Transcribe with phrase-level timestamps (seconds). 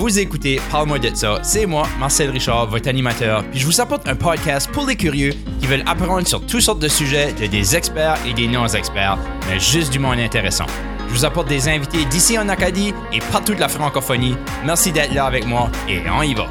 [0.00, 1.40] Vous écoutez Parle-moi de ça.
[1.42, 3.44] C'est moi, Marcel Richard, votre animateur.
[3.50, 6.78] Puis je vous apporte un podcast pour les curieux qui veulent apprendre sur toutes sortes
[6.78, 10.64] de sujets de des experts et des non-experts, mais juste du monde intéressant.
[11.06, 14.36] Je vous apporte des invités d'ici en Acadie et partout de la francophonie.
[14.64, 16.46] Merci d'être là avec moi et on y va.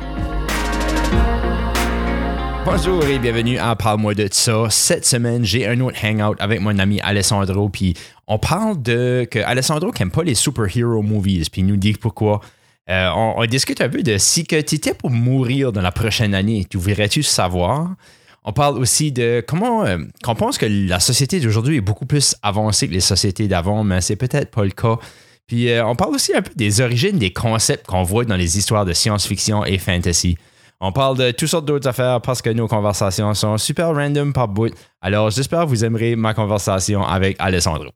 [2.65, 4.67] Bonjour et bienvenue à Parle-moi de ça.
[4.69, 7.67] Cette semaine, j'ai un autre hangout avec mon ami Alessandro.
[7.69, 7.95] Puis
[8.27, 11.49] on parle de que Alessandro n'aime pas les superhero movies.
[11.49, 12.41] Puis il nous dit pourquoi.
[12.89, 16.65] Euh, on, discute un peu de si tu étais pour mourir dans la prochaine année,
[16.67, 17.95] tu voudrais-tu savoir?
[18.43, 22.35] On parle aussi de comment euh, qu'on pense que la société d'aujourd'hui est beaucoup plus
[22.41, 24.97] avancée que les sociétés d'avant, mais c'est peut-être pas le cas.
[25.45, 28.57] Puis euh, on parle aussi un peu des origines des concepts qu'on voit dans les
[28.57, 30.37] histoires de science-fiction et fantasy.
[30.81, 34.47] On parle de toutes sortes d'autres affaires parce que nos conversations sont super random par
[34.47, 34.73] bout.
[35.01, 37.89] Alors j'espère que vous aimerez ma conversation avec Alessandro.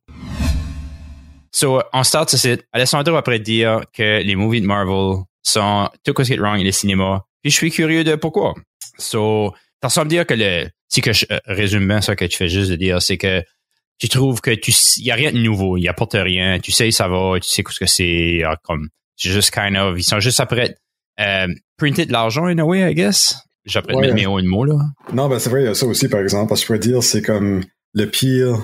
[1.53, 2.65] So, on start ce site.
[2.73, 6.63] Alessandro après dire que les movies de Marvel sont tout ce qui est wrong et
[6.63, 7.21] les cinémas.
[7.43, 8.55] Puis je suis curieux de pourquoi.
[8.97, 12.37] So, t'as semble dire que le, si que je euh, résume bien ça que tu
[12.37, 13.43] fais juste de dire, c'est que
[13.99, 17.07] tu trouves que tu, y a rien de nouveau, il apporte rien, tu sais ça
[17.07, 20.39] va, tu sais ce que c'est, ah, comme, c'est juste kind of, ils sont juste
[20.39, 20.75] après,
[21.19, 23.35] euh, printer de l'argent in a way, I guess.
[23.65, 24.11] J'apprends ouais.
[24.11, 24.75] mes mots, là.
[25.13, 26.79] Non, ben c'est vrai, il y a ça aussi, par exemple, parce que je pourrais
[26.79, 28.63] dire, c'est comme le pire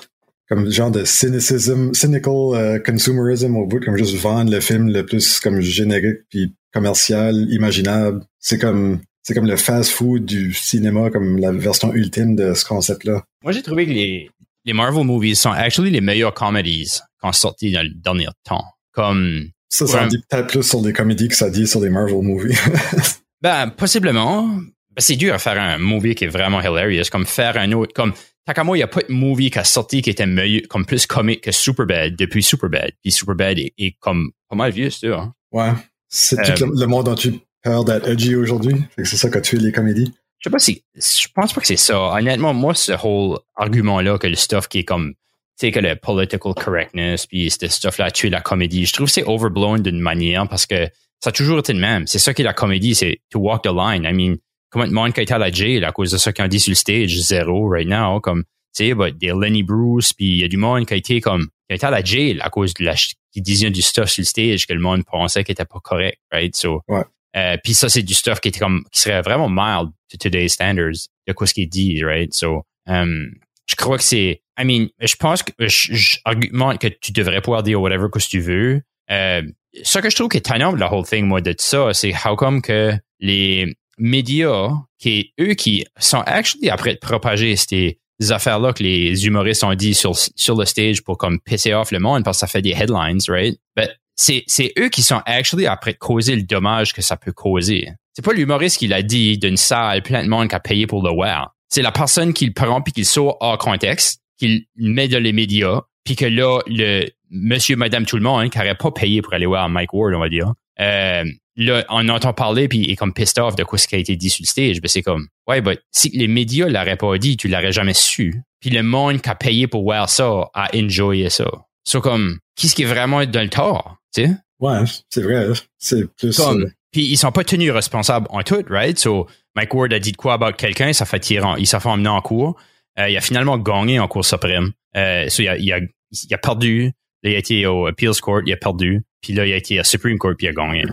[0.49, 5.05] comme genre de cynicism, cynical uh, consumerism au bout, comme juste vendre le film le
[5.05, 8.23] plus comme générique puis commercial, imaginable.
[8.39, 13.23] C'est comme c'est comme le fast-food du cinéma, comme la version ultime de ce concept-là.
[13.43, 14.29] Moi, j'ai trouvé que les,
[14.65, 18.63] les Marvel movies sont actually les meilleures comedies qu'on sorti dans le dernier temps.
[18.91, 21.89] Comme ça, ça en dit peut-être plus sur des comédies que ça dit sur des
[21.89, 22.57] Marvel movies.
[23.41, 24.47] ben, possiblement.
[24.47, 24.63] Ben,
[24.97, 28.13] c'est dur à faire un movie qui est vraiment hilarious, comme faire un autre, comme
[28.45, 30.85] Tant moi, il n'y a pas de movie qui a sorti qui était meilleur, comme
[30.85, 32.91] plus comique que Superbad depuis Superbad.
[33.01, 35.19] Puis Superbad est, est comme pas mal vieux, c'est sûr.
[35.19, 35.33] Hein?
[35.51, 35.71] Ouais.
[36.07, 38.75] C'est tout le, monde dont tu parles d'être edgy aujourd'hui.
[38.97, 40.11] C'est ça qui a tué les comédies.
[40.39, 41.99] Je sais pas si, je pense pas que c'est ça.
[42.13, 45.95] Honnêtement, moi, ce whole argument-là que le stuff qui est comme, tu sais, que le
[45.95, 49.99] political correctness, puis ce stuff-là a tué la comédie, je trouve que c'est overblown d'une
[49.99, 50.87] manière parce que
[51.19, 52.07] ça a toujours été le même.
[52.07, 54.05] C'est ça qui est la comédie, c'est to walk the line.
[54.05, 54.37] I mean,
[54.69, 56.59] comment de monde qui a été à la jail à cause de ça qu'on dit
[56.59, 58.43] sur le stage, zéro right now, comme,
[58.75, 61.21] tu sais, bah, des Lenny Bruce, puis il y a du monde qui a été
[61.21, 64.09] comme, qui a été à la jail à cause de la, qui disait du stuff
[64.09, 66.55] sur le stage que le monde pensait qu'il était pas correct, right?
[66.55, 67.03] So, ouais.
[67.35, 70.53] euh, puis ça, c'est du stuff qui était comme, qui serait vraiment mild to today's
[70.53, 72.33] standards de quoi ce qu'il dit, right?
[72.33, 73.31] So, um,
[73.67, 77.79] je crois que c'est, I mean, je pense que, j'argumente que tu devrais pouvoir dire
[77.79, 78.81] whatever que tu veux.
[79.11, 79.43] Euh,
[79.83, 82.13] ce que je trouve qui est étonnant de la whole thing, moi, de ça, c'est
[82.25, 87.99] how come que les, médias qui eux qui sont actually après de propager ces
[88.29, 90.13] affaires-là que les humoristes ont dit sur,
[90.57, 93.57] le stage pour comme pisser off le monde parce que ça fait des headlines, right?
[93.75, 97.89] But c'est, c'est eux qui sont actually après causer le dommage que ça peut causer.
[98.13, 101.01] C'est pas l'humoriste qui l'a dit d'une salle plein de monde qui a payé pour
[101.01, 101.55] le voir.
[101.69, 105.07] C'est la personne qui le prend puis qui le sort hors contexte, qui le met
[105.07, 108.75] dans les médias, puis que là, le monsieur, madame, tout le monde, hein, qui n'aurait
[108.75, 111.23] pas payé pour aller voir Mike Ward, on va dire, euh,
[111.55, 113.97] là, on entend parler puis il est comme pissed off de quoi ce qui a
[113.97, 114.81] été dit sur le stage.
[114.81, 118.41] Ben, c'est comme, ouais, ben, si les médias l'auraient pas dit, tu l'aurais jamais su.
[118.59, 121.49] Puis le monde qui a payé pour voir ça a enjoyé ça.
[121.83, 124.31] C'est comme, qui ce qui est vraiment dans le tort, tu sais?
[124.59, 124.79] Ouais,
[125.09, 125.47] c'est vrai.
[125.77, 126.35] C'est plus.
[126.35, 128.97] Comme, euh, puis ils sont pas tenus responsables en tout, right?
[128.99, 131.89] So, Mike Ward a dit de quoi about quelqu'un, ça fait tirer, il s'est fait
[131.89, 132.57] emmener en cours.
[132.99, 134.71] Euh, il a finalement gagné en cours suprême.
[134.97, 136.91] Euh, so, il a, il a, il a perdu.
[137.23, 139.03] Il a été au Appeals Court, il a perdu.
[139.21, 140.85] Puis là, il a été à Supreme Court puis il a gagné.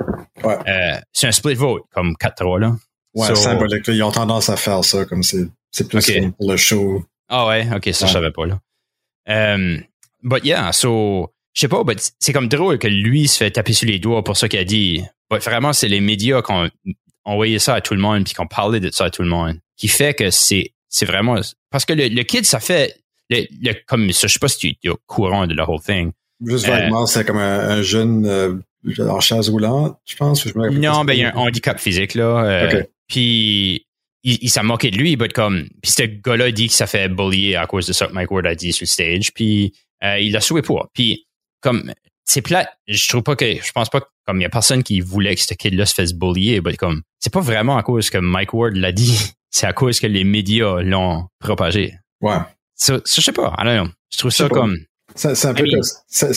[0.42, 0.56] Ouais.
[0.66, 2.76] Euh, c'est un split vote, comme 4-3, là.
[3.14, 3.86] Ouais, so, symbolique.
[3.86, 6.30] Là, ils ont tendance à faire ça, comme c'est, c'est plus okay.
[6.36, 7.04] pour le show.
[7.28, 8.08] Ah ouais, ok, ça, ouais.
[8.08, 8.60] je savais pas, là.
[9.28, 9.82] Um,
[10.22, 13.72] but yeah, so, je sais pas, but c'est comme drôle que lui se fait taper
[13.72, 15.02] sur les doigts pour ça qu'il a dit.
[15.30, 16.70] But vraiment, c'est les médias qui ont
[17.24, 19.28] envoyé ça à tout le monde puis qui ont parlé de ça à tout le
[19.28, 19.58] monde.
[19.76, 22.96] Qui fait que c'est, c'est vraiment, parce que le, le kid, ça fait,
[23.30, 25.80] le, le, comme ça, je sais pas si tu es au courant de la whole
[25.80, 26.12] thing.
[26.44, 28.54] Juste vaguement, euh, c'est comme un, un jeune euh,
[28.98, 30.46] en chaise roulante, je pense.
[30.46, 32.44] Je non, ben il y a un handicap physique là.
[32.44, 32.88] Euh, okay.
[33.08, 33.86] Puis
[34.22, 35.68] il, il s'est moqué de lui, il comme.
[35.82, 38.46] Puis ce gars-là dit qu'il s'est fait bullier à cause de ça que Mike Ward
[38.46, 39.32] a dit sur le stage.
[39.32, 39.72] Puis
[40.04, 40.88] euh, il a souhaité pour.
[40.92, 41.26] Puis
[41.60, 41.92] comme
[42.24, 44.82] c'est plat, je trouve pas que je pense pas que, comme il y a personne
[44.82, 48.10] qui voulait que ce kid-là se fasse bullier, mais comme c'est pas vraiment à cause
[48.10, 51.94] que Mike Ward l'a dit, c'est à cause que les médias l'ont propagé.
[52.20, 52.38] Ouais.
[52.74, 53.92] Ça, je sais pas, I don't know.
[54.12, 54.76] Je trouve ça comme
[55.16, 55.82] c'est un, peu comme,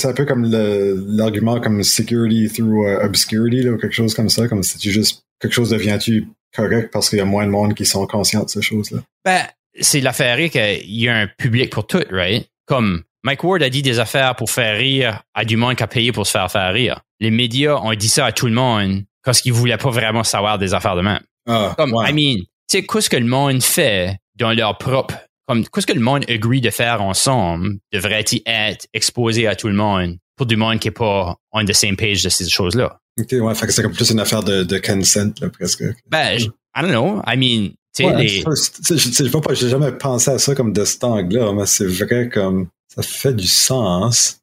[0.03, 4.47] un peu comme l'argument comme security through uh, obscurity, là, ou quelque chose comme ça,
[4.47, 7.73] comme si tu juste quelque chose devient-tu correct parce qu'il y a moins de monde
[7.73, 8.99] qui sont conscients de ces choses-là?
[9.23, 9.43] Ben,
[9.79, 12.49] c'est l'affaire qu'il y a un public pour tout, right?
[12.65, 15.87] Comme Mike Ward a dit des affaires pour faire rire à du monde qui a
[15.87, 17.01] payé pour se faire faire rire.
[17.19, 20.57] Les médias ont dit ça à tout le monde, parce qu'ils voulaient pas vraiment savoir
[20.57, 21.19] des affaires de même.
[21.47, 22.09] Ah, Comme, ouais.
[22.09, 25.15] I mean, tu sais, qu'est-ce que le monde fait dans leur propre,
[25.49, 29.73] comme, qu'est-ce que le monde agree de faire ensemble devrait-il être exposé à tout le
[29.73, 32.99] monde pour du monde qui est pas on the same page de ces choses-là?
[33.19, 35.83] Ok, ouais, fait que c'est comme plus une affaire de, de consent, là, presque.
[36.07, 37.21] Ben, je- I don't know.
[37.27, 41.03] I mean, tu sais, Ouais, les, je j'ai jamais pensé à ça comme de cet
[41.03, 44.39] angle-là, mais c'est vrai comme ça fait du sens.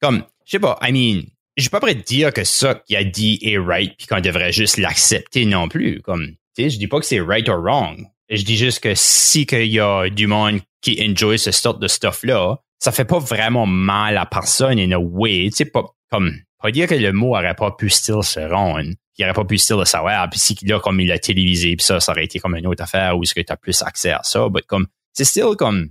[0.00, 1.22] comme, je sais pas, I mean,
[1.56, 4.20] je suis pas prêt de dire que ça qu'il a dit est right puis qu'on
[4.20, 6.00] devrait juste l'accepter non plus.
[6.02, 8.06] Comme, tu sais, je dis pas que c'est right or wrong.
[8.28, 11.88] Je dis juste que si qu'il y a du monde qui enjoy ce sort de
[11.88, 15.48] stuff-là, ça fait pas vraiment mal à personne in a way.
[15.50, 18.90] Tu sais, pas, comme, pas dire que le mot aurait pas pu still se rendre.
[19.16, 20.28] Il aurait pas pu still le savoir.
[20.30, 22.82] Puis si là, comme il a télévisé, puis ça, ça aurait été comme une autre
[22.82, 24.48] affaire où est-ce que tu as plus accès à ça.
[24.52, 25.90] Mais comme, c'est still comme,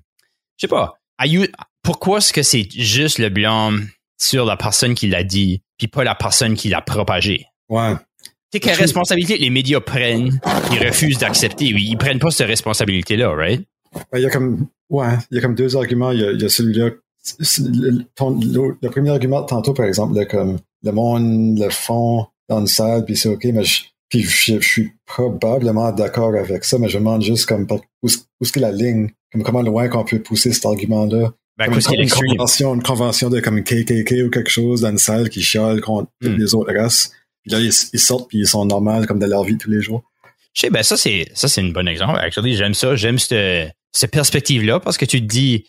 [0.57, 0.93] je sais pas,
[1.83, 3.87] pourquoi est-ce que c'est juste le blâme
[4.19, 7.45] sur la personne qui l'a dit, puis pas la personne qui l'a propagé?
[7.69, 7.93] Ouais.
[8.53, 9.37] Sais, quelle responsabilité?
[9.37, 10.39] Les médias prennent,
[10.71, 11.73] ils refusent d'accepter.
[11.73, 13.63] Oui, ils prennent pas cette responsabilité-là, right?
[14.11, 16.11] Ben, Il y a comme, ouais, il y a comme deux arguments.
[16.11, 16.91] Il y a, il y a celui-là.
[17.21, 21.57] c'est- Le, ton- le- le premier argument de tantôt, par exemple, là, comme le monde
[21.57, 25.91] le font dans une salle, puis c'est OK, mais je, puis je, je suis probablement
[25.91, 28.09] d'accord avec ça, mais je me demande juste comme où, où
[28.41, 31.31] est-ce que la ligne, comme comment loin qu'on peut pousser cet argument-là?
[31.57, 35.29] Ben, Comme une, convention, une convention de comme KKK ou quelque chose dans une salle
[35.29, 36.35] qui chiale contre Hmm.
[36.35, 37.11] les autres races.
[37.43, 39.81] Puis là, ils, ils sortent puis ils sont normaux comme de leur vie tous les
[39.81, 40.03] jours.
[40.53, 42.17] Je sais, ben ça, c'est ça, c'est une bonne exemple.
[42.19, 42.95] Actually, j'aime ça.
[42.95, 45.65] J'aime cette, cette perspective-là parce que tu te dis,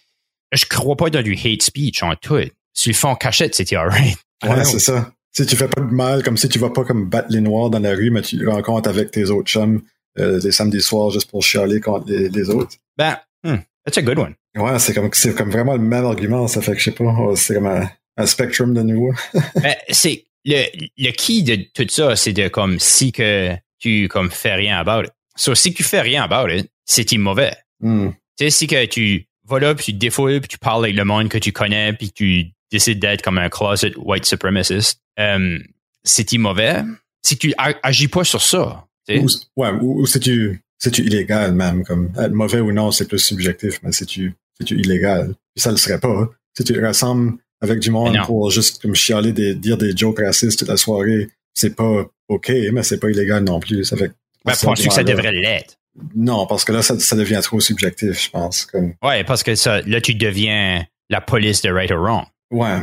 [0.52, 2.38] je crois pas dans du hate speech en tout.
[2.74, 4.16] Si le font en cachette, c'était alright.
[4.44, 5.12] Ouais, c'est ça.
[5.32, 7.70] Si tu fais pas de mal, comme si tu vas pas comme battre les noirs
[7.70, 9.82] dans la rue, mais tu rencontres avec tes autres chums
[10.18, 12.76] euh, les samedis soirs juste pour chialer contre les, les autres.
[12.96, 14.34] Ben, hmm, that's a good one.
[14.56, 17.12] Ouais, c'est comme c'est comme vraiment le même argument, ça fait que je sais pas,
[17.34, 19.12] c'est comme un, un spectrum de nouveau.
[19.60, 20.64] Ben, c'est le,
[20.96, 25.04] le key de tout ça, c'est de comme si que tu comme fais rien about
[25.04, 25.12] it.
[25.36, 27.56] So, si tu fais rien about it, c'est mauvais.
[27.80, 28.10] Hmm.
[28.38, 30.96] Tu sais, si que tu vas là, puis tu te défoules, puis tu parles avec
[30.96, 35.58] le monde que tu connais, puis tu décides d'être comme un closet white supremacist, euh,
[36.02, 36.82] c'est mauvais.
[37.22, 39.18] Si tu agis pas sur ça, tu.
[39.18, 39.26] Ou,
[39.56, 43.80] ouais, ou, ou c'est-tu c'est-tu illégal même, comme être mauvais ou non, c'est plus subjectif,
[43.82, 45.34] mais c'est-tu c'est-tu illégal?
[45.54, 46.28] Puis ça le serait pas.
[46.56, 50.58] Si tu rassembles avec du monde pour juste comme chialer des, dire des jokes racistes
[50.60, 53.84] toute la soirée, c'est pas OK, mais c'est pas illégal non plus.
[53.84, 54.12] Ça fait
[54.44, 55.76] Ben, penses-tu que ça devrait l'être?
[56.14, 58.66] Non, parce que là, ça, ça devient trop subjectif, je pense.
[58.66, 62.24] Comme, Ouais, parce que ça, là, tu deviens la police de right or wrong.
[62.50, 62.78] ouais.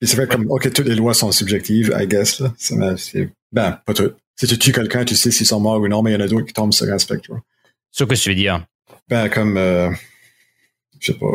[0.00, 2.38] Puis c'est vrai comme, OK, toutes les lois sont subjectives, I guess.
[2.38, 2.54] Là.
[2.56, 4.16] C'est- ben, pas toutes.
[4.36, 6.20] Si tu tues quelqu'un, tu sais s'ils sont morts ou non, mais il y en
[6.24, 7.32] a d'autres qui tombent sur un spectre.
[7.90, 8.64] Ce que tu veux dire.
[9.08, 9.90] Ben, comme, euh,
[11.00, 11.26] je sais pas,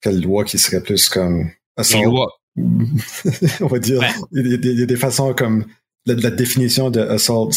[0.00, 1.50] quelle loi qui serait plus comme...
[1.76, 2.28] Assault.
[2.56, 4.00] on va dire.
[4.00, 4.08] Ouais.
[4.32, 5.66] Il y a des, il y a des façons comme...
[6.06, 7.50] La, la définition de assault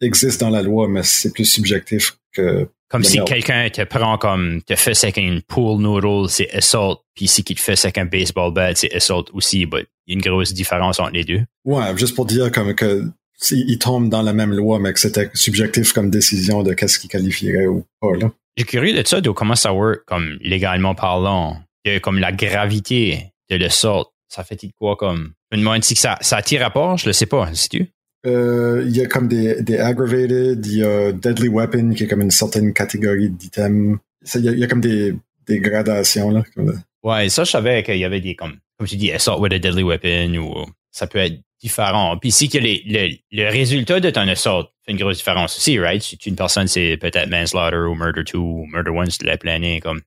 [0.00, 2.68] existe dans la loi, mais c'est plus subjectif que...
[2.88, 7.26] Comme si quelqu'un te prend comme, te fait avec une pool noodle, c'est assault, puis
[7.26, 10.14] si qu'il te fait avec un baseball bat, c'est assault aussi, but il y a
[10.16, 11.40] une grosse différence entre les deux.
[11.64, 13.04] Ouais, juste pour dire comme que
[13.50, 17.10] il tombe dans la même loi, mais que c'était subjectif comme décision de qu'est-ce qu'il
[17.10, 18.30] qualifierait ou pas, là.
[18.56, 23.32] J'ai curieux de ça, de comment ça work, comme légalement parlant, de comme la gravité
[23.50, 24.06] de l'assault.
[24.28, 26.96] Ça fait de quoi comme, je me demande si que ça, ça attire à part,
[26.96, 27.88] je le sais pas, sais-tu?
[28.24, 32.06] Euh, il y a comme des, des aggravated, il y a deadly weapon qui est
[32.06, 33.98] comme une certaine catégorie d'items.
[34.36, 35.14] Il y, a, il y a comme des,
[35.46, 36.44] des gradations, là.
[36.54, 39.52] comme- Ouais, ça, je savais qu'il y avait des, comme, comme tu dis, assault with
[39.52, 42.16] a deadly weapon ou ça peut être différent.
[42.16, 45.78] Puis si que les, le, le résultat de ton assault fait une grosse différence aussi,
[45.80, 46.00] right?
[46.00, 49.18] Si tu es une personne, c'est peut-être manslaughter ou murder 2 ou murder 1, si
[49.18, 50.00] tu l'as plané, comme.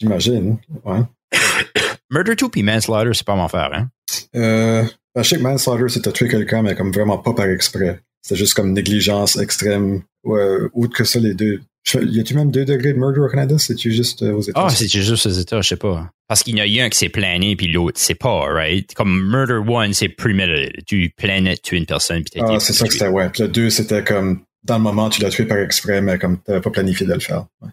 [0.00, 1.00] J'imagine, ouais.
[2.10, 3.88] Murder 2 puis manslaughter, c'est pas mon faire, hein?
[4.34, 4.82] Euh,
[5.14, 8.00] ben, je sais que manslaughter, c'est de tuer quelqu'un, mais comme vraiment pas par exprès.
[8.22, 10.02] C'était juste comme négligence extrême.
[10.24, 11.60] Ouais, outre que ça, les deux.
[11.94, 13.56] Y a-tu même deux degrés de murder au Canada?
[13.58, 14.88] C'est-tu juste euh, aux Ah, États-Unis?
[14.90, 16.10] c'est juste aux États, je sais pas.
[16.28, 18.92] Parce qu'il y en a un qui s'est plané puis l'autre, c'est pas, right?
[18.94, 20.84] Comme Murder 1, c'est premeditated.
[20.86, 23.30] Tu planais de tuer une personne puis t'as Ah, c'est ça que c'était, ouais.
[23.30, 26.38] Puis le 2, c'était comme, dans le moment, tu l'as tué par exprès, mais comme
[26.42, 27.46] t'avais pas planifié de le faire.
[27.62, 27.70] Ouais.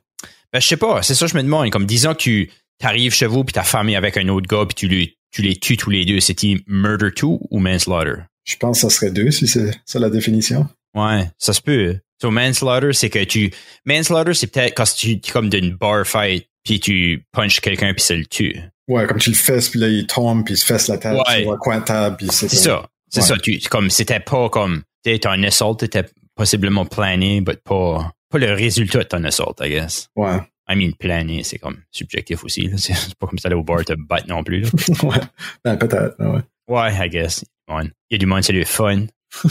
[0.54, 1.70] Ben, je sais pas, c'est ça que je me demande.
[1.72, 2.50] Comme disons que tu
[2.82, 5.56] arrives chez vous puis ta famille avec un autre gars puis tu les, tu les
[5.56, 6.20] tues tous les deux.
[6.20, 8.22] C'était Murder 2 ou Manslaughter?
[8.46, 10.68] Je pense que ça serait deux, si c'est ça la définition.
[10.96, 11.98] Ouais, ça se peut.
[12.22, 13.52] So, manslaughter, c'est que tu.
[13.86, 18.02] Manslaughter, c'est peut-être quand tu es comme d'une bar fight, puis tu punches quelqu'un, puis
[18.04, 18.56] ça le tue.
[18.88, 21.22] Ouais, comme tu le fesses, puis là, il tombe, puis il se fesse la table,
[21.28, 21.42] Ouais.
[21.44, 22.90] sur un coin de table, puis c'est ça.
[23.10, 23.28] C'est Ouais.
[23.28, 23.38] ça.
[23.38, 24.82] Tu, comme, c'était pas comme.
[25.04, 29.56] Tu sais, ton assault était possiblement plané, mais pas, pas le résultat de ton assault,
[29.62, 30.10] I guess.
[30.16, 30.40] Ouais.
[30.70, 32.70] I mean, plané, c'est comme subjectif aussi.
[32.78, 34.62] C'est pas comme ça, aller au bar te battre non plus.
[34.62, 34.70] Là.
[35.04, 35.22] ouais.
[35.64, 36.42] Ben, peut-être, ouais.
[36.68, 37.46] Ouais, I guess.
[37.70, 39.06] Il y a du monde, c'est le fun.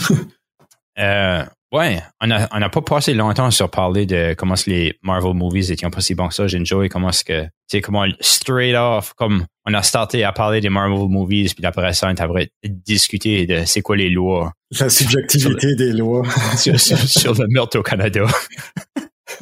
[0.99, 5.33] Euh, ouais, on n'a on a pas passé longtemps sur parler de comment les Marvel
[5.33, 6.47] movies étaient pas si bons que ça.
[6.47, 10.31] J'ai enjoyé comment est-ce que, tu sais, comment straight off, comme on a starté à
[10.31, 14.53] parler des Marvel movies, puis après ça, on a discuté de c'est quoi les lois.
[14.79, 16.23] La subjectivité des lois.
[16.57, 18.25] sur, sur, sur, le meurtre au Canada.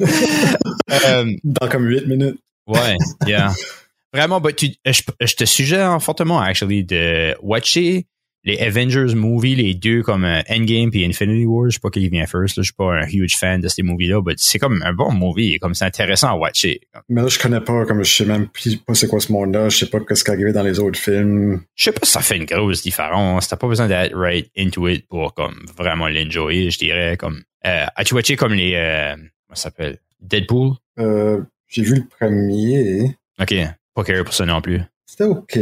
[0.00, 2.38] euh, Dans comme huit minutes.
[2.66, 3.52] Ouais, yeah.
[4.12, 8.06] Vraiment, bah, tu, je, je, te suggère fortement, actually, de watcher
[8.46, 11.68] les Avengers movies, les deux comme euh, Endgame et Infinity War.
[11.68, 12.56] Je sais pas qui vient first.
[12.56, 15.12] Là, je suis pas un huge fan de ces movies-là, mais c'est comme un bon
[15.12, 15.58] movie.
[15.58, 16.80] Comme c'est intéressant à watcher.
[17.08, 18.48] Mais là, je connais pas, comme je sais même
[18.86, 19.68] pas c'est quoi ce monde-là.
[19.68, 21.60] Je sais pas ce qui est arrivé dans les autres films.
[21.74, 23.48] Je sais pas si ça fait une grosse différence.
[23.48, 27.16] T'as pas besoin d'être right into it pour comme vraiment l'enjoyer, je dirais.
[27.16, 29.98] Comme euh, as-tu watché comme les euh, comment ça s'appelle?
[30.20, 30.74] Deadpool?
[31.00, 33.16] Euh, j'ai vu le premier.
[33.40, 33.54] Ok,
[33.92, 34.80] pas carré pour ça non plus.
[35.04, 35.58] C'était ok.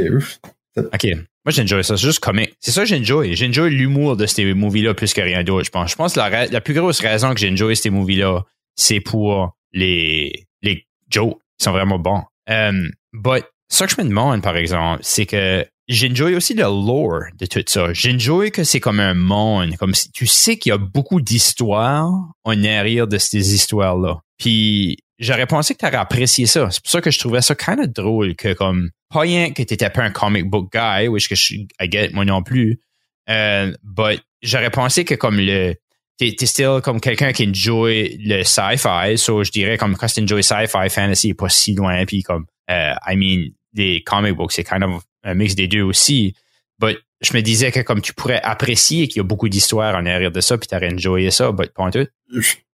[0.76, 1.06] Ok.
[1.44, 1.96] Moi, j'enjoy ça.
[1.96, 2.54] C'est juste comique.
[2.60, 3.36] C'est ça que j'enjoy.
[3.36, 5.90] J'enjoy l'humour de ces movies-là plus que rien d'autre, je pense.
[5.90, 8.44] Je pense que la, la plus grosse raison que j'enjoy ces movies-là,
[8.76, 11.38] c'est pour les, les jokes.
[11.60, 12.22] Ils sont vraiment bons.
[12.48, 17.24] Um, but, ça que je me demande, par exemple, c'est que j'enjoy aussi le lore
[17.38, 17.92] de tout ça.
[17.92, 19.76] J'enjoy que c'est comme un monde.
[19.76, 22.10] Comme si tu sais qu'il y a beaucoup d'histoires
[22.44, 24.20] en arrière de ces histoires-là.
[24.38, 26.68] Puis, j'aurais pensé que tu aurais apprécié ça.
[26.70, 29.62] C'est pour ça que je trouvais ça kind of drôle que comme pas rien que
[29.62, 32.80] t'étais pas un comic book guy, which que je I get moi non plus.
[33.30, 35.74] Euh, but j'aurais pensé que comme le
[36.18, 40.22] t'es, t'es still comme quelqu'un qui enjoy le sci-fi, so je dirais comme quand tu
[40.22, 44.52] enjoy sci-fi, fantasy est pas si loin, puis comme euh, I mean des comic books,
[44.52, 46.34] c'est kind of un mix des deux aussi.
[46.78, 50.06] But je me disais que comme tu pourrais apprécier qu'il y a beaucoup d'histoires en
[50.06, 51.90] arrière de ça, puis t'aurais enjoyé ça, but pas.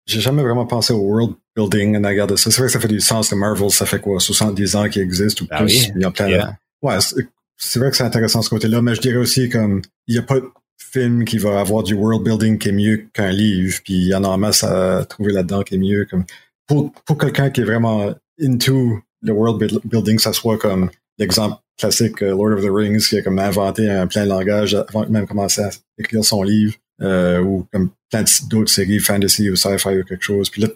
[0.07, 2.51] J'ai jamais vraiment pensé au world building en de ça.
[2.51, 5.03] C'est vrai que ça fait du sens que Marvel, ça fait quoi, 70 ans qu'il
[5.03, 5.67] existe ou Ah plus?
[5.87, 5.93] oui.
[5.97, 6.41] Il y a plein de-.
[6.83, 10.19] Ouais, c'est- vrai que c'est intéressant ce côté-là, mais je dirais aussi comme il n'y
[10.19, 10.47] a pas de
[10.79, 14.15] film qui va avoir du world building qui est mieux qu'un livre, puis il y
[14.15, 16.07] en a en masse à trouver là-dedans qui est mieux.
[16.11, 16.25] Comme
[16.67, 21.57] pour, pour quelqu'un qui est vraiment into le world build- building, ça soit comme l'exemple
[21.79, 25.11] classique euh, Lord of the Rings qui a comme inventé un plein langage avant de
[25.11, 29.99] même commencer à écrire son livre, euh, ou comme plein d'autres séries fantasy ou sci-fi
[30.01, 30.51] ou quelque chose.
[30.51, 30.69] Puis là,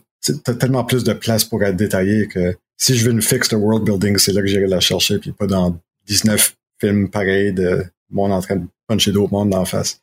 [0.44, 3.56] t'as tellement plus de place pour être détaillé que si je veux une fixe de
[3.56, 7.84] world building, c'est là que j'irai la chercher, puis pas dans 19 films pareils de
[8.10, 10.00] monde en train de puncher d'autres mondes d'en face.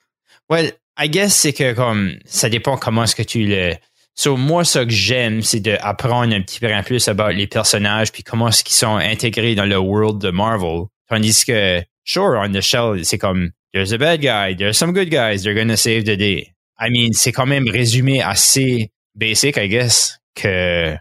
[0.50, 3.74] Well, I guess c'est que comme ça dépend comment est-ce que tu le.
[4.14, 8.12] So, moi, ce que j'aime, c'est d'apprendre un petit peu en plus about les personnages
[8.12, 10.84] puis comment est-ce qu'ils sont intégrés dans le world de Marvel.
[11.08, 15.10] Tandis que, sure, on the shell, c'est comme there's a bad guy, there's some good
[15.10, 16.54] guys, they're gonna save the day.
[16.80, 20.98] I mean, c'est quand même résumé assez basic, I guess, que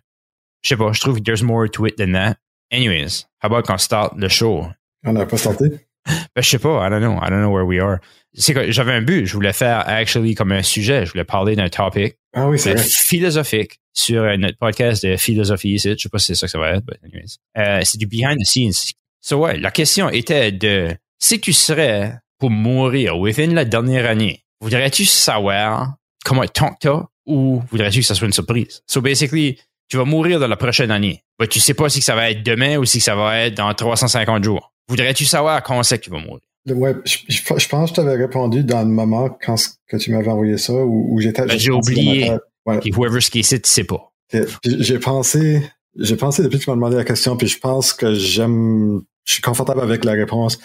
[0.62, 2.36] je sais pas, je trouve que there's more to it than that.
[2.70, 4.66] Anyways, how about qu'on start le show?
[5.04, 5.64] On n'a pas sorti?
[6.06, 6.86] Ben, je sais pas.
[6.86, 7.18] I don't know.
[7.20, 7.98] I don't know where we are.
[8.34, 9.26] C'est que j'avais un but.
[9.26, 11.04] Je voulais faire actually comme un sujet.
[11.04, 15.16] Je voulais parler d'un topic Ah oui, c'est euh, philosophique sur euh, notre podcast de
[15.16, 15.90] philosophie ici.
[15.90, 17.38] Je sais pas si c'est ça que ça va être, but anyways.
[17.58, 18.94] Euh, c'est du behind the scenes.
[19.20, 24.42] So ouais, la question était de si tu serais pour mourir within la dernière année,
[24.60, 25.94] voudrais-tu savoir
[26.24, 28.82] comment ton que t'as ou voudrais-tu que ça soit une surprise?
[28.86, 31.22] So basically, tu vas mourir dans la prochaine année.
[31.38, 33.72] Mais tu sais pas si ça va être demain ou si ça va être dans
[33.72, 34.72] 350 jours.
[34.88, 36.40] Voudrais-tu savoir quand c'est que tu vas mourir?
[36.68, 39.56] Ouais, je, je- je pense que je t'avais répondu dans le moment quand
[39.88, 41.46] que tu m'avais envoyé ça, où, où j'étais.
[41.46, 42.32] Ben, j'ai oublié.
[42.66, 42.78] Ouais.
[42.80, 44.12] Puis whoever ce qui est tu sais pas.
[44.64, 45.62] J'ai pensé,
[45.98, 49.32] j'ai pensé depuis que tu m'as demandé la question, puis je pense que j'aime, je
[49.32, 50.58] suis confortable avec la réponse.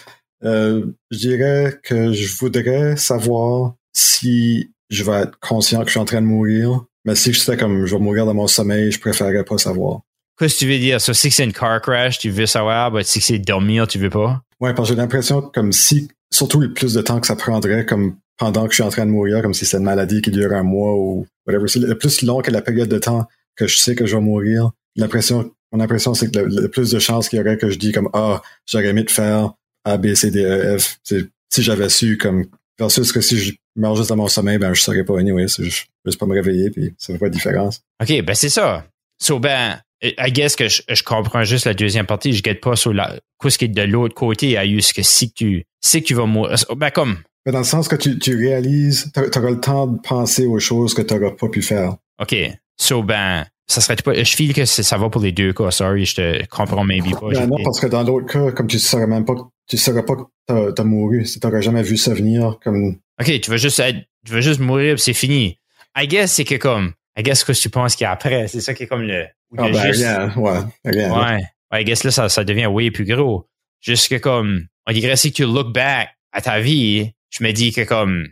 [0.44, 6.00] Euh, je dirais que je voudrais savoir si je vais être conscient que je suis
[6.00, 8.92] en train de mourir, mais si je sais comme je vais mourir dans mon sommeil,
[8.92, 10.02] je préférerais pas savoir.
[10.38, 11.00] Qu'est-ce que tu veux dire?
[11.00, 14.10] Ça, si c'est une car crash, tu veux savoir, mais si c'est dormir, tu veux
[14.10, 14.42] pas?
[14.60, 17.36] Ouais, parce que j'ai l'impression que comme si, surtout le plus de temps que ça
[17.36, 20.22] prendrait, comme pendant que je suis en train de mourir, comme si c'est une maladie
[20.22, 21.68] qui dure un mois ou whatever.
[21.68, 24.22] C'est le plus long que la période de temps que je sais que je vais
[24.22, 24.72] mourir.
[24.98, 27.80] L'impression, mon impression, c'est que le, le plus de chances qu'il y aurait que je
[27.80, 29.54] dis comme, ah, j'aurais aimé de faire
[29.86, 30.98] A, B, C, D, E, F.
[31.50, 32.46] Si j'avais su comme,
[32.78, 35.48] versus que si je meurs juste dans mon sommeil, ben, je saurais pas anyway.
[35.48, 37.82] Je vais juste pas me réveiller puis ça fait pas de différence.
[38.02, 38.86] OK, ben c'est ça.
[39.22, 42.34] So, ben, I guess que je, je comprends juste la deuxième partie.
[42.34, 45.32] Je guette pas sur la, qu'est-ce qui est de l'autre côté, à juste que si
[45.32, 46.58] tu, si que tu vas mourir.
[46.76, 50.00] Ben, comme, Mais dans le sens que tu, tu réalises, t'a- t'auras le temps de
[50.02, 51.96] penser aux choses que t'auras pas pu faire.
[52.22, 52.36] OK.
[52.78, 55.72] So, ben, ça serait pas, je file que ça va pour les deux cas.
[55.72, 57.30] Sorry, je te comprends maybe pas.
[57.30, 59.36] Ben non, parce que dans l'autre cas, comme tu saurais même pas,
[59.68, 63.50] tu saurais pas que t'as, mouru, si t'aurais jamais vu ça venir, comme, OK, tu
[63.50, 65.60] vas juste être, tu vas juste mourir c'est fini.
[65.98, 68.62] I guess c'est que comme, I guess que tu penses qu'il y a après, c'est
[68.62, 69.26] ça qui est comme le,
[69.58, 71.12] ah ben juste- rien, ouais, rien.
[71.12, 71.44] Ouais.
[71.72, 73.48] Ouais, I guess là, ça, ça devient way plus gros.
[73.82, 77.72] Juste que comme, on dirait si tu look back à ta vie, je me dis
[77.72, 78.28] que comme,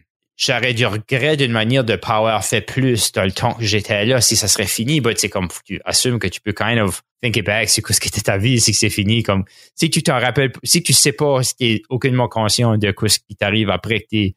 [0.45, 4.05] j'aurais du regret d'une manière de pas avoir fait plus dans le temps que j'étais
[4.05, 5.01] là si ça serait fini.
[5.01, 7.95] Mais c'est comme, tu assumes que tu peux kind of think it back, c'est quoi
[7.95, 9.23] ce qui était ta vie, c'est que c'est fini.
[9.23, 9.45] Comme,
[9.75, 13.19] si tu t'en rappelles, si tu sais pas, si t'es aucunement conscient de quoi ce
[13.19, 14.35] qui t'arrive après que t'es,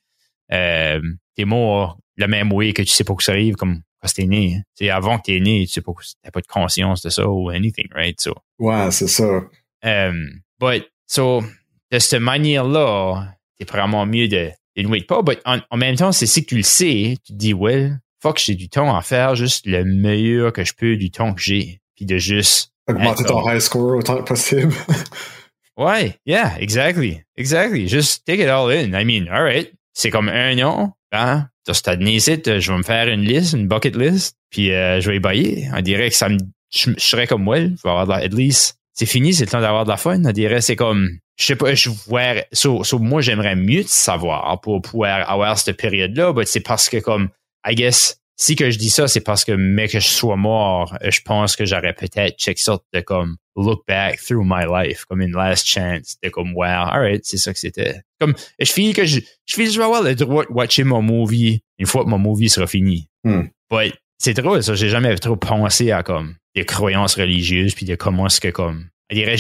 [0.53, 1.01] euh,
[1.35, 4.27] t'es mort le même way que tu sais pas que ça arrive, comme quand t'es
[4.27, 4.63] né.
[4.75, 7.51] C'est avant que t'es né, tu sais pas, t'as pas de conscience de ça ou
[7.51, 8.21] anything, right?
[8.21, 8.35] So.
[8.59, 9.43] Ouais, c'est ça.
[9.83, 11.43] Um, but, so,
[11.91, 14.51] de cette manière-là, c'est vraiment mieux de
[14.85, 15.23] wait pas.
[15.27, 18.39] Mais en, en, même temps, c'est si tu le sais, tu te dis, well, fuck,
[18.39, 21.81] j'ai du temps à faire juste le meilleur que je peux du temps que j'ai.
[21.95, 22.73] Puis de juste.
[22.89, 24.73] Augmenter ton high score autant que possible.
[25.77, 27.23] ouais, yeah, exactly.
[27.37, 27.89] Exactly.
[27.89, 28.93] Just take it all in.
[28.95, 29.73] I mean, alright.
[29.93, 31.49] C'est comme un an, hein?
[31.67, 35.17] Cette année je vais me faire une liste, une bucket list, puis euh, je vais
[35.17, 35.69] y bailler.
[35.75, 36.39] On dirait que ça me,
[36.71, 39.45] je, je serais comme, well, je vais avoir de la, at least c'est fini, c'est
[39.45, 40.25] le temps d'avoir de la fun.
[40.25, 43.91] On dirait, c'est comme, je sais pas, je vois, so, so moi, j'aimerais mieux te
[43.91, 47.29] savoir pour pouvoir avoir cette période-là, mais c'est parce que comme,
[47.67, 50.97] I guess, si que je dis ça, c'est parce que, mais que je sois mort,
[51.03, 55.21] je pense que j'aurais peut-être check sorte de comme, look back through my life, comme
[55.21, 58.01] une last chance, de comme, wow, alright, c'est ça que c'était.
[58.21, 61.03] Comme, je finis que je, je finis, je vais avoir le droit de watcher mon
[61.03, 63.09] movie une fois que mon movie sera fini.
[63.25, 63.49] Hmm.
[63.71, 67.95] But, c'est drôle, ça, j'ai jamais trop pensé à comme, des croyances religieuses, puis de
[67.95, 69.37] comment est-ce que comme, je dirais,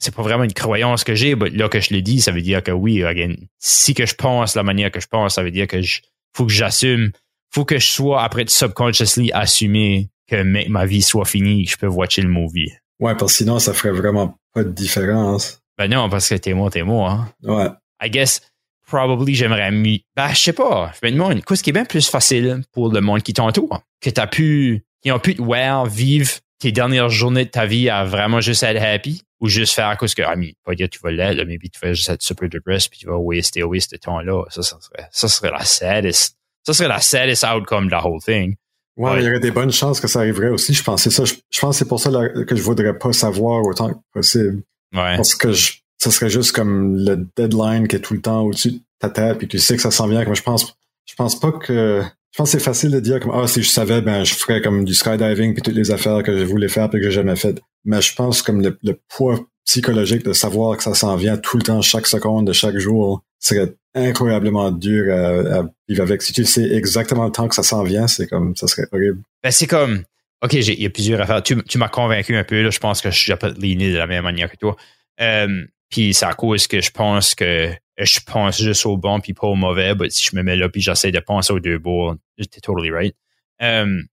[0.00, 2.40] c'est pas vraiment une croyance que j'ai, mais là que je le dis, ça veut
[2.40, 5.50] dire que oui, again, si que je pense la manière que je pense, ça veut
[5.50, 6.00] dire que je,
[6.34, 7.12] faut que j'assume,
[7.50, 11.86] faut que je sois après subconsciously assumé que ma vie soit finie, que je peux
[11.86, 12.72] watcher le movie.
[12.98, 15.60] Ouais, parce que sinon, ça ferait vraiment pas de différence.
[15.76, 17.10] Ben non, parce que t'es moi, t'es moi.
[17.10, 17.32] Hein.
[17.42, 17.68] Ouais.
[18.02, 18.40] I guess,
[18.86, 19.98] probably, j'aimerais mieux.
[20.16, 20.92] Ben, je sais pas.
[21.00, 23.82] Je me demande, quoi, ce qui est bien plus facile pour le monde qui t'entoure,
[24.00, 27.88] que t'as pu, qui ont pu te voir, vivre tes dernières journées de ta vie
[27.88, 29.22] à vraiment juste être happy?
[29.40, 31.80] Ou juste faire à cause que, ah, mais pas dire tu vas l'être, mais tu
[31.80, 34.44] vas juste être super depressed puis tu vas waster, waste ce temps-là.
[34.50, 38.20] Ça, ça serait, ça serait la saddest, ça serait la saddest outcome de la whole
[38.20, 38.56] thing.
[38.96, 40.74] Ouais, il y aurait des bonnes chances que ça arriverait aussi.
[40.74, 41.24] Je pensais ça.
[41.24, 42.10] Je, pense que c'est pour ça
[42.46, 44.62] que je voudrais pas savoir autant que possible.
[44.94, 45.16] Ouais.
[45.16, 48.72] Parce que je, ça serait juste comme le deadline qui est tout le temps au-dessus
[48.72, 50.24] de ta tête puis tu sais que ça s'en vient.
[50.24, 50.74] Comme je pense,
[51.06, 53.68] je pense pas que je pense que c'est facile de dire comme ah si je
[53.68, 56.90] savais ben je ferais comme du skydiving puis toutes les affaires que je voulais faire
[56.90, 57.60] puis que j'ai jamais fait.
[57.84, 61.62] Mais je pense comme le, poids psychologique de savoir que ça s'en vient tout le
[61.62, 66.22] temps, chaque seconde de chaque jour, serait incroyablement dur à, vivre avec.
[66.22, 69.22] Si tu sais exactement le temps que ça s'en vient, c'est comme ça serait horrible.
[69.42, 70.04] Ben c'est comme
[70.42, 71.42] OK, il y a plusieurs affaires.
[71.42, 72.70] Tu, tu m'as convaincu un peu, là.
[72.70, 74.76] Je pense que je pas ligné de la même manière que toi.
[75.20, 79.34] Euh, puis c'est à cause que je pense que je pense juste au bon puis
[79.34, 79.92] pas au mauvais.
[80.08, 83.14] Si je me mets là puis j'essaie de penser aux deux bords, t'es totally right.
[83.60, 84.06] Um,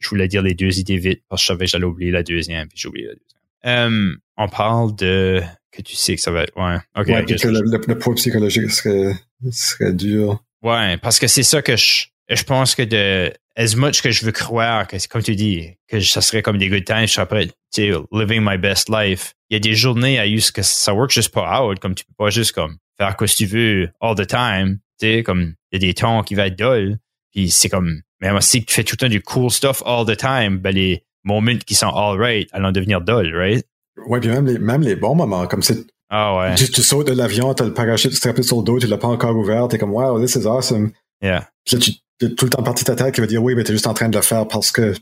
[0.00, 2.22] je voulais dire les deux idées vite parce que je savais que j'allais oublier la
[2.22, 3.86] deuxième puis j'ai oublié la deuxième.
[3.86, 6.78] Um, on parle de que tu sais que ça va être ouais.
[6.96, 7.08] Ok.
[7.08, 9.14] Ouais, que le, le, poids psychologique serait
[9.50, 10.42] serait dur.
[10.62, 14.24] Ouais, parce que c'est ça que je je pense que de as much que je
[14.24, 17.26] veux croire que comme tu dis que ça serait comme des good times, je serais
[17.26, 19.34] prêt, tu sais, living my best life.
[19.50, 22.04] Il y a des journées à use que ça work juste pas out, comme tu
[22.04, 24.78] peux pas juste comme faire ce que tu veux all the time.
[24.98, 26.98] Tu sais, comme il y a des temps qui vont être dull.
[27.32, 30.16] Puis c'est comme, même si tu fais tout le temps du cool stuff all the
[30.16, 33.64] time, ben les moments qui sont all right allons devenir dull, right?
[34.06, 35.78] Ouais, puis même les, même les bons moments, comme c'est.
[36.08, 36.54] Ah ouais.
[36.56, 39.08] Tu, tu sautes de l'avion, t'as le parachute strappé sur le dos, tu l'as pas
[39.08, 40.92] encore ouvert, t'es comme, wow, this is awesome.
[41.22, 41.48] Yeah.
[41.64, 43.64] Puis là, tu t'es tout le temps parti ta tête qui va dire, oui, mais
[43.64, 44.94] t'es juste en train de le faire parce que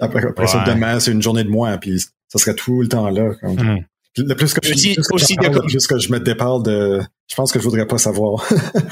[0.00, 3.10] après, après ça, demain, c'est une journée de moins, puis ça serait tout le temps
[3.10, 3.34] là.
[3.40, 3.54] Comme.
[3.54, 3.84] Mm.
[4.18, 6.62] Le plus que je, aussi, plus que aussi je parle, juste que je me déparle
[6.62, 8.42] de, je pense que je voudrais pas savoir.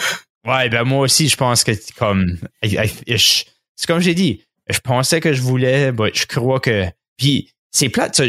[0.46, 2.36] ouais, ben moi aussi, je pense que comme,
[3.76, 7.88] c'est comme j'ai dit, je pensais que je voulais, ben, je crois que, puis c'est
[7.88, 8.24] plate, ça,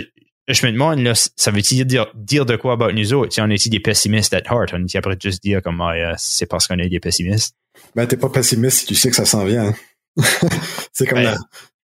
[0.48, 3.34] je me demande, là, ça veut-il dire, dire de quoi about nous autres?
[3.34, 6.46] Si on est des pessimistes at heart, on est après juste dire comme, ah, c'est
[6.46, 7.56] parce qu'on est des pessimistes?
[7.96, 9.74] Ben, t'es pas pessimiste si tu sais que ça s'en vient.
[10.94, 11.38] c'est comme ben,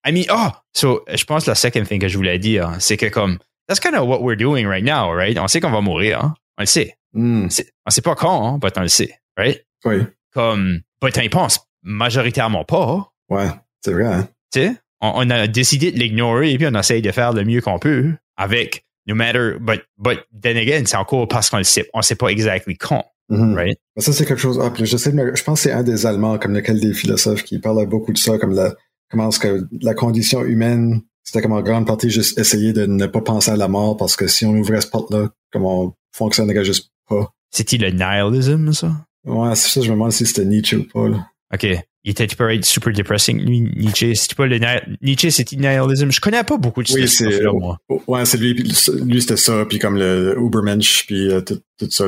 [0.05, 2.97] I mean, oh, so, je pense que la second thing que je voulais dire, c'est
[2.97, 5.37] que comme, that's kind of what we're doing right now, right?
[5.37, 6.33] On sait qu'on va mourir, hein?
[6.57, 6.95] On le sait.
[7.13, 7.47] Mm.
[7.85, 9.65] On sait pas quand, hein, mais on le sait, right?
[9.85, 9.97] Oui.
[10.33, 13.10] Comme, but on y pense majoritairement pas.
[13.31, 13.47] Ouais,
[13.83, 14.27] c'est vrai, hein?
[14.53, 17.45] Tu sais, on, on, a décidé de l'ignorer et puis on essaye de faire le
[17.45, 21.63] mieux qu'on peut avec no matter, but, but then again, c'est encore parce qu'on le
[21.63, 23.05] sait, on sait pas exactement quand.
[23.29, 23.55] Mm-hmm.
[23.55, 23.77] Right?
[23.97, 24.59] Ça, c'est quelque chose.
[24.61, 27.59] Ah, je sais, je pense que c'est un des Allemands, comme lequel des philosophes, qui
[27.59, 28.75] parlait beaucoup de ça, comme la,
[29.09, 33.05] comment est-ce que la condition humaine, c'était comme en grande partie juste essayer de ne
[33.05, 36.65] pas penser à la mort parce que si on ouvrait ce porte-là, comme on fonctionnerait
[36.65, 37.31] juste pas.
[37.51, 39.05] C'est-il le nihilisme, ça?
[39.25, 41.27] Ouais, c'est ça, je me demande si c'était Nietzsche ou pas, là.
[41.53, 41.67] OK.
[42.03, 44.15] Il était être super depressing, lui, Nietzsche.
[44.15, 44.59] C'est pas le
[45.01, 46.11] Nietzsche, c'est nihilisme.
[46.11, 47.79] Je connais pas beaucoup de oui, c'est moi.
[48.07, 52.05] Ouais, c'est lui, lui c'était ça, puis comme le Ubermensch, puis euh, tout, tout, ça.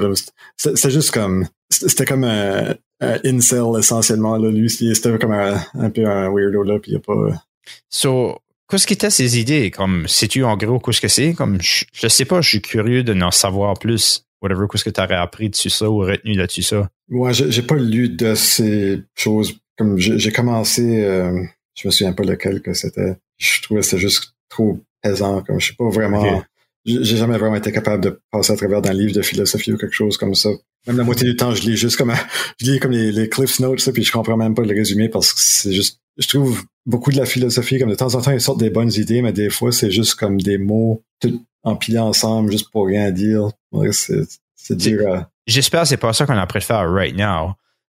[0.57, 4.37] C'était juste comme, c'était comme un, un incel essentiellement.
[4.37, 4.49] Là.
[4.49, 7.45] Lui, c'était comme un, un, peu un weirdo là, puis il a pas.
[7.89, 9.69] So, qu'est-ce qui étaient ses idées?
[9.69, 11.33] Comme, sais-tu en gros qu'est-ce que c'est?
[11.33, 14.25] Comme, je, je, sais pas, je suis curieux de n'en savoir plus.
[14.43, 16.89] Whatever, qu'est-ce que tu aurais appris dessus ça ou retenu là-dessus ça?
[17.09, 19.57] Ouais, j'ai pas lu de ces choses.
[19.77, 21.41] Comme j'ai commencé, euh,
[21.75, 23.15] je me souviens pas lequel que c'était.
[23.37, 25.41] Je trouvais que c'était juste trop pesant.
[25.43, 26.21] Comme je sais pas vraiment.
[26.21, 26.45] Okay.
[26.85, 29.95] J'ai jamais vraiment été capable de passer à travers d'un livre de philosophie ou quelque
[29.95, 30.49] chose comme ça.
[30.87, 32.13] Même la moitié du temps, je lis juste comme
[32.59, 35.07] je lis comme les, les Cliffs Notes, ça, puis je comprends même pas le résumé
[35.07, 36.01] parce que c'est juste.
[36.17, 38.91] Je trouve beaucoup de la philosophie comme de temps en temps ils sortent des bonnes
[38.91, 43.09] idées, mais des fois c'est juste comme des mots tout empilés ensemble juste pour rien
[43.11, 43.49] dire.
[43.73, 44.23] Ouais, c'est
[44.55, 45.13] c'est dur.
[45.13, 45.29] À...
[45.45, 47.53] J'espère que c'est pas ça qu'on a de faire right now.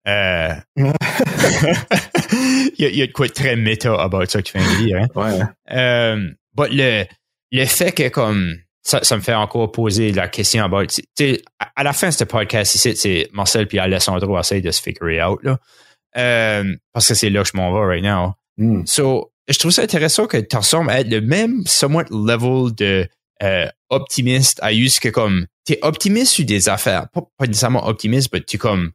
[0.07, 0.53] Euh...
[0.75, 0.85] il,
[2.77, 4.77] y a, il, y a, de quoi de très méta about ça qui fait un
[4.77, 4.97] dire.
[4.97, 5.07] Hein?
[5.15, 5.39] Ouais.
[5.71, 7.05] Euh, but le,
[7.51, 10.87] le fait que comme ça, ça me fait encore poser la question about.
[11.59, 14.81] À, à la fin de ce podcast ici, c'est Marcel puis Alessandro essayent de se
[14.81, 15.59] figure out là.
[16.17, 18.33] Euh, parce que c'est là que je m'en vais right now.
[18.57, 18.85] Mm.
[18.85, 23.07] So, je trouve ça intéressant que tu ressembles à être le même somewhat level de
[23.43, 28.29] euh, optimiste à juste que comme t'es optimiste sur des affaires, pas, pas nécessairement optimiste,
[28.33, 28.91] mais tu comme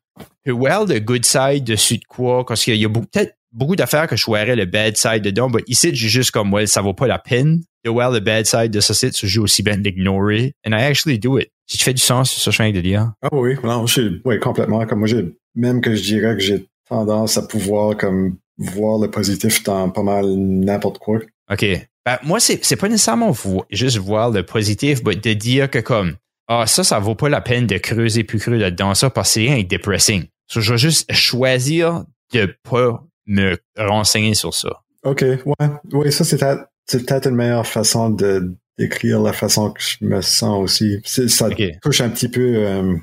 [0.47, 4.17] well the good side dessus de quoi, parce qu'il y a peut-être beaucoup d'affaires que
[4.17, 7.07] je verrais le bad side dedans, mais ici, j'ai juste comme, well, ça vaut pas
[7.07, 10.55] la peine de voir le bad side de ça, c'est joue aussi bien d'ignorer.
[10.67, 11.51] And I actually do it.
[11.67, 13.13] Si tu fais du sens, que je viens de dire.
[13.23, 14.85] Ah oui, non, je suis, oui, complètement.
[14.87, 19.11] Comme moi, j'ai, même que je dirais que j'ai tendance à pouvoir, comme, voir le
[19.11, 21.19] positif dans pas mal n'importe quoi.
[21.51, 21.67] OK.
[22.05, 25.79] Ben, moi, c'est, c'est pas nécessairement vo- juste voir le positif, mais de dire que
[25.79, 26.17] comme,
[26.49, 29.35] ah, ça, ça vaut pas la peine de creuser plus creux là-dedans, ça, parce que
[29.35, 30.25] c'est rien depressing.
[30.49, 34.83] So, je vais juste choisir de pas me renseigner sur ça.
[35.05, 35.69] OK, ouais.
[35.93, 40.59] Oui, ça, c'est peut-être, une meilleure façon de d'écrire la façon que je me sens
[40.63, 41.01] aussi.
[41.05, 41.77] Ça Okay.
[41.83, 42.97] touche un petit peu, euh,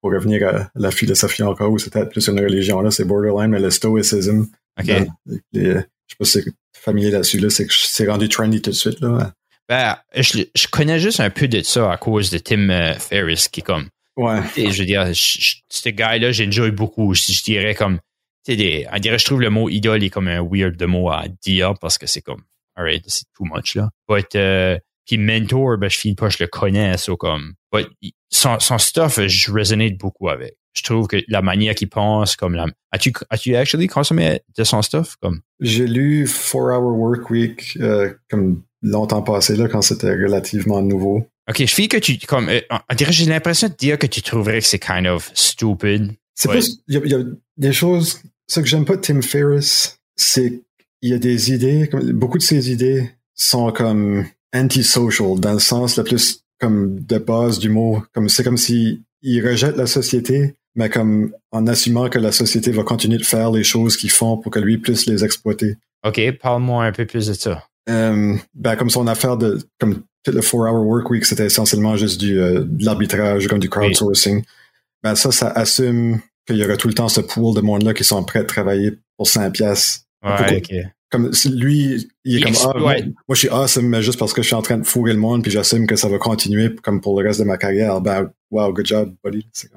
[0.00, 3.50] pour revenir à la philosophie encore, ou c'est peut-être plus une religion, là, c'est borderline,
[3.50, 4.46] mais le stoicism.
[4.78, 4.86] OK.
[4.86, 5.06] dans
[5.52, 6.44] les- je sais pas si c'est
[6.76, 9.32] familier là-dessus, là, c'est que c'est rendu trendy tout de suite, là.
[9.70, 13.48] Ben, je, je connais juste un peu de ça à cause de Tim euh, Ferriss,
[13.48, 14.40] qui est comme, Ouais.
[14.56, 17.14] Et je veux dire, ce gars-là, j'enjoy beaucoup.
[17.14, 18.00] Je, je dirais comme,
[18.46, 21.24] des- on dirait, je trouve le mot idole est comme un weird de mot à
[21.42, 22.42] dire parce que c'est comme,
[22.76, 23.88] alright, c'est too much, là.
[24.08, 27.88] But, euh, puis mentor, ben, je file pas, je le connais, so comme, but,
[28.28, 30.56] son, son stuff, je résonate beaucoup avec.
[30.74, 34.82] Je trouve que la manière qu'il pense, comme la, as-tu, as-tu actually consommé de son
[34.82, 35.16] stuff?
[35.22, 40.80] Comme, J'ai lu Four Hour Work Week euh, comme longtemps passé là quand c'était relativement
[40.82, 41.26] nouveau.
[41.48, 42.60] ok, je file que tu, comme, euh,
[43.10, 46.12] j'ai l'impression de dire que tu trouverais que c'est kind of stupid.
[46.34, 46.54] C'est Ouais.
[46.54, 47.22] plus il y, a- il y a
[47.58, 48.20] des choses.
[48.48, 50.62] Ce que j'aime pas de Tim Ferriss, c'est
[51.00, 51.88] qu'il y a des idées.
[51.90, 57.18] Comme, beaucoup de ses idées sont comme antisocial dans le sens le plus comme de
[57.18, 58.02] base du mot.
[58.14, 62.70] Comme c'est comme si il rejette la société, mais comme en assumant que la société
[62.70, 65.76] va continuer de faire les choses qu'ils font pour que lui puisse les exploiter.
[66.06, 67.66] Ok, parle-moi un peu plus de ça.
[67.88, 72.38] Euh, ben, comme son affaire de comme le 4-hour work week, c'était essentiellement juste du
[72.40, 74.42] euh, de l'arbitrage, comme du crowdsourcing.
[75.02, 78.04] Ben ça, ça assume qu'il y aura tout le temps ce pool de monde-là qui
[78.04, 80.04] sont prêts à travailler pour 5 piastres.
[80.20, 80.46] Pourquoi?
[80.46, 80.62] Ouais.
[81.10, 82.94] Comme lui, il est Il comme ah, moi,
[83.30, 85.42] je suis awesome, mais juste parce que je suis en train de fourrer le monde,
[85.42, 88.00] puis j'assume que ça va continuer comme pour le reste de ma carrière.
[88.00, 89.44] Ben wow, good job, buddy.
[89.52, 89.70] C'est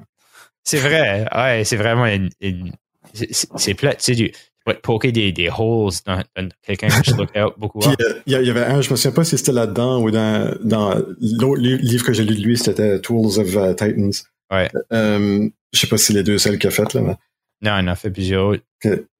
[0.62, 2.72] C'est vrai, ouais, c'est vraiment une, une-
[3.14, 4.32] c'est- c'est c'est plate, tu sais, du,
[4.72, 7.80] te poker des, des holes dans, dans quelqu'un que je look out beaucoup.
[7.82, 10.56] Euh, il y, il avait un, je me souviens pas si c'était là-dedans ou dans,
[10.64, 14.12] dans l'autre li- livre que j'ai lu de lui, c'était Tools of uh, Titans.
[14.50, 14.70] Ouais.
[14.92, 17.16] Euh, je sais pas si c'est les deux seuls qu'il a fait, là, mais
[17.62, 18.62] Non, on a fait plusieurs autres.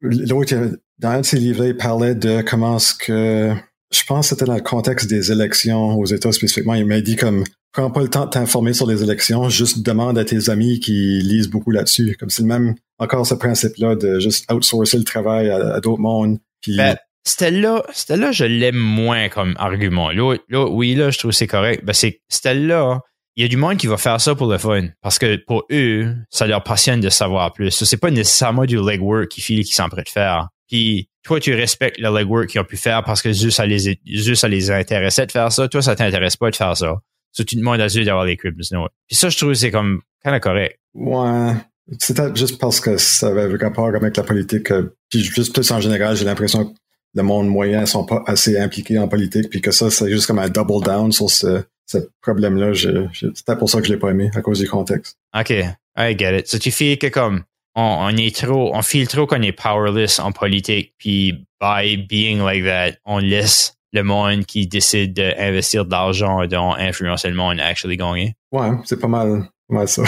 [0.00, 3.52] l'autre, il dans un de ses livres, il parlait de comment est-ce que,
[3.94, 7.16] je pense que c'était dans le contexte des élections aux États spécifiquement, il m'a dit
[7.16, 10.80] comme, prends pas le temps de t'informer sur les élections, juste demande à tes amis
[10.80, 12.16] qui lisent beaucoup là-dessus.
[12.18, 16.38] Comme c'est le même, encore ce principe-là de juste outsourcer le travail à, d'autres mondes.
[16.61, 20.11] Puis, Ben, c'était là, je l'aime moins comme argument.
[20.11, 21.85] Là, là, oui, là, je trouve c'est correct.
[21.85, 23.00] Ben, c'est, c'était là,
[23.37, 24.88] il y a du monde qui va faire ça pour le fun.
[25.02, 27.70] Parce que pour eux, ça leur passionne de savoir plus.
[27.70, 30.48] C'est pas nécessairement du legwork qu'ils filent qui sont prêts de faire.
[30.68, 33.98] Puis, toi, tu respectes le legwork qu'ils ont pu faire parce que juste ça les,
[34.07, 35.68] juste ça les intéressait de faire ça.
[35.68, 37.00] Toi, ça t'intéresse pas de faire ça.
[37.33, 38.72] So, tu demandes à eux d'avoir les cryptos.
[38.72, 38.92] Notes.
[39.09, 40.79] Puis ça, je trouve que c'est comme, of correct.
[40.94, 41.53] ouais,
[41.98, 44.70] c'est peut-être juste parce que ça avait rapport avec la politique.
[44.70, 46.74] euh, Puis juste plus en général, j'ai l'impression que
[47.14, 50.38] le monde moyen sont pas assez impliqués en politique, puis que ça, c'est juste comme
[50.38, 52.72] un double down sur ce, ce problème-là.
[52.72, 55.16] Peut-être pour ça que je l'ai pas aimé, à cause du contexte.
[55.38, 55.50] OK,
[55.96, 56.46] I get it.
[56.48, 57.44] So, tu fais que comme
[57.75, 62.39] on, on est trop, on file trop qu'on est powerless en politique, puis by being
[62.43, 67.61] like that, on laisse le monde qui décide d'investir de l'argent et d'influencer le monde
[67.61, 68.35] actually gagner.
[68.53, 70.03] Ouais, c'est pas mal, pas mal ça.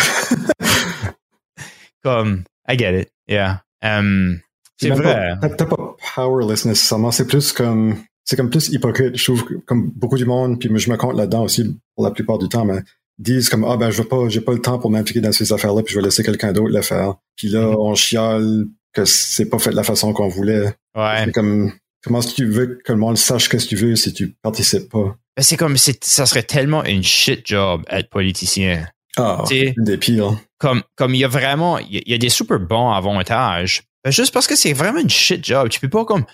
[2.02, 3.08] Comme, I get it.
[3.28, 3.62] Yeah.
[3.82, 4.40] Um,
[4.78, 5.36] c'est vrai.
[5.40, 7.10] pas- T'as pas powerless nécessairement.
[7.10, 9.16] C'est plus comme, c'est comme plus hypocrite.
[9.16, 12.38] Je trouve comme beaucoup du monde, puis je me compte là-dedans aussi pour la plupart
[12.38, 12.80] du temps, mais
[13.18, 15.52] disent comme, ah ben, je veux pas, j'ai pas le temps pour m'impliquer dans ces
[15.52, 17.14] affaires-là, puis je vais laisser quelqu'un d'autre le faire.
[17.36, 17.76] Puis là, Mhm.
[17.78, 20.74] on chiale que c'est pas fait de la façon qu'on voulait.
[20.94, 21.22] Ouais.
[21.24, 23.96] C'est comme, comment est-ce que tu veux que le monde sache qu'est-ce que tu veux
[23.96, 25.16] si tu participes pas?
[25.36, 28.86] Ben, c'est comme, c'est, ça serait tellement une shit job être politicien.
[29.18, 30.38] Ah, Tu sais, une des pires.
[30.58, 32.90] comme, comme il y a vraiment, il y a, il y a des super bons
[32.92, 33.82] avantages.
[34.04, 35.68] Ben, juste parce que c'est vraiment une shit job.
[35.70, 36.24] Tu peux pas comme,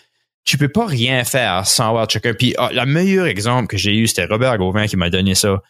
[0.45, 2.35] tu peux pas rien faire sans avoir checker.
[2.35, 5.62] Puis, ah, le meilleur exemple que j'ai eu, c'était Robert Gauvin qui m'a donné ça.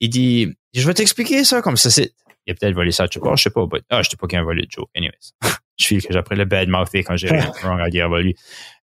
[0.00, 2.12] Il dit, je vais t'expliquer ça comme ça, c'est,
[2.46, 4.16] il a peut-être volé ça, je sais pas, je sais pas, but, ah, je sais
[4.16, 4.88] pas qui a volé le joke.
[4.94, 5.32] Anyways.
[5.76, 7.28] je suis que j'ai le bad mouthy quand j'ai
[7.62, 8.36] wrong à lui.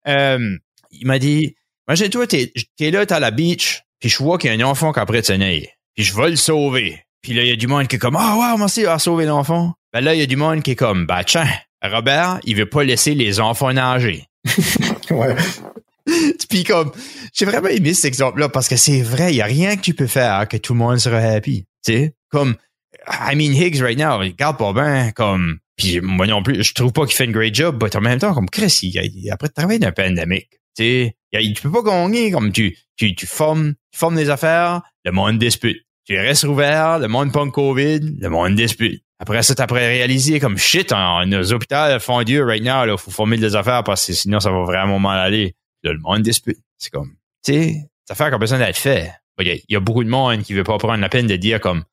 [0.09, 0.57] Euh,
[0.91, 1.55] il m'a dit,
[1.89, 4.69] imagine-toi, t'es, t'es là, t'es à la beach, puis je vois qu'il y a un
[4.69, 5.69] enfant qui a près de naître.
[5.95, 7.05] Puis je vais le sauver.
[7.23, 9.27] Puis là, il y a du monde qui est comme, ah, wow, merci à sauver
[9.27, 9.75] l'enfant.
[9.93, 11.49] Ben là, il y a du monde qui est comme, bah, tiens,
[11.83, 14.25] Robert, il veut pas laisser les enfants nager.
[15.11, 15.37] Ouais.
[16.49, 16.91] Puis comme,
[17.33, 19.95] j'ai vraiment aimé cet exemple-là parce que c'est vrai, il y a rien que tu
[19.95, 21.65] peux faire que tout le monde sera happy.
[21.85, 22.57] Tu sais, comme,
[23.09, 26.75] I mean, Higgs right now, il garde pas bien, comme, puis moi non plus, je
[26.75, 29.49] trouve pas qu'il fait une great job, mais en même temps, comme Chris, il, après
[29.49, 33.75] de travailler d'un pandémique, tu sais, tu peux pas gagner, comme tu, tu, tu formes,
[33.91, 35.79] tu formes des affaires, le monde dispute.
[36.05, 39.03] Tu restes ouvert, le monde pogne COVID, le monde dispute.
[39.21, 40.93] Après ça, t'as réalisé comme shit,
[41.27, 44.65] nos hôpitaux font Dieu right now, faut former des affaires parce que sinon ça va
[44.65, 45.55] vraiment mal aller.
[45.83, 46.59] Là, le monde dispute.
[46.79, 47.15] C'est comme,
[47.45, 49.13] tu sais, c'est affaire qui a besoin d'être fait.
[49.41, 51.27] Il y, a, il y a beaucoup de monde qui veut pas prendre la peine
[51.27, 51.85] de dire comme,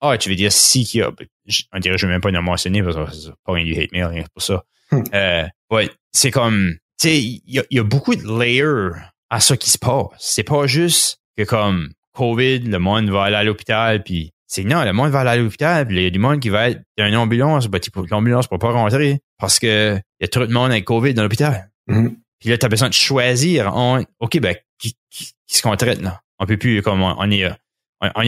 [0.00, 1.12] ah, tu veux dire si qu'il y a,
[1.46, 3.62] je- on dirait que je vais même pas le mentionner parce que c'est pas un
[3.64, 4.64] du hate mail, rien pour ça.
[4.90, 5.02] Hmm.
[5.14, 8.96] Euh, ouais, c'est comme, tu sais, il y a, il y a beaucoup de layers
[9.30, 10.06] à ça qui se passe.
[10.18, 14.84] C'est pas juste que comme COVID, le monde va aller à l'hôpital puis c'est non,
[14.84, 16.80] le monde va aller à l'hôpital, puis il y a du monde qui va être
[16.96, 20.28] dans une ambulance, ben, tu peux- l'ambulance peut pas rentrer parce que il y a
[20.28, 21.68] trop de monde avec COVID dans l'hôpital.
[21.88, 22.16] Mhm.
[22.40, 23.72] Puis là, tu as besoin de choisir.
[23.74, 26.20] On, OK, ben, qui, qui, qui ce qu'on traite, là?
[26.38, 27.50] On peut plus, comme, on, on est, euh,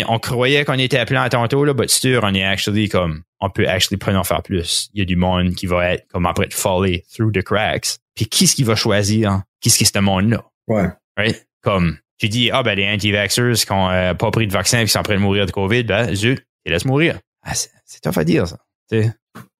[0.08, 3.50] on, croyait qu'on était appelé à tantôt, là, but sûr, on est actually, comme, on
[3.50, 4.88] peut actually pas en faire plus.
[4.94, 7.98] Il y a du monde qui va être, comme, après, de faller through the cracks.
[8.14, 9.42] Puis qui est-ce qui va choisir?
[9.60, 10.42] Qui est-ce qui est ce monde-là?
[10.68, 10.88] Ouais.
[11.16, 11.46] Right?
[11.62, 14.84] Comme, tu dis, ah, ben, les anti-vaxxers qui ont euh, pas pris de vaccin et
[14.84, 17.18] qui sont prêts de mourir de COVID, ben, zut, ils laissent mourir.
[17.42, 18.58] Ah, c'est tough à dire, ça.
[18.90, 19.12] Tu sais?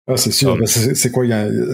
[0.09, 0.57] Ah, c'est sûr.
[0.67, 1.25] C'est c'est quoi?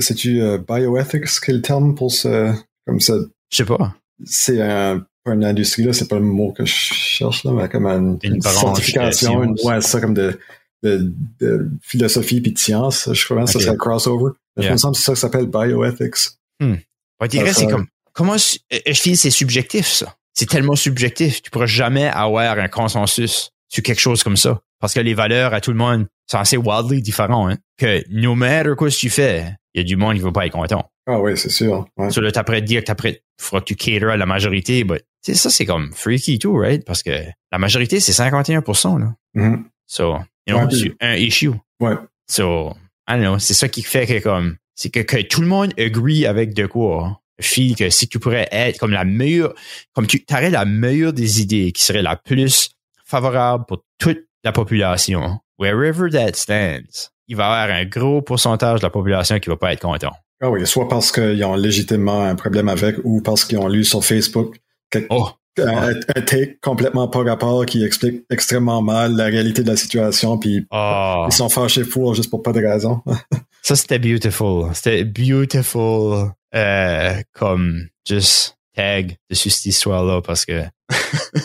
[0.00, 2.52] C'est-tu euh, bioethics qui est le terme pour ce.
[2.86, 3.14] Comme ça?
[3.50, 3.94] Je sais pas.
[4.24, 5.04] C'est un.
[5.24, 8.18] Pas une industrie, là, c'est pas le mot que je cherche, là, mais comme une,
[8.22, 9.42] Une certification.
[9.42, 9.64] une- science.
[9.72, 10.38] ouais, c'est ça, comme de,
[10.82, 13.08] de, de philosophie puis de science.
[13.10, 14.32] Je crois que ça serait un crossover.
[14.58, 14.68] Yeah.
[14.68, 16.14] Il me semble que c'est ça ça s'appelle bioethics.
[16.60, 20.14] On dirait, Ça, c'est comme, comment, euh, je file, c'est subjectif, ça.
[20.34, 21.40] C'est tellement subjectif.
[21.40, 24.60] Tu pourras jamais avoir un consensus sur quelque chose comme ça.
[24.80, 27.56] Parce que les valeurs à tout le monde sont assez wildly différents, hein.
[27.76, 30.46] Que no matter quoi que tu fais, il y a du monde qui va pas
[30.46, 30.88] être content.
[31.06, 31.86] Ah oui, c'est sûr.
[31.96, 32.10] Ouais.
[32.10, 34.26] So là, t'as prêt de dire que t'as prêt, faudra que tu cater à la
[34.26, 34.86] majorité,
[35.22, 36.84] sais, ça, c'est comme freaky too, right?
[36.84, 37.10] Parce que
[37.50, 39.14] la majorité, c'est 51%, là.
[39.34, 39.64] Mhm.
[39.86, 41.50] So, you know, Ouais, puis- sur un issue.
[41.80, 41.94] Ouais.
[42.30, 42.74] So,
[43.08, 45.72] I don't know, c'est ça qui fait que comme, c'est que, que tout le monde
[45.78, 47.04] agree avec de quoi.
[47.06, 47.16] hein.
[47.40, 49.54] Feel que si tu pourrais être comme la meilleure,
[49.92, 52.70] comme tu aurais la meilleure des idées qui serait la plus
[53.14, 58.80] favorable pour toute la population, wherever that stands, il va y avoir un gros pourcentage
[58.80, 60.12] de la population qui va pas être content.
[60.42, 63.84] Ah oui, soit parce qu'ils ont légitimement un problème avec ou parce qu'ils ont lu
[63.84, 64.56] sur Facebook
[64.90, 69.70] quelque- Oh, un, un take complètement pas rapport qui explique extrêmement mal la réalité de
[69.70, 71.26] la situation, puis oh.
[71.28, 73.00] ils sont fâchés pour juste pour pas de raison.
[73.62, 74.74] Ça, c'était beautiful.
[74.74, 80.64] C'était beautiful, euh, comme, just tag dessus cette histoire-là parce que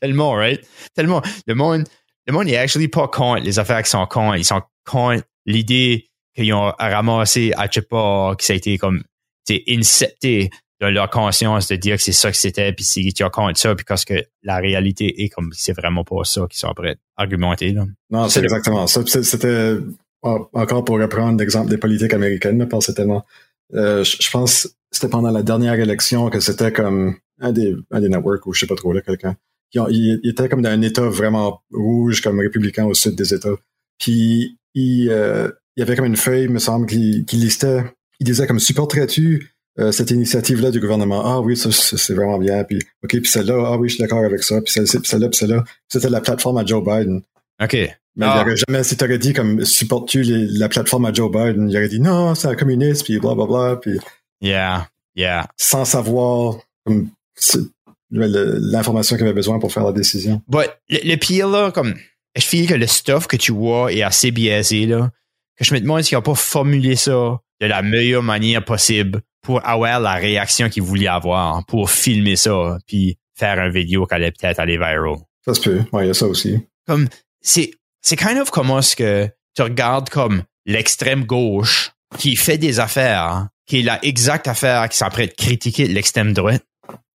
[0.00, 0.60] tellement, right?
[0.94, 1.22] Tellement.
[1.46, 1.84] Le monde,
[2.26, 4.36] le monde est actually pas contre les affaires qui sont contre.
[4.36, 9.02] Ils sont contre l'idée qu'ils ont ramassé à pas, que ça a été comme,
[9.46, 13.24] c'est incepté dans leur conscience de dire que c'est ça que c'était, puis c'est qu'ils
[13.26, 16.60] ont contre ça, puis parce que la réalité est comme, c'est vraiment pas ça qu'ils
[16.60, 17.84] sont prêts à argumenter, là.
[18.10, 19.02] Non, C'est exactement ça.
[19.04, 19.78] C'était
[20.22, 23.24] en- encore pour reprendre l'exemple des politiques américaines, parce que tellement.
[23.74, 28.08] euh, je pense c'était pendant la dernière élection que c'était comme un des, un des
[28.08, 29.36] networks ou je sais pas trop là, quelqu'un.
[29.70, 33.14] Qui ont- Il, il était comme dans un État vraiment rouge, comme républicain au sud
[33.14, 33.54] des États.
[33.98, 37.84] Puis il, euh, il y avait comme une feuille, il me semble, qui, qui listait.
[38.20, 41.22] Il disait comme supporterais-tu euh, cette initiative-là du gouvernement?
[41.24, 42.64] Ah oui, ça c'est vraiment bien.
[42.64, 44.60] Puis ok, puis celle-là, ah oui, je suis d'accord avec ça.
[44.60, 45.62] Puis celle-ci, puis celle-là, puis celle-là.
[45.88, 47.22] C'était la plateforme à Joe Biden.
[47.62, 47.74] OK.
[48.16, 48.34] Mais Ah.
[48.38, 51.88] il aurait jamais, si t'aurais dit comme supportes-tu la plateforme à Joe Biden, il aurait
[51.88, 53.98] dit non, c'est un communiste, puis blablabla, puis
[54.40, 54.88] Yeah.
[55.14, 55.48] Yeah.
[55.56, 57.08] sans savoir comme,
[58.10, 60.42] l'information qu'il avait besoin pour faire la décision.
[60.48, 61.94] But le, le pire, là, comme,
[62.36, 65.10] je feel que le stuff que tu vois est assez biaisé, là,
[65.56, 69.66] que je me demande s'ils n'ont pas formulé ça de la meilleure manière possible pour
[69.66, 74.32] avoir la réaction qu'ils voulaient avoir, pour filmer ça, puis faire un vidéo qui allait
[74.32, 75.16] peut-être aller viral.
[75.44, 75.82] Ça se peut.
[75.92, 76.58] Ouais, il y a ça aussi.
[76.86, 77.08] Comme,
[77.40, 77.70] c'est,
[78.02, 83.48] c'est kind of comment est-ce que tu regardes comme l'extrême gauche qui fait des affaires,
[83.66, 86.64] qui est la exacte affaire qui s'apprête de critiquer l'extrême droite.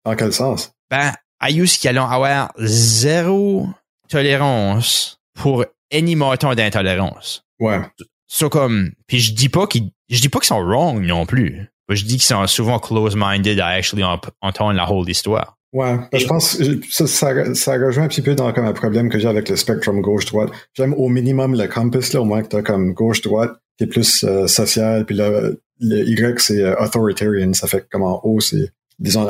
[0.05, 0.73] En quel sens?
[0.89, 3.67] Ben, Ayus qui allons avoir zéro
[4.09, 7.43] tolérance pour any montant d'intolérance.
[7.59, 7.81] Ouais.
[8.27, 11.69] So comme, puis je dis pas qu'ils, je dis pas qu'ils sont wrong non plus.
[11.89, 14.03] Je dis qu'ils sont souvent close-minded à actually
[14.41, 15.57] entendre la whole histoire.
[15.73, 16.57] Ouais, ben, je pense
[16.91, 19.55] ça, ça, ça, rejoint un petit peu dans comme un problème que j'ai avec le
[19.55, 20.51] spectrum gauche-droite.
[20.75, 24.23] J'aime au minimum le campus, là, au moins que t'as comme gauche-droite, qui est plus
[24.23, 27.53] euh, social, puis le, le Y, c'est euh, authoritarian.
[27.53, 29.27] Ça fait comme en haut, c'est, disons,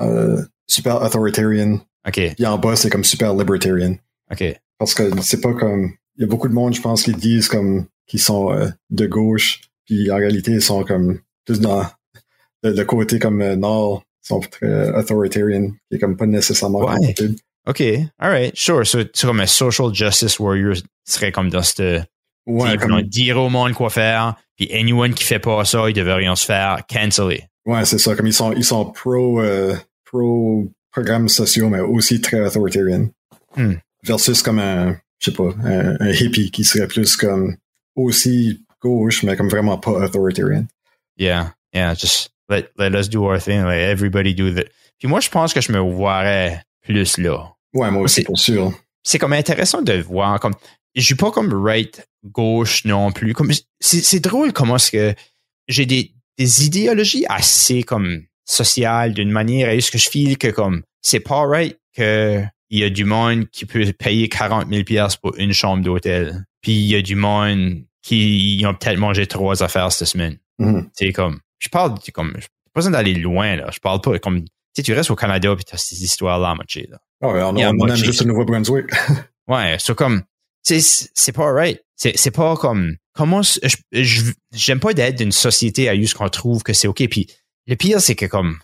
[0.00, 1.80] euh super authoritarian.
[2.06, 2.34] OK.
[2.34, 3.96] Puis en bas, c'est comme super libertarian.
[4.30, 4.60] OK.
[4.78, 5.92] Parce que c'est pas comme...
[6.16, 8.54] Il y a beaucoup de monde, je pense, qui disent comme qu'ils sont
[8.90, 11.86] de gauche, puis en réalité, ils sont comme plus dans
[12.62, 17.14] le, côté comme nord sont très authoritarian, qui est comme pas nécessairement ouais.
[17.66, 17.82] OK,
[18.18, 18.86] alright, sure.
[18.86, 22.02] So, c'est comme un social justice warrior serait comme dans ce
[22.46, 23.00] Ouais, comme...
[23.02, 26.44] dire au monde quoi faire, puis anyone qui fait pas ça, il devrait rien se
[26.44, 27.44] faire canceller.
[27.64, 28.16] Ouais, c'est ça.
[28.16, 29.76] Comme ils sont, ils sont pro, euh,
[30.12, 33.08] pro programmes sociaux, mais aussi très authoritarian.
[33.56, 33.74] Hmm.
[34.04, 37.56] Versus comme un, je sais pas, un, un, hippie qui serait plus comme
[37.96, 40.66] aussi gauche, mais comme vraiment pas authoritarian.
[41.16, 44.66] Yeah, yeah, just let, let us do our thing, let everybody do that.
[44.98, 47.54] Puis moi, je pense que je me voirais plus là.
[47.74, 48.72] Ouais, moi aussi, pour sûr.
[49.02, 50.54] C'est comme intéressant de voir comme,
[50.94, 53.34] je suis pas comme right, gauche non plus.
[53.34, 55.14] Comme, c'est drôle comment est-ce que
[55.68, 60.48] j'ai des, des idéologies assez comme sociales d'une manière est ce que je file que
[60.48, 64.84] comme, c'est pas right que il y a du monde qui peut payer 40 000
[64.84, 66.46] pièces pour une chambre d'hôtel.
[66.62, 70.38] Puis il y a du monde qui ont peut-être mangé trois affaires cette semaine.
[70.58, 70.88] Mm-hmm.
[70.94, 72.40] C'est comme, je parle comme, pas
[72.74, 73.68] besoin d'aller loin, là.
[73.72, 76.54] Je parle pas comme, tu sais, tu restes au Canada puis t'as ces histoires-là à
[76.54, 76.98] moitié, là.
[77.20, 78.86] Oh, ouais, on, aime juste le Nouveau-Brunswick.
[79.48, 80.22] ouais, c'est comme,
[80.62, 81.80] c'est, c'est pas right.
[81.94, 86.62] C'est, c'est pas comme, comment, je, j'aime pas d'être d'une société à juste qu'on trouve
[86.62, 87.06] que c'est OK.
[87.08, 87.28] Puis
[87.66, 88.58] le pire, c'est que comme,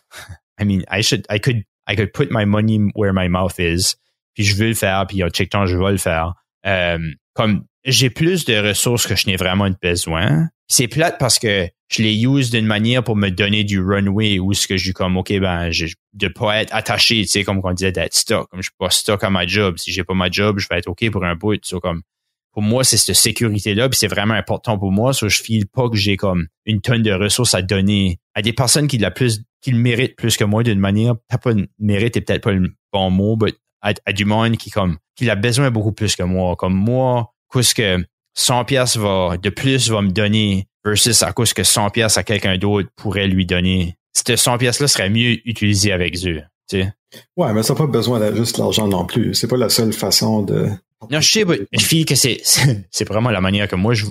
[0.61, 3.97] I mean, I should, I could, I could put my money where my mouth is.
[4.35, 6.35] Puis je veux le faire, puis en check temps, je vais le faire.
[6.67, 6.99] Euh,
[7.35, 10.49] comme, j'ai plus de ressources que je n'ai vraiment besoin.
[10.69, 14.53] C'est plate parce que je les use d'une manière pour me donner du runway où
[14.53, 17.61] ce que je suis comme ok ben je, de pas être attaché tu sais comme
[17.65, 20.13] on disait d'être stock comme je suis pas stock à ma job si j'ai pas
[20.13, 22.03] ma job je vais être ok pour un bout so, comme
[22.53, 25.67] pour moi c'est cette sécurité là puis c'est vraiment important pour moi so je file
[25.67, 29.11] pas que j'ai comme une tonne de ressources à donner à des personnes qui la
[29.11, 32.53] plus qui le méritent plus que moi d'une manière t'as pas mérite et peut-être pas
[32.53, 36.23] le bon mot mais à, du monde qui comme qui a besoin beaucoup plus que
[36.23, 41.33] moi comme moi qu'est-ce que 100 pièces va de plus va me donner versus à
[41.33, 43.97] cause que 100 pièces à quelqu'un d'autre pourrait lui donner.
[44.13, 46.93] Cette 100 pièces là serait mieux utilisée avec eux, tu sais.
[47.37, 49.35] Ouais, mais ça n'a pas besoin d'être juste l'argent non plus.
[49.35, 50.69] C'est pas la seule façon de.
[51.11, 52.41] Non, je sais, je file que c'est,
[52.91, 54.07] c'est vraiment la manière que moi, je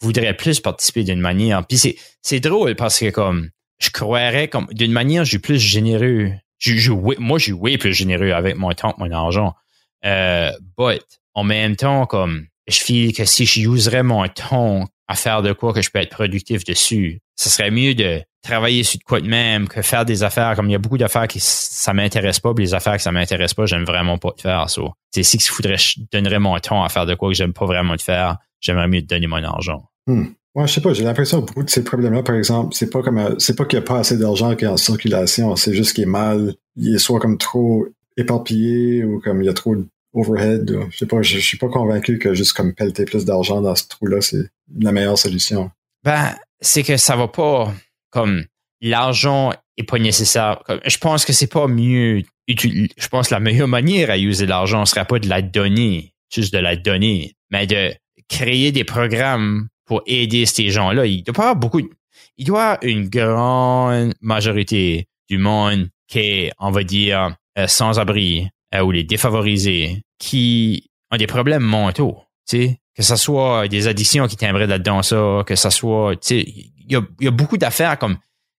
[0.00, 1.66] voudrais plus participer d'une manière.
[1.66, 5.58] Puis c'est, c'est drôle parce que comme, je croirais comme, d'une manière, je suis plus
[5.58, 6.32] généreux.
[6.58, 9.54] Je, je, moi, je suis way plus généreux avec mon temps mon argent.
[10.04, 11.02] Euh, but,
[11.34, 15.72] en même temps, comme, je file que si j'userais mon temps à faire de quoi
[15.72, 19.28] que je peux être productif dessus, ce serait mieux de travailler sur de quoi de
[19.28, 22.54] même que faire des affaires comme il y a beaucoup d'affaires qui ça m'intéresse pas,
[22.54, 24.82] puis les affaires que ça m'intéresse pas, j'aime vraiment pas de faire ça.
[25.10, 27.94] C'est si faudrait je donnerais mon temps à faire de quoi que j'aime pas vraiment
[27.94, 29.88] de faire, j'aimerais mieux te donner mon argent.
[30.06, 30.26] Hmm.
[30.54, 33.02] Ouais, je sais pas, j'ai l'impression que beaucoup de ces problèmes-là, par exemple, c'est pas
[33.02, 35.92] comme c'est pas qu'il y a pas assez d'argent qui est en circulation, c'est juste
[35.92, 39.76] qu'il est mal, il est soit comme trop éparpillé ou comme il y a trop
[39.76, 40.78] de overhead.
[40.90, 43.86] Je sais pas, je, suis pas convaincu que juste comme pelleter plus d'argent dans ce
[43.86, 45.70] trou-là, c'est la meilleure solution.
[46.04, 47.72] Ben, c'est que ça va pas
[48.16, 48.44] comme
[48.80, 50.62] l'argent est pas nécessaire.
[50.86, 52.22] je pense que c'est pas mieux.
[52.48, 56.54] Je pense que la meilleure manière à user l'argent serait pas de la donner, juste
[56.54, 57.92] de la donner, mais de
[58.30, 61.04] créer des programmes pour aider ces gens-là.
[61.04, 61.82] Il doit pas avoir beaucoup.
[62.38, 67.98] Il doit avoir une grande majorité du monde qui est, on va dire, euh, sans
[67.98, 74.26] abri euh, ou les défavorisés qui ont des problèmes mentaux, que ce soit des addictions
[74.26, 76.46] qui tiendraient là-dedans ça, que ce soit, tu sais,
[76.88, 78.16] y a, y a, beaucoup d'affaires comme,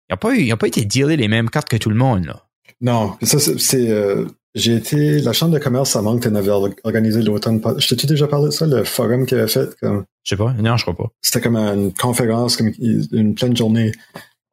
[0.10, 1.96] il a pas eu, il a pas été dealé les mêmes cartes que tout le
[1.96, 2.44] monde, là.
[2.80, 6.52] Non, ça, c'est, euh, j'ai été, la Chambre de commerce à Moncton avait
[6.84, 7.62] organisé l'automne.
[7.78, 9.76] Je t'ai-tu déjà parlé de ça, le forum qu'il avait fait?
[9.80, 10.06] Comme...
[10.24, 11.12] Je sais pas, non, je crois pas.
[11.22, 13.92] C'était comme une conférence, comme une pleine journée,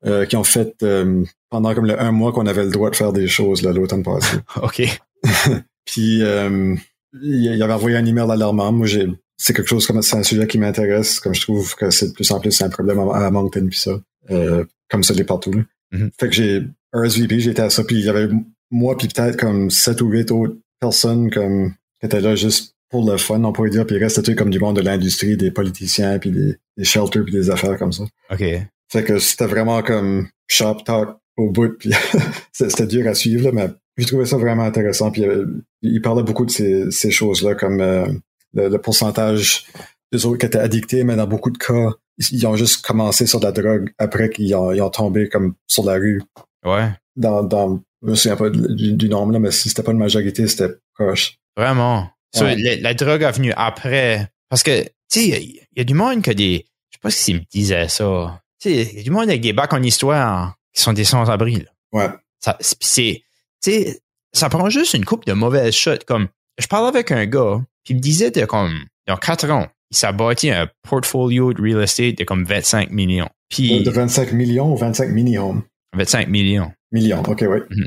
[0.06, 2.96] euh, qui ont fait euh, pendant comme le un mois qu'on avait le droit de
[2.96, 4.36] faire des choses, l'automne passé.
[4.62, 4.82] OK.
[5.86, 6.74] Puis, euh,
[7.22, 8.72] il avait envoyé un email alarmant.
[8.72, 11.90] Moi, j'ai c'est quelque chose comme c'est un sujet qui m'intéresse, comme je trouve que
[11.90, 15.24] c'est de plus en plus un problème à, Moncton puis ça, euh, comme ça l'est
[15.24, 15.64] partout.
[15.92, 16.10] Mm-hmm.
[16.18, 16.62] Fait que j'ai
[16.92, 18.28] RSVP, j'étais à ça, puis il y avait
[18.70, 23.10] moi puis peut-être comme sept ou huit autres personnes comme qui étaient là juste pour
[23.10, 26.18] le fun, on pourrait dire, puis il restait comme du monde de l'industrie, des politiciens,
[26.20, 28.04] puis des, des shelters, puis des affaires comme ça.
[28.30, 28.44] OK.
[28.92, 31.90] Fait que c'était vraiment comme shop talk au bout, puis
[32.52, 35.10] c'était dur à suivre, là, mais j'ai trouvé ça vraiment intéressant.
[35.10, 35.46] Puis euh,
[35.82, 38.06] il parlait beaucoup de ces, ces choses-là, comme euh,
[38.54, 39.66] le, pourcentage
[40.12, 43.40] des autres qui étaient addictés, mais dans beaucoup de cas, ils ont juste commencé sur
[43.40, 46.22] de la drogue après qu'ils ont, ils ont tombé comme sur la rue.
[46.64, 46.90] Ouais.
[47.16, 50.46] Dans, dans je me souviens pas du, nombre, là, mais si c'était pas une majorité,
[50.46, 51.38] c'était proche.
[51.56, 52.10] Vraiment.
[52.34, 54.28] la, drogue a venu après.
[54.50, 56.66] Parce que, tu sais, il y, a du monde qui a des.
[56.90, 58.40] Je sais pas si me disait ça.
[58.60, 61.04] Tu sais, il y a du monde avec des bacs en histoire qui sont des
[61.04, 61.64] sans-abri.
[61.92, 62.08] Ouais.
[62.40, 63.22] Ça, c'est
[63.64, 64.00] sais,
[64.32, 66.04] ça prend juste une coupe de mauvaises shots.
[66.06, 66.28] Comme,
[66.58, 69.96] je parlais avec un gars, puis il me disait de comme, dans quatre ans, il
[69.96, 73.28] s'est bâti un portfolio de real estate de comme 25 millions.
[73.48, 75.62] Puis, de 25 millions ou 25 millions?
[75.94, 76.72] 25 millions.
[76.92, 77.58] Millions, ok, oui.
[77.70, 77.86] Mhm.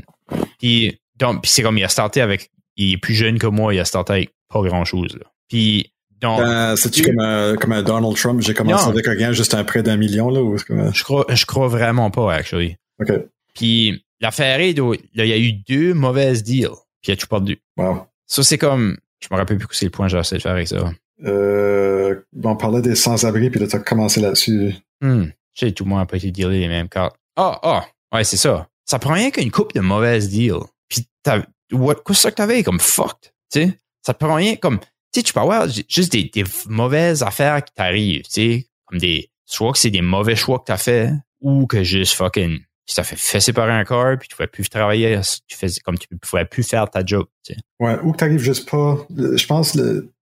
[0.58, 3.80] Puis, donc, c'est comme il a starté avec, il est plus jeune que moi, il
[3.80, 5.18] a starté avec pas grand chose.
[5.48, 6.40] Puis, donc.
[6.40, 8.40] Ben, C'est-tu comme, un, comme un Donald Trump?
[8.40, 11.68] J'ai commencé avec rien juste un prêt d'un million, là, ou Je crois, je crois
[11.68, 12.76] vraiment pas, actually.
[13.00, 13.12] OK.
[13.54, 17.60] Puis, L'affaire est, il y a eu deux mauvaises deals, puis il a tout perdu.
[17.76, 18.06] Wow.
[18.26, 20.42] Ça, c'est comme, je me rappelle plus que c'est le point que j'ai essayé de
[20.42, 20.90] faire avec ça.
[21.24, 24.74] Euh, on parlait des sans-abri, puis là, t'as commencé là-dessus.
[25.00, 25.26] Hmm.
[25.54, 27.16] Je sais, tout le monde n'a pas été dealé les mêmes cartes.
[27.36, 28.68] Ah, ah, ouais, c'est ça.
[28.84, 30.64] Ça prend rien qu'une coupe de mauvaises deals.
[30.88, 31.42] Puis t'as,
[31.72, 33.80] what, qu'est-ce que t'avais comme fucked, tu sais?
[34.02, 37.62] Ça te prend rien comme, tu sais, tu peux avoir juste des, des mauvaises affaires
[37.64, 38.66] qui t'arrivent, tu sais?
[38.86, 42.60] Comme des, soit que c'est des mauvais choix que t'as fait, ou que juste fucking
[42.92, 46.08] ça fait fait séparer un corps, puis tu pouvais plus travailler, tu faisais comme tu
[46.16, 47.26] pouvais plus faire ta job.
[47.44, 47.60] Tu sais.
[47.80, 49.06] Ouais, ou que t'arrives juste pas.
[49.10, 49.78] Je pense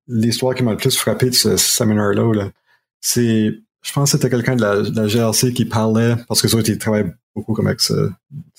[0.08, 2.50] l'histoire qui m'a le plus frappé de ce, séminaire-là, -là,
[3.00, 3.54] c'est.
[3.82, 7.12] Je pense que c'était quelqu'un de la, GRC qui parlait, parce que ça, il travaille
[7.36, 8.10] beaucoup comme avec ce,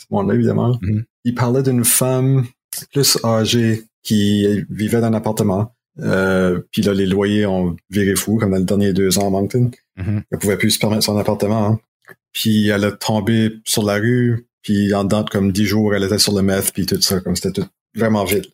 [0.10, 0.80] monde-là, évidemment.
[0.82, 1.04] Mm-hmm.
[1.26, 2.46] Il parlait d'une femme
[2.94, 5.74] plus âgée qui vivait dans un appartement.
[6.00, 9.30] Euh, puis là, les loyers ont viré fou, comme dans les derniers deux ans à
[9.30, 9.72] Moncton.
[9.98, 10.24] Mm-hmm.
[10.32, 11.68] Elle pouvait plus se permettre son appartement.
[11.68, 11.80] Hein.
[12.34, 16.20] Puis elle a tombé sur la rue, puis en dedans comme dix jours, elle était
[16.20, 18.52] sur le meth, puis tout ça, comme c'était tout vraiment vite.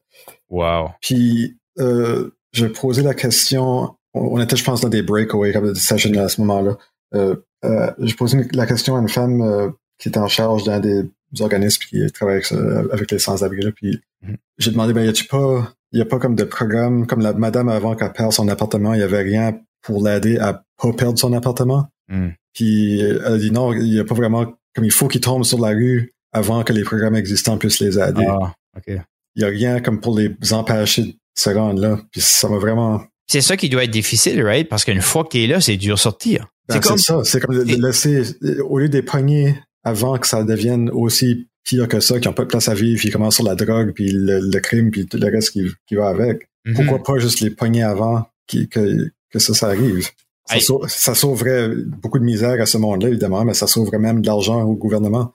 [0.49, 0.91] Wow.
[1.01, 5.79] Puis euh, je posais la question, on était, je pense, dans des breakaways, comme des
[5.79, 6.77] sessions à ce moment-là.
[7.15, 7.35] Euh,
[7.65, 11.03] euh, je posais la question à une femme qui était en charge d'un des
[11.39, 12.51] organismes qui travaille avec,
[12.91, 13.71] avec les sans-abri.
[13.71, 14.37] Puis mm-hmm.
[14.59, 17.69] j'ai demandé, ben, y a-tu pas, y a pas comme de programme, comme la madame
[17.69, 21.33] avant qu'elle perde son appartement, il y avait rien pour l'aider à pas perdre son
[21.33, 21.87] appartement?
[22.07, 22.29] Mm.
[22.53, 24.45] Puis elle a dit non, il n'y a pas vraiment
[24.75, 27.99] comme il faut qu'ils tombent sur la rue avant que les programmes existants puissent les
[27.99, 28.25] aider.
[28.27, 28.99] Ah, ok.
[29.35, 31.99] Il n'y a rien comme pour les empêcher de se rendre là.
[32.11, 33.03] Puis ça m'a vraiment.
[33.27, 34.67] C'est ça qui doit être difficile, right?
[34.67, 36.47] Parce qu'une fois que tu es là, c'est dur sortir.
[36.67, 37.21] Ben, c'est comme ça.
[37.23, 38.23] C'est comme le laisser,
[38.67, 42.43] au lieu des pogner avant que ça devienne aussi pire que ça, qui n'ont pas
[42.43, 45.17] de place à vivre, puis ils commencent sur la drogue, puis le, crime, puis tout
[45.17, 46.49] le reste qui, qui va avec.
[46.65, 46.73] Mm-hmm.
[46.73, 50.09] Pourquoi pas juste les pogner avant que, que ça, ça arrive?
[50.45, 51.69] Ça, sauverait
[52.01, 55.33] beaucoup de misère à ce monde-là, évidemment, mais ça sauverait même de l'argent au gouvernement.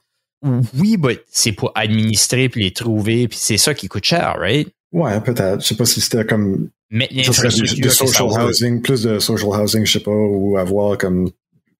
[0.77, 4.69] Oui, mais c'est pour administrer puis les trouver, puis c'est ça qui coûte cher, right?
[4.91, 5.61] Ouais, peut-être.
[5.61, 9.91] Je sais pas si c'était comme Mais du, social housing, plus de social housing, je
[9.91, 11.29] sais pas, ou avoir comme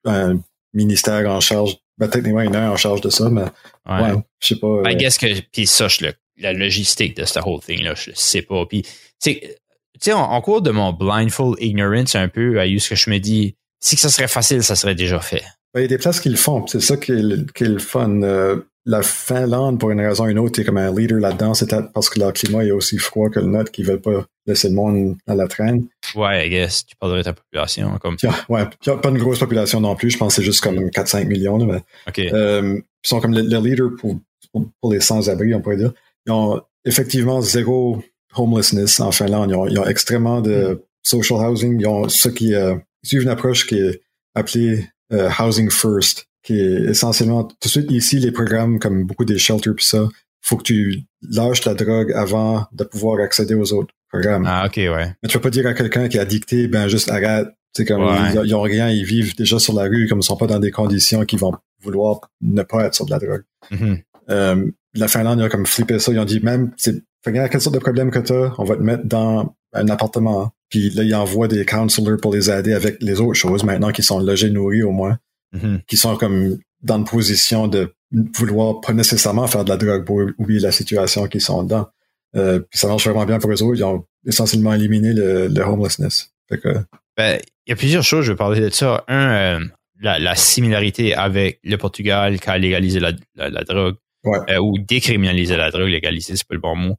[0.06, 0.40] un
[0.74, 1.78] ministère en charge.
[1.98, 3.44] Ben, techniquement, il y en a en charge de ça, mais
[3.90, 4.82] ouais, je sais pas.
[4.86, 6.06] I euh, guess que, puis ça, je,
[6.38, 8.66] la logistique de ce whole thing là, je sais pas.
[8.66, 8.86] Puis,
[9.18, 9.59] c'est
[10.02, 13.56] sais, en, cours de mon blindfold ignorance un peu, à ce que je me dis,
[13.80, 15.44] si que ça serait facile, ça serait déjà fait.
[15.74, 18.22] Ben, il y a des places qui le font, c'est ça qui est, le fun.
[18.24, 21.70] Euh, la Finlande, pour une raison ou une autre, est comme un leader là-dedans, c'est
[21.94, 24.76] parce que leur climat est aussi froid que le nôtre, qu'ils veulent pas laisser le
[24.76, 25.88] monde à la traîne.
[26.16, 26.86] Ouais, I guess.
[26.88, 28.00] Tu parlerais de ta population.
[28.02, 28.18] Comme...
[28.50, 30.10] ouais, il n'y a pas une grosse population non plus.
[30.10, 31.58] Je pense que c'est juste comme 4-5 millions.
[31.64, 31.84] mais,
[32.34, 34.18] euh, ils sont comme le, leader pour,
[34.82, 35.94] pour les sans-abri, on pourrait dire.
[36.26, 38.02] Ils ont effectivement zéro
[38.36, 39.52] homelessness en Finlande.
[39.70, 40.80] Ils ont, extrêmement de mm.
[41.04, 41.80] social housing.
[41.80, 44.02] Ils ont ce qui euh, suivent une approche qui est
[44.36, 49.26] appelée euh, housing first, qui est essentiellement tout de suite ici les programmes comme beaucoup
[49.26, 50.08] des shelters puis ça.
[50.42, 54.46] Faut que tu lâches la drogue avant de pouvoir accéder aux autres programmes.
[54.48, 55.14] Ah ok ouais.
[55.22, 57.48] Mais tu peux pas dire à quelqu'un qui est addicté ben juste arrête.
[57.76, 58.02] C'est comme
[58.44, 60.72] ils, ont rien, ils vivent déjà sur la rue, comme ils sont pas dans des
[60.72, 61.54] conditions qui vont
[61.84, 63.44] vouloir ne pas être sur de la drogue.
[63.72, 64.04] Mm-hmm.
[64.32, 66.12] Euh, la Finlande, ils ont comme flippé ça.
[66.12, 68.76] Ils ont dit même, c'est fait que, quelle sorte de problème que t'as, on va
[68.76, 70.52] te mettre dans un appartement.
[70.70, 74.04] Puis là, ils envoient des counselors pour les aider avec les autres choses, maintenant qu'ils
[74.04, 75.18] sont logés, nourris au moins.
[75.54, 75.82] Mm-hmm.
[75.88, 77.94] Qui sont comme dans une position de
[78.36, 81.88] vouloir pas nécessairement faire de la drogue pour oublier la situation qu'ils sont dedans.
[82.36, 83.78] Euh, puis ça marche vraiment bien pour eux autres.
[83.78, 86.32] Ils ont essentiellement éliminé le, le homelessness.
[87.18, 89.04] Ben, il y a plusieurs choses, je vais parler de ça.
[89.08, 89.66] Un, euh,
[90.02, 93.12] la, similarité avec le Portugal qui a légalisé la,
[93.64, 93.96] drogue.
[94.26, 96.96] Euh, ou décriminalisé la drogue, légaliser, c'est pas le bon mot.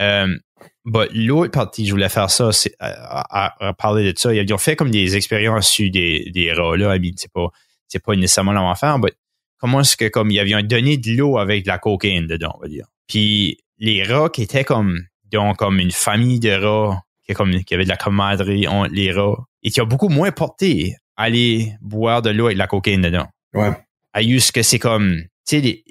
[0.00, 0.36] Euh,
[1.12, 4.34] l'autre partie, je voulais faire ça, c'est à, parler de ça.
[4.34, 6.96] Ils ont fait comme des expériences sur des, des rats là.
[7.16, 7.48] c'est pas,
[7.88, 9.12] c'est pas nécessairement la faire, mais
[9.58, 12.60] comment est-ce que comme ils avaient donné de l'eau avec de la cocaïne dedans, on
[12.60, 12.86] va dire.
[13.06, 17.74] Puis les rats qui étaient comme, donc comme une famille de rats qui, comme, qui
[17.74, 21.72] avait de la camaraderie entre les rats et qui ont beaucoup moins porté à aller
[21.80, 23.26] boire de l'eau avec de la cocaïne dedans.
[23.54, 23.70] Ouais.
[24.12, 25.84] À juste que c'est comme, tu sais, les,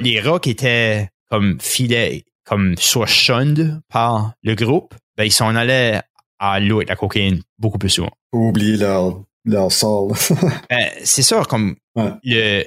[0.00, 5.54] les rats qui étaient comme filets, comme soit shunned par le groupe, ben ils s'en
[5.54, 6.02] allaient
[6.40, 8.10] à l'eau avec la cocaïne beaucoup plus souvent.
[8.32, 10.14] Oublier leur, leur sol.
[10.68, 11.76] ben, c'est ça, comme
[12.24, 12.64] le,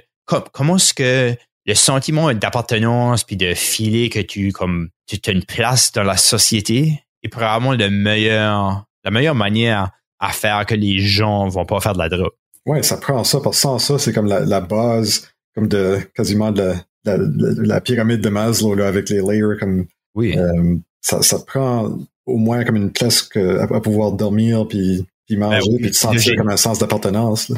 [0.53, 5.43] comment est-ce que le sentiment d'appartenance puis de filer que tu comme tu as une
[5.43, 10.99] place dans la société est probablement le meilleur la meilleure manière à faire que les
[10.99, 12.31] gens vont pas faire de la drogue.
[12.65, 16.53] Ouais, ça prend ça parce que sans ça c'est comme la, base comme de quasiment
[16.53, 16.73] de
[17.05, 19.85] la, pyramide de Maslow là, avec les layers comme
[20.15, 20.37] oui.
[20.37, 25.71] Euh, ça, ça prend au moins comme une place à, pouvoir dormir puis, puis manger
[25.71, 27.51] ben puis te sentir comme un sens d'appartenance.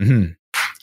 [0.00, 0.32] Mm-hmm.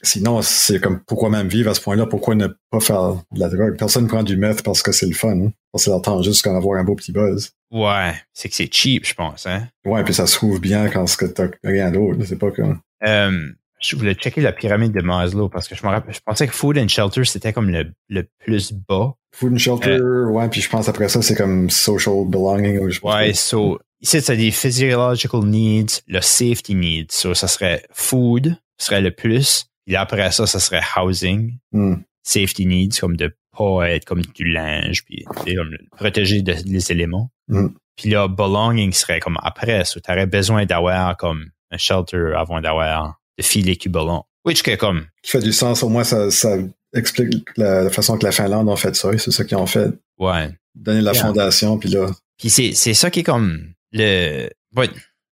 [0.05, 2.05] Sinon, c'est comme pourquoi même vivre à ce point-là?
[2.05, 3.78] Pourquoi ne pas faire de la drogue?
[3.78, 5.32] Personne ne prend du meth parce que c'est le fun.
[5.32, 5.53] Hein?
[5.72, 7.51] Parce que c'est temps juste qu'on avoir un beau petit buzz.
[7.72, 9.47] Ouais, c'est que c'est cheap, je pense.
[9.47, 9.70] Hein?
[9.86, 12.20] Ouais, puis ça se trouve bien quand t'as rien d'autre.
[12.26, 12.80] C'est pas comme.
[13.05, 13.49] Euh,
[13.84, 16.53] je voulais checker la pyramide de Maslow parce que je me rappelle, je pensais que
[16.53, 19.13] Food and Shelter c'était comme le, le, plus bas.
[19.36, 22.79] Food and Shelter, euh, ouais, puis je pense après ça c'est comme social belonging.
[22.79, 27.11] Ou je ouais, so ici c'est des physiological needs, le safety needs.
[27.11, 29.65] So ça serait food serait le plus.
[29.86, 31.95] Puis après ça, ça serait housing, hmm.
[32.23, 35.25] safety needs, comme de pas être comme du linge, puis
[35.55, 37.29] comme protéger des éléments.
[37.47, 37.69] Hmm.
[37.95, 43.19] Puis là, belonging serait comme après, tu aurais besoin d'avoir comme un shelter avant d'avoir
[43.38, 44.23] de filer qui belong.
[44.45, 45.07] Which que comme.
[45.21, 46.57] Qui fait du sens, au moins ça, ça
[46.93, 49.91] explique la, façon que la Finlande a fait ça, c'est ça qu'ils ont fait.
[50.19, 50.49] Ouais.
[50.75, 52.09] Donner la fondation, puis là.
[52.38, 54.49] Puis c'est, c'est ça qui est comme le.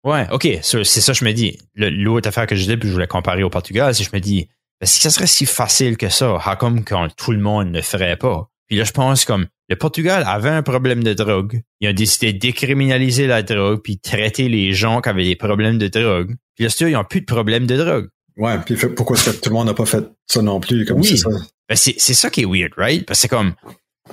[0.04, 0.48] Ouais, OK.
[0.62, 1.58] C'est ça je me dis.
[1.76, 4.22] L'autre affaire que je dis, puis je voulais comparer au Portugal, c'est que je me
[4.22, 4.48] dis,
[4.80, 8.16] ben, si ça serait si facile que ça, comme quand tout le monde ne ferait
[8.16, 8.50] pas?
[8.68, 11.62] Puis là, je pense comme le Portugal avait un problème de drogue.
[11.80, 15.78] Ils ont décidé de décriminaliser la drogue puis traiter les gens qui avaient des problèmes
[15.78, 16.36] de drogue.
[16.56, 18.10] Puis là, ils n'ont plus de problème de drogue.
[18.38, 20.86] Ouais, puis pourquoi est-ce que tout le monde n'a pas fait ça non plus?
[20.86, 21.18] Comme oui.
[21.18, 21.30] ça?
[21.68, 23.06] Ben, c'est ça qui est weird, right?
[23.06, 23.54] Parce que c'est comme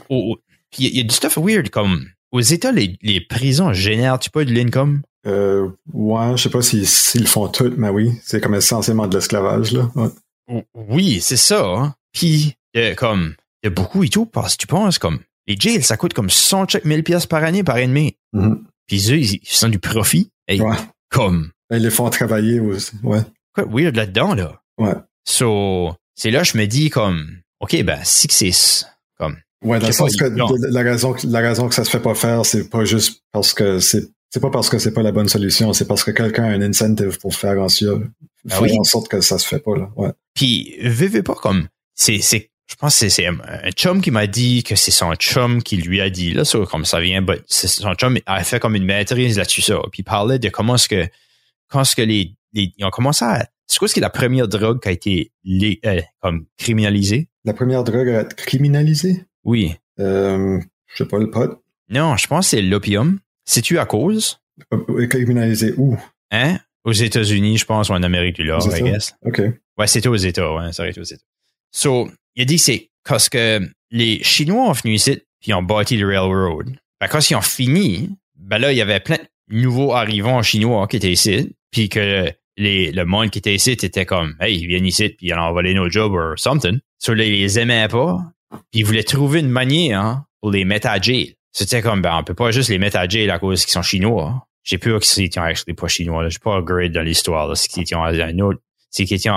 [0.08, 4.30] puis il y, a du stuff weird comme aux États les, les prisons génèrent tu
[4.30, 5.02] pas de l'income?
[5.26, 9.16] Euh, ouais, je sais pas s'ils le font tout, mais oui, c'est comme essentiellement de
[9.16, 9.90] l'esclavage, là.
[10.74, 11.64] Oui, c'est ça.
[11.64, 11.94] Hein.
[12.12, 12.54] Puis,
[12.96, 15.96] comme, il y a beaucoup et tout, parce que tu penses, comme, les jails, ça
[15.96, 18.16] coûte comme 100 1000 pièces par année par ennemi.
[18.34, 18.58] Mm-hmm.
[18.86, 20.30] Puis eux, ils, font du profit.
[20.48, 20.58] ouais.
[21.10, 21.50] Comme.
[21.70, 23.20] Ils les font travailler aussi, ouais.
[23.54, 24.60] Quoi, weird là-dedans, là.
[24.78, 24.94] Ouais.
[25.24, 28.52] So, c'est là, je me dis, comme, OK, ben, si que c'est,
[29.18, 29.36] comme.
[29.64, 32.44] Ouais, dans le sens que la raison, la raison que ça se fait pas faire,
[32.44, 35.72] c'est pas juste parce que c'est c'est pas parce que c'est pas la bonne solution,
[35.72, 37.68] c'est parce que quelqu'un a un incentive pour faire en,
[38.44, 39.90] ben en sorte que ça se fait pas là.
[39.96, 40.10] Ouais.
[40.34, 44.62] Puis vivez pas comme c'est c'est je pense que c'est un chum qui m'a dit
[44.64, 47.94] que c'est son chum qui lui a dit là ça comme ça vient c'est son
[47.94, 51.06] chum a fait comme une maîtrise là-dessus ça puis il parlait de comment est-ce que
[51.68, 54.10] comment est-ce que les, les ils ont commencé à c'est quoi ce qui est la
[54.10, 57.28] première drogue qui a été les, euh, comme criminalisée?
[57.44, 59.24] La première drogue à être criminalisée?
[59.44, 63.86] Oui euh, je sais pas le pot non je pense que c'est l'opium c'est-tu à
[63.86, 64.40] cause?
[64.72, 65.96] Euh, criminalisé où?
[66.30, 66.58] Hein?
[66.84, 69.16] Aux États-Unis, je pense, ou en Amérique du Nord, I guess.
[69.24, 69.40] OK.
[69.78, 71.24] Ouais, c'était aux États, ouais, ça été aux États.
[71.70, 73.60] So, il a dit c'est parce que
[73.90, 76.76] les Chinois ont venu ici, puis ont bâti le railroad.
[77.00, 79.18] Ben, quand ils ont fini, ben là, il y avait plein
[79.48, 83.72] de nouveaux arrivants chinois qui étaient ici, puis que les, le monde qui était ici
[83.72, 86.78] était comme, hey, ils viennent ici, puis ils ont envolé nos jobs or something.
[86.98, 88.18] So, là, ils les aimaient pas,
[88.50, 91.34] puis ils voulaient trouver une manière hein, pour les mettre à jail.
[91.52, 93.82] C'était comme, ben, on peut pas juste les mettre à jail à cause qu'ils sont
[93.82, 94.46] chinois.
[94.62, 96.28] J'ai peur qu'ils étaient actually pas chinois, là.
[96.28, 97.54] J'ai pas grade dans l'histoire, là.
[97.54, 98.60] C'est qu'ils étaient un autre,
[98.90, 99.30] c'est qu'ils étaient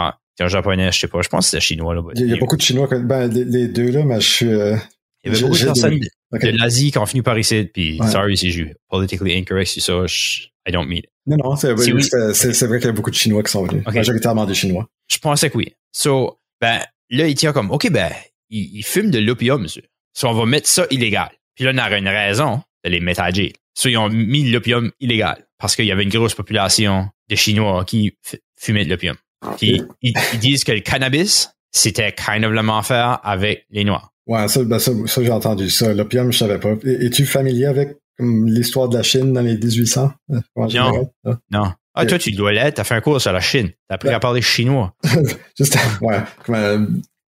[0.43, 1.21] en, japonais, je sais pas.
[1.21, 2.01] Je pense que c'était chinois, là.
[2.15, 4.75] Il y, a, beaucoup de chinois, ben, les, deux, là, mais je suis, euh,
[5.23, 8.37] il y avait beaucoup de personnes de, l'Asie qui ont fini par ici, puis sorry
[8.37, 11.09] si je suis politically incorrect sur ça, je, I don't mean it.
[11.25, 13.83] Non, non, c'est vrai, vrai qu'il y a beaucoup de Chinois qui sont venus.
[13.85, 14.87] Majoritairement des Chinois.
[15.07, 15.75] Je pensais que oui.
[15.91, 16.79] So, ben,
[17.09, 18.11] là, il tient comme, OK, ben,
[18.49, 19.83] il, il fume de l'opium, monsieur.
[20.13, 21.29] So, on va mettre ça illégal.
[21.55, 23.53] Puis là, on aurait une raison de les mettre à jail.
[23.73, 27.85] So, ils ont mis l'opium illégal parce qu'il y avait une grosse population de Chinois
[27.85, 28.13] qui
[28.57, 29.15] fumaient de l'opium.
[29.57, 34.13] Puis ils, disent que le cannabis, c'était kind of le faire avec les Noirs.
[34.27, 35.93] Ouais, ça, ben ça, ça j'ai entendu ça.
[35.93, 36.73] L'opium, je savais pas.
[36.83, 40.11] Es-tu familier avec l'histoire de la Chine dans les 1800?
[40.31, 41.09] Euh, non.
[41.51, 41.71] Non.
[41.95, 42.75] Ah, toi, tu dois l'être.
[42.75, 43.71] T'as fait un cours sur la Chine.
[43.87, 44.93] T'as appris à parler chinois.
[45.57, 46.19] Juste, ouais.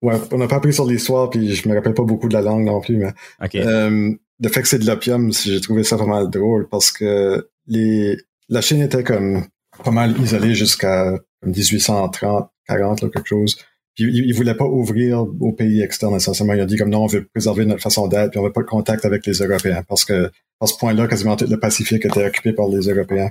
[0.02, 2.42] ouais, on n'a pas appris sur l'histoire, puis je me rappelle pas beaucoup de la
[2.42, 3.12] langue non plus, mais.
[3.42, 8.16] le fait que c'est de l'opium, j'ai trouvé ça pas mal drôle parce que les,
[8.48, 9.44] la Chine était comme
[9.82, 13.56] pas mal isolée jusqu'à 1830, 40, là, quelque chose.
[13.94, 16.54] Puis il, il voulait pas ouvrir aux pays externes essentiellement.
[16.54, 18.62] Il a dit comme non, on veut préserver notre façon d'être, puis on veut pas
[18.62, 20.30] de contact avec les Européens parce que
[20.60, 23.28] à ce point-là, quasiment tout le Pacifique était occupé par les Européens.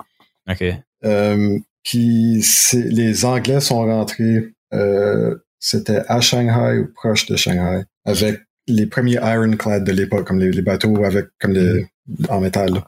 [0.50, 0.64] OK.
[1.06, 2.44] Euh, puis
[2.74, 9.20] les Anglais sont rentrés, euh, c'était à Shanghai ou proche de Shanghai, avec les premiers
[9.22, 11.86] ironclad de l'époque, comme les, bateaux avec comme les
[12.30, 12.84] en métal.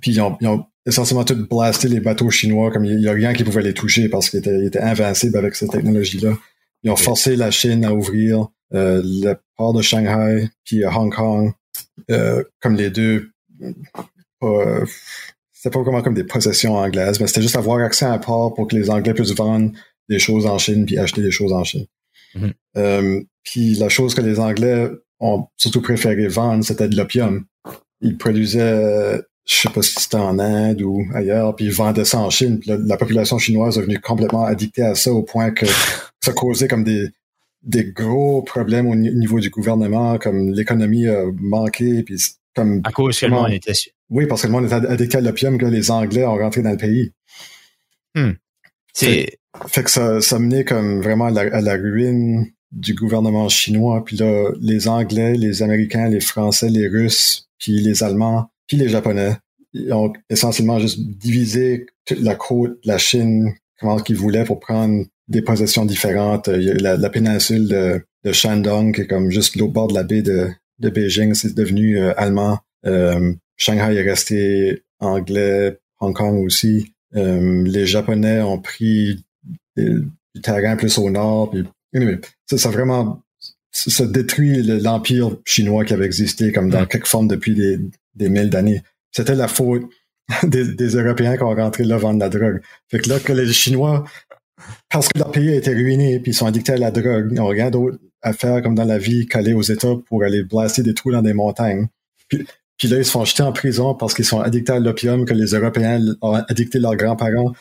[0.00, 3.12] Puis ils ont, ils ont, essentiellement tout blasté les bateaux chinois, comme il n'y a
[3.12, 6.36] rien qui pouvait les toucher parce qu'ils étaient, étaient invincibles avec cette technologie-là.
[6.82, 11.52] Ils ont forcé la Chine à ouvrir euh, le port de Shanghai, puis Hong Kong,
[12.10, 13.30] euh, comme les deux.
[14.42, 14.86] Euh,
[15.52, 18.54] c'était pas vraiment comme des possessions anglaises, mais c'était juste avoir accès à un port
[18.54, 19.72] pour que les Anglais puissent vendre
[20.08, 21.86] des choses en Chine puis acheter des choses en Chine.
[22.34, 22.52] Mm-hmm.
[22.78, 27.44] Euh, puis la chose que les Anglais ont surtout préféré vendre, c'était de l'opium.
[28.00, 32.18] Ils produisaient je sais pas si c'était en Inde ou ailleurs, puis ils vendaient ça
[32.18, 32.60] en Chine.
[32.60, 35.66] Puis la, population chinoise est venue complètement addictée à ça au point que
[36.20, 37.08] ça causait comme des,
[37.62, 42.16] des gros problèmes au niveau du gouvernement, comme l'économie a manqué, puis
[42.54, 42.80] comme...
[42.84, 43.72] À cause que le monde était...
[44.08, 46.70] Oui, parce que le monde était addicté à l'opium que les Anglais ont rentré dans
[46.70, 47.12] le pays.
[48.14, 48.32] Hmm.
[48.92, 49.38] C'est...
[49.66, 54.04] Fait, que ça, ça menait comme vraiment à la, ruine du gouvernement chinois.
[54.04, 58.88] Puis là, les Anglais, les Américains, les Français, les Russes, puis les Allemands puis les
[58.88, 59.36] Japonais.
[59.72, 65.04] Ils ont essentiellement juste divisé toute la côte, la Chine, comment qu'ils voulaient pour prendre
[65.26, 66.48] des possessions différentes.
[66.54, 69.94] Il y a la, péninsule de, de, Shandong, qui est comme juste l'autre bord de
[69.94, 72.60] la baie de, de Beijing, c'est devenu euh, allemand.
[72.86, 76.92] Euh, Shanghai est resté anglais, Hong Kong aussi.
[77.16, 79.24] Euh, les Japonais ont pris
[79.76, 81.50] du terrain plus au nord.
[81.50, 83.20] Puis, anyway, ça, ça vraiment
[83.72, 86.86] ça détruit l'empire chinois qui avait existé comme dans mm.
[86.86, 87.78] quelque forme depuis des,
[88.14, 88.82] des mille d'années.
[89.12, 89.82] C'était la faute
[90.44, 92.60] des, Européens qui ont rentré là vendre la drogue.
[92.90, 94.04] Fait que là, que les Chinois,
[94.88, 97.36] parce que leur pays a été ruiné puis ils sont addictés à la drogue, ils
[97.36, 100.82] n'ont rien d'autre à faire comme dans la vie qu'aller aux États pour aller blaster
[100.82, 101.88] des trous dans des montagnes.
[102.28, 105.34] Puis, là, ils se font jeter en prison parce qu'ils sont addictés à l'opium que
[105.34, 107.52] les Européens ont addicté leurs grands-parents.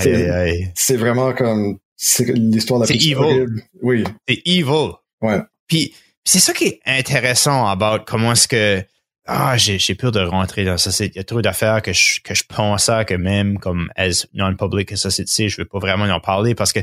[0.00, 3.62] C'est vraiment comme c'est l'histoire de la plus evil.
[3.82, 4.04] Oui.
[4.26, 4.92] C'est evil.
[5.22, 5.40] Ouais.
[5.66, 8.82] Puis c'est ça qui est intéressant about comment est-ce que
[9.26, 11.04] ah, j'ai, peur de rentrer dans ça.
[11.04, 14.26] Il y a trop d'affaires que je, que je pense à que même comme as
[14.34, 16.80] non-public society, je veux pas vraiment en parler parce que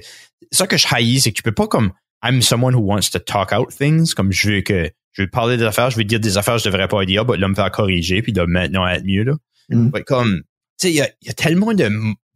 [0.52, 1.92] ça que je haïs, c'est que tu peux pas comme
[2.24, 5.58] I'm someone who wants to talk out things, comme je veux que je veux parler
[5.58, 7.56] des affaires, je veux dire des affaires que je devrais pas dire, mais là me
[7.56, 9.34] faire corriger puis de maintenant être mieux là.
[9.70, 9.92] Mm.
[10.06, 10.44] comme
[10.80, 11.90] tu sais, il y a, y a, tellement de,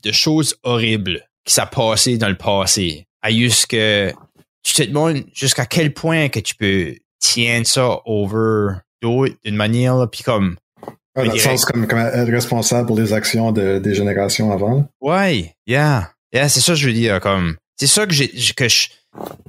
[0.03, 3.07] de choses horribles qui s'est passé dans le passé.
[3.21, 4.11] À juste que
[4.63, 10.23] tu te demandes jusqu'à quel point que tu peux tiendre ça over d'une manière, puis
[10.23, 10.57] comme.
[11.15, 14.87] dans le sens comme, comme, être responsable pour les actions de, des générations avant.
[15.01, 16.11] Ouais, yeah.
[16.33, 17.19] Yeah, c'est ça que je veux dire.
[17.19, 18.87] Comme, c'est ça que j'ai, que je,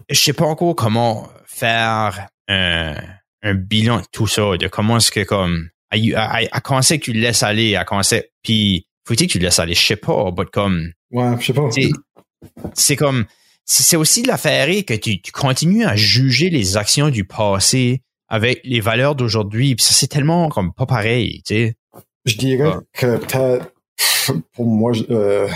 [0.09, 2.97] je sais pas encore comment faire un,
[3.43, 6.99] un bilan de tout ça, de comment est-ce que comme, à, à, à, quand c'est
[6.99, 9.75] que tu le laisses aller, à quand c'est, puis faut-il que tu le laisses aller,
[9.75, 10.93] je sais pas, mais comme.
[11.11, 11.69] Ouais, je sais pas.
[12.75, 13.27] C'est comme,
[13.65, 18.03] c'est aussi l'affaire que tu, tu continues à juger les actions du passé
[18.33, 19.75] avec les valeurs d'aujourd'hui.
[19.77, 21.77] Puis ça, c'est tellement comme pas pareil, tu sais.
[22.25, 22.81] Je dirais ah.
[22.95, 23.75] que peut-être,
[24.55, 25.47] pour moi, euh,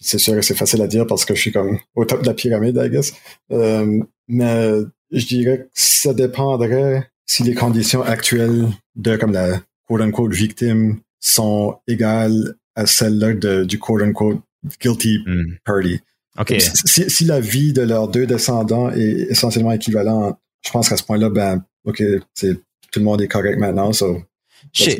[0.00, 2.28] c'est sûr que c'est facile à dire parce que je suis comme au top de
[2.28, 3.12] la pyramide, I guess.
[3.50, 4.70] Euh, mais
[5.10, 11.78] je dirais que ça dépendrait si les conditions actuelles de comme la quote-unquote victime sont
[11.88, 14.40] égales à celles-là du quote-unquote
[14.80, 15.56] guilty hmm.
[15.64, 16.00] party.
[16.38, 16.60] Okay.
[16.60, 21.02] Si, si, la vie de leurs deux descendants est essentiellement équivalente, je pense qu'à ce
[21.02, 22.02] point-là, ben, OK,
[22.38, 24.22] tout le monde est correct maintenant, so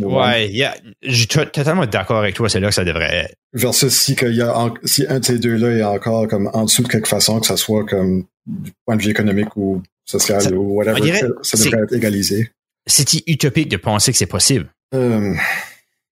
[0.01, 3.35] ouais, yeah, je suis totalement d'accord avec toi, c'est là que ça devrait être.
[3.53, 6.83] Versus si, que y a si un de ces deux-là est encore comme en dessous
[6.83, 10.75] de quelque façon, que ça soit comme du point de vue économique ou social ou
[10.75, 11.01] whatever,
[11.43, 12.51] ça devrait être égalisé.
[12.87, 14.69] C'est utopique de penser que c'est possible?
[14.95, 15.35] Euh,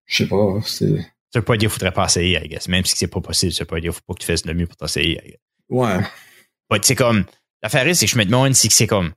[0.06, 0.60] je sais pas.
[0.64, 0.98] C'est...
[1.32, 2.68] Ça veut pas dire qu'il faudrait pas essayer, I guess.
[2.68, 4.46] Même si c'est pas possible, ça veut pas dire qu'il faut pas que tu fasses
[4.46, 5.38] le mieux pour t'essayer.
[5.68, 5.98] Ouais.
[6.70, 7.24] Ouais, c'est comme,
[7.62, 9.12] l'affaire c'est que je me demande si c'est comme,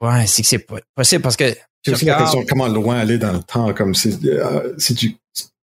[0.00, 1.54] Ouais, c'est que c'est possible parce que.
[1.84, 3.72] C'est aussi la question comment loin aller dans le temps.
[3.72, 5.16] Comme euh, si tu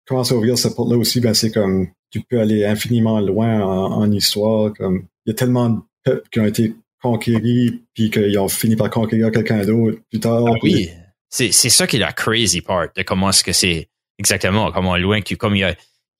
[0.08, 4.10] commences à ouvrir cette porte-là aussi, ben c'est comme tu peux aller infiniment loin en,
[4.10, 4.72] histoire.
[4.74, 8.78] Comme il y a tellement de peuples qui ont été conquéris puis qu'ils ont fini
[8.78, 10.46] par conquérir quelqu'un d'autre plus tard.
[10.48, 10.90] Ah oui,
[11.30, 14.96] c'est c'est ça qui est la crazy part de comment est-ce que c'est exactement comment
[14.96, 15.72] loin que comme il y a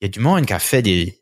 [0.02, 1.18] il y a du monde qui a fait des,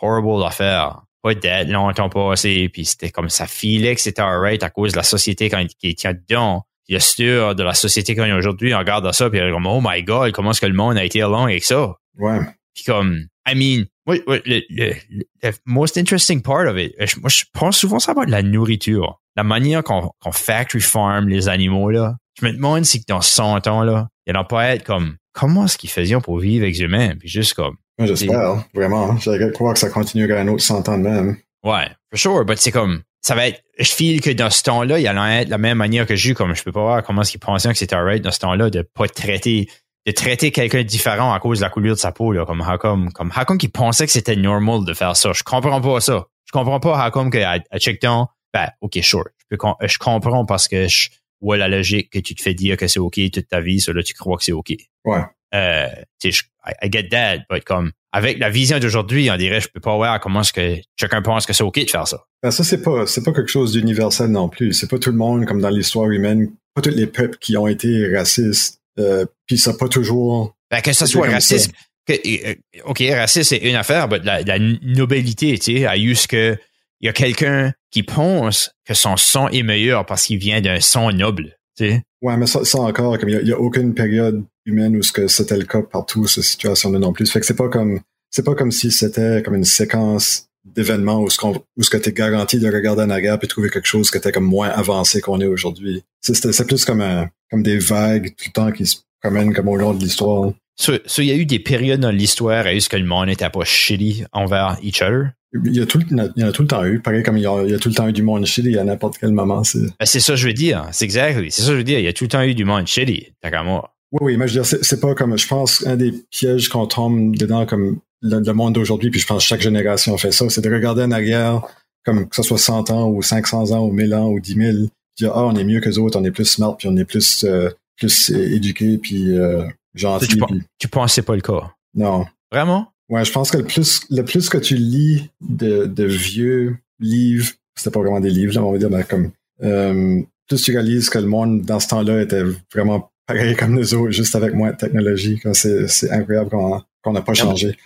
[0.00, 1.02] horrible affaire.
[1.22, 4.96] Pas d'aide longtemps passé, puis c'était comme ça filait que c'était alright à cause de
[4.96, 6.66] la société quand, qui tient dedans.
[6.88, 9.46] Il y a sûr de la société qu'on a aujourd'hui, on regarde ça, puis on
[9.46, 11.94] est comme, oh my god, comment est-ce que le monde a été along avec ça?
[12.18, 12.40] Ouais.
[12.74, 14.94] Puis comme, I mean, moi, le, le,
[15.42, 19.20] le, most interesting part of it, moi, je pense souvent ça va de la nourriture.
[19.36, 22.16] La manière qu'on qu'on factory farm les animaux, là.
[22.40, 25.16] Je me demande si dans 100 ans, là, il n'y en a pas être comme,
[25.32, 27.14] comment est-ce qu'ils faisaient pour vivre avec humains?
[27.18, 27.76] Puis juste comme.
[27.98, 29.16] J'espère, vraiment.
[29.18, 31.36] J'aimerais croire que ça continuera un autre 100 ans de même.
[31.64, 34.98] Ouais, for sure, but c'est comme, ça va être, je feel que dans ce temps-là,
[34.98, 37.30] il y a la même manière que j'ai, comme je peux pas voir comment est-ce
[37.30, 39.68] qu'ils pensaient que c'était alright dans ce temps-là de pas traiter
[40.06, 42.60] de traiter quelqu'un de différent à cause de la couleur de sa peau, là, comme
[42.60, 43.12] Hakom.
[43.12, 45.32] Comme Hakom qui pensait que c'était normal de faire ça.
[45.32, 46.26] Je comprends pas ça.
[46.44, 49.28] Je comprends pas Hakom que à, à Checkdown, ben, ok, sure.
[49.38, 51.08] Je, peux, je comprends parce que je
[51.40, 53.92] vois la logique que tu te fais dire que c'est ok toute ta vie, ça
[53.92, 54.72] là, tu crois que c'est ok.
[55.04, 55.22] Ouais.
[55.54, 55.88] Euh,
[56.24, 60.20] I, get that, but comme, avec la vision d'aujourd'hui, on dirait, je peux pas voir
[60.20, 62.24] comment est-ce que chacun pense que c'est ok de faire ça.
[62.42, 64.72] Ben, ça, c'est pas, c'est pas quelque chose d'universel non plus.
[64.72, 67.66] C'est pas tout le monde, comme dans l'histoire humaine, pas tous les peuples qui ont
[67.66, 70.56] été racistes euh, puis ça pas toujours.
[70.70, 71.72] Ben, que ce soit raciste.
[72.06, 76.28] Que, euh, OK, raciste, c'est une affaire, mais la, la nobilité, tu sais, à juste
[76.28, 76.56] que
[77.00, 80.80] il y a quelqu'un qui pense que son son est meilleur parce qu'il vient d'un
[80.80, 82.02] son noble, tu sais?
[82.20, 85.64] Ouais, mais ça, ça encore, comme il y, a aucune période humaine où c'était le
[85.64, 87.30] cas partout, cette situation-là non plus.
[87.30, 88.00] Fait que c'est pas comme,
[88.30, 91.96] c'est pas comme si c'était comme une séquence d'événements où ce qu'on, où ce que
[91.96, 95.20] t'es garanti de regarder en arrière puis trouver quelque chose qui était comme moins avancé
[95.20, 96.04] qu'on est aujourd'hui.
[96.20, 99.76] C'est plus comme un, comme des vagues tout le temps qui se promènent comme au
[99.76, 100.52] long de l'histoire.
[100.76, 103.50] So, il y a eu des périodes dans l'histoire où ce que le monde n'était
[103.50, 105.32] pas shitty envers each other?
[105.54, 107.00] Il y, a tout, il y en a tout le temps eu.
[107.00, 108.78] Pareil comme il y a, il y a tout le temps eu du monde shitty
[108.78, 109.62] à n'importe quel moment.
[109.64, 110.88] C'est ben, c'est ça que je veux dire.
[110.92, 111.38] C'est exact.
[111.50, 111.98] C'est ça que je veux dire.
[111.98, 113.92] Il y a tout le temps eu du qu'à moi.
[114.12, 116.86] Oui, oui, mais je veux dire, c'est pas comme, je pense, un des pièges qu'on
[116.86, 120.60] tombe dedans comme le, monde d'aujourd'hui, puis je pense que chaque génération fait ça, c'est
[120.60, 121.62] de regarder en arrière,
[122.04, 124.72] comme que ce soit 100 ans ou 500 ans ou 1000 ans ou 10 000,
[125.16, 127.06] dire, ah, on est mieux que les autres, on est plus smart, puis on est
[127.06, 130.28] plus, euh, plus éduqué, puis euh, gentil.
[130.28, 130.38] Tu,
[130.78, 131.72] tu penses que c'est pas le cas?
[131.94, 132.26] Non.
[132.50, 132.91] Vraiment?
[133.12, 137.52] Ouais, je pense que le plus, le plus que tu lis de, de vieux livres,
[137.74, 139.32] c'était pas vraiment des livres, là, on va dire, mais comme,
[139.62, 142.42] euh, plus tu réalises que le monde dans ce temps-là était
[142.72, 145.38] vraiment pareil comme nous autres, juste avec moins de technologie.
[145.52, 147.76] C'est incroyable qu'on n'a pas changé.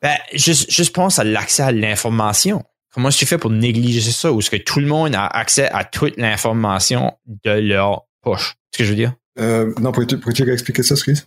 [0.00, 2.62] Ben, juste, juste pense à l'accès à l'information.
[2.94, 4.32] Comment est-ce que tu fais pour négliger ça?
[4.32, 8.54] Ou est-ce que tout le monde a accès à toute l'information de leur poche?
[8.70, 9.14] C'est ce que je veux dire?
[9.40, 11.22] Euh, non, pourrais-tu pour expliquer ça, Chris?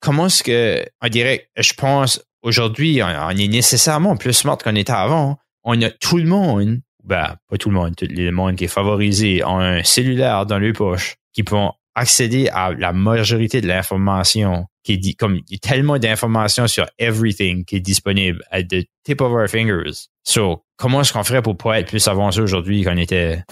[0.00, 4.92] Comment est-ce que, on dirait, je pense, aujourd'hui, on, est nécessairement plus smart qu'on était
[4.92, 5.38] avant.
[5.64, 8.68] On a tout le monde, ben, pas tout le monde, tout le monde qui est
[8.68, 11.56] favorisé, ont un cellulaire dans leur poche qui peut
[11.94, 16.66] accéder à la majorité de l'information qui est dit, comme il y a tellement d'informations
[16.66, 20.08] sur everything qui est disponible à the tip of our fingers.
[20.24, 23.44] So, comment est-ce qu'on ferait pour pas être plus avancé aujourd'hui qu'on était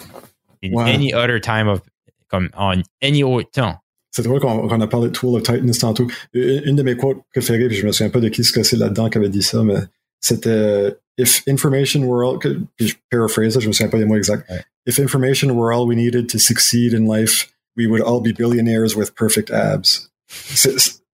[0.65, 1.81] in any other time of,
[2.29, 3.77] comme en any autre temps?
[4.11, 6.09] C'est drôle qu'on a parlé de Tool of Titans tantôt.
[6.35, 9.09] Une de mes quotes préférées, puis je me souviens pas de qui que c'est là-dedans
[9.09, 9.79] qui avait dit ça, mais
[10.21, 14.51] c'était If information were all, puis je paraphrase, je me souviens pas des mots exacts.
[14.87, 18.97] If information were all we needed to succeed in life, we would all be billionaires
[18.97, 20.11] with perfect abs.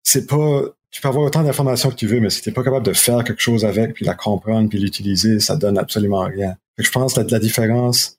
[0.06, 2.84] C'est pas, tu peux avoir autant d'informations que tu veux, mais si t'es pas capable
[2.84, 6.56] de faire quelque chose avec, puis la comprendre, puis l'utiliser, ça donne absolument rien.
[6.76, 8.18] je pense que la, différence,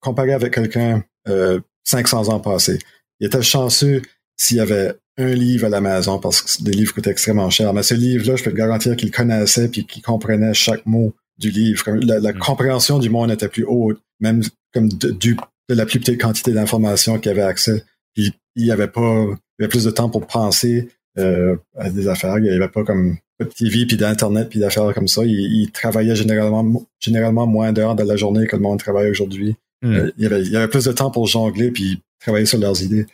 [0.00, 2.78] comparé avec quelqu'un euh, 500 ans passés,
[3.20, 4.00] il était chanceux
[4.36, 7.72] s'il y avait un livre à la maison parce que des livres coûtaient extrêmement cher.
[7.72, 11.50] Mais ce livre-là, je peux te garantir qu'il connaissait puis qu'il comprenait chaque mot du
[11.50, 11.82] livre.
[12.02, 12.38] la, la mm.
[12.38, 15.36] compréhension du monde était plus haute, même comme de, du
[15.68, 17.84] de la plus petite quantité d'informations qu'il avait accès.
[18.14, 21.90] Puis il y avait pas, il y avait plus de temps pour penser euh, à
[21.90, 22.38] des affaires.
[22.38, 25.22] Il n'y avait pas comme de TV puis d'internet puis d'affaires comme ça.
[25.24, 29.56] Il, travaillait généralement généralement moins d'heures de la journée que le monde travaille aujourd'hui.
[29.82, 29.94] Hmm.
[29.94, 32.58] Euh, il, y avait, il y avait plus de temps pour jongler puis travailler sur
[32.58, 33.06] leurs idées.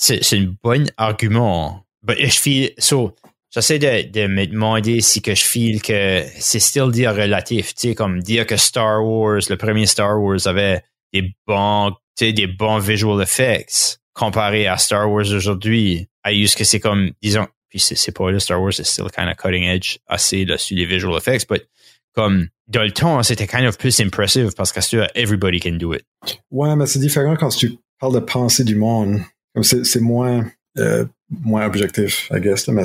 [0.00, 1.84] C'est, c'est un bon argument.
[2.02, 3.14] Ben, je feel, so,
[3.50, 7.88] j'essaie de, de me demander si que je feel que c'est still dire relatif, tu
[7.88, 10.82] sais, comme dire que Star Wars, le premier Star Wars avait
[11.12, 16.08] des bons, des bons visual effects comparé à Star Wars aujourd'hui.
[16.24, 19.28] À juste que c'est comme, disons, puis c'est pas le Star Wars, c'est still kind
[19.28, 21.68] of cutting edge assez là, sur les visual effects, but
[22.14, 26.04] comme dans le temps, c'était kind of plus impressive parce que everybody can do it.
[26.50, 29.20] Ouais, mais c'est différent quand tu parles de pensée du monde.
[29.54, 30.46] Comme c'est moins,
[30.78, 32.68] euh, moins objectif, I guess.
[32.68, 32.84] mais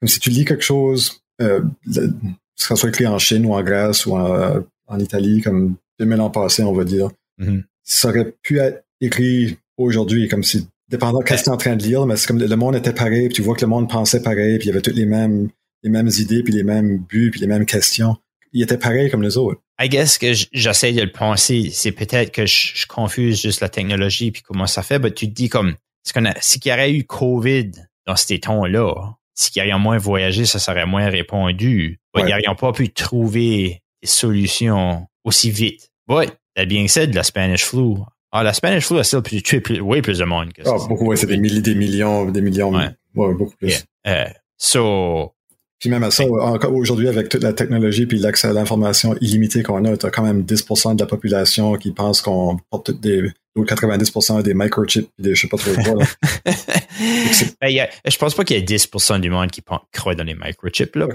[0.00, 1.60] comme si tu lis quelque chose, euh,
[1.92, 2.10] que
[2.56, 6.30] ce soit écrit en Chine ou en Grèce ou en, en Italie, comme 2000 ans
[6.30, 7.62] passés, on va dire, Mm-hmm.
[7.82, 11.76] Ça aurait pu être écrit aujourd'hui, comme si, dépendant de ce que tu en train
[11.76, 13.88] de lire, mais c'est comme le monde était pareil, puis tu vois que le monde
[13.88, 15.48] pensait pareil, puis il y avait toutes les mêmes,
[15.82, 18.16] les mêmes idées, puis les mêmes buts, puis les mêmes questions.
[18.52, 19.60] il était pareil comme les autres.
[19.80, 24.30] I guess que j'essaie de le penser, c'est peut-être que je, confuse juste la technologie
[24.30, 27.70] puis comment ça fait, mais tu te dis comme, si qu'il y aurait eu COVID
[28.06, 32.00] dans ces tons-là, si qu'ils auraient moins voyagé, ça serait moins répondu.
[32.16, 35.90] Ils n'auraient pas pu trouver des solutions aussi vite.
[36.08, 37.94] But, that being said, la Spanish flu,
[38.32, 40.72] ah, la Spanish flu a still tué plus, way plus de monde que ça?
[40.74, 42.72] Ah, beaucoup, ouais, c'est des, milliers, des millions, des millions.
[42.72, 42.94] Ouais.
[43.14, 43.84] beaucoup plus.
[44.06, 44.26] Euh,
[44.56, 45.34] so,
[45.80, 49.62] puis même à ça, encore aujourd'hui, avec toute la technologie puis l'accès à l'information illimité
[49.62, 53.32] qu'on a, tu as quand même 10% de la population qui pense qu'on porte des
[53.56, 56.02] 90% des microchips et des je sais pas trop quoi.
[56.02, 56.06] Là.
[57.60, 59.62] ben, je pense pas qu'il y ait 10% du monde qui
[59.92, 60.94] croit dans les microchips.
[60.96, 61.08] Là,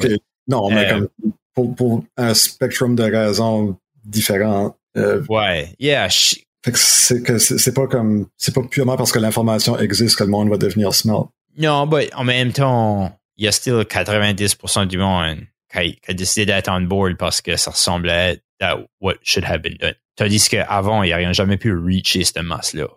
[0.48, 1.08] Non, mais euh,
[1.56, 4.76] comme pour, un spectrum de raisons différentes.
[4.98, 6.08] Euh, ouais, yeah.
[6.10, 10.50] c'est que c'est pas comme c'est pas purement parce que l'information existe que le monde
[10.50, 11.30] va devenir smart.
[11.58, 16.46] Non, mais en même temps, il y a still 90% du monde qui, a décidé
[16.46, 19.96] d'être on board parce que ça ressemblait à what should have been done.
[20.16, 22.88] Tandis qu'avant, il n'y a rien jamais pu reacher cette masse-là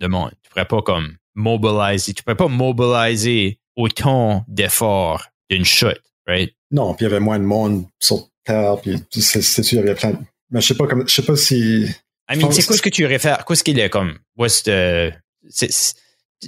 [0.00, 0.32] de monde.
[0.42, 6.54] Tu pourrais pas comme mobiliser, tu pourrais pas mobiliser autant d'efforts d'une chute, right?
[6.70, 9.90] Non, puis il y avait moins de monde sur Terre, puis c'est sûr, il y
[9.90, 10.18] avait plein de...
[10.50, 11.86] Mais je sais pas comme, je sais pas si...
[12.28, 15.12] I mean, c'est quoi ce que tu réfères, qu'est-ce qu'il est comme, what's the,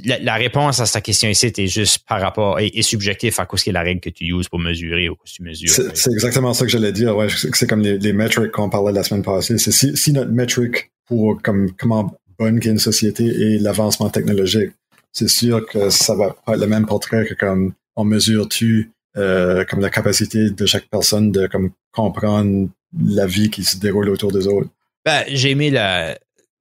[0.04, 3.72] la, réponse à cette question ici est juste par rapport et, subjectif à quoi est
[3.72, 5.70] la règle que tu uses pour mesurer ou que tu mesures.
[5.94, 7.16] C'est exactement ça que j'allais dire.
[7.16, 9.58] Ouais, c'est comme les, les metrics qu'on parlait la semaine passée.
[9.58, 14.72] C'est si, si, notre metric pour comme comment bonne qu'est une société et l'avancement technologique,
[15.12, 19.64] c'est sûr que ça va pas être le même portrait que comme on mesure-tu euh,
[19.64, 24.32] comme la capacité de chaque personne de comme comprendre la vie qui se déroule autour
[24.32, 24.68] des autres.
[25.04, 26.14] Ben, j'ai aimé le,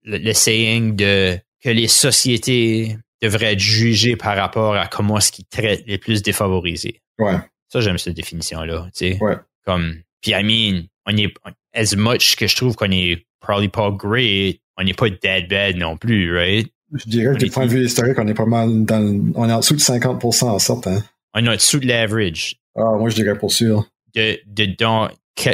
[0.05, 5.45] le saying de que les sociétés devrait être jugé par rapport à comment est-ce qu'ils
[5.45, 7.01] traitent les plus défavorisés.
[7.20, 7.38] Ouais.
[7.70, 8.89] Ça, j'aime cette définition-là.
[9.01, 9.38] Ouais.
[9.65, 11.34] Comme, puis I mean, on est,
[11.74, 15.76] as much que je trouve qu'on est probably pas great, on n'est pas dead bad
[15.76, 16.72] non plus, right?
[16.93, 19.53] Je dirais que du point de vue historique, on est pas mal dans, on est
[19.53, 21.03] en dessous de 50% en sorte, hein.
[21.34, 22.55] On est en dessous de l'average.
[22.76, 23.86] Ah, moi, je dirais pour sûr.
[24.15, 25.09] De, de, dans,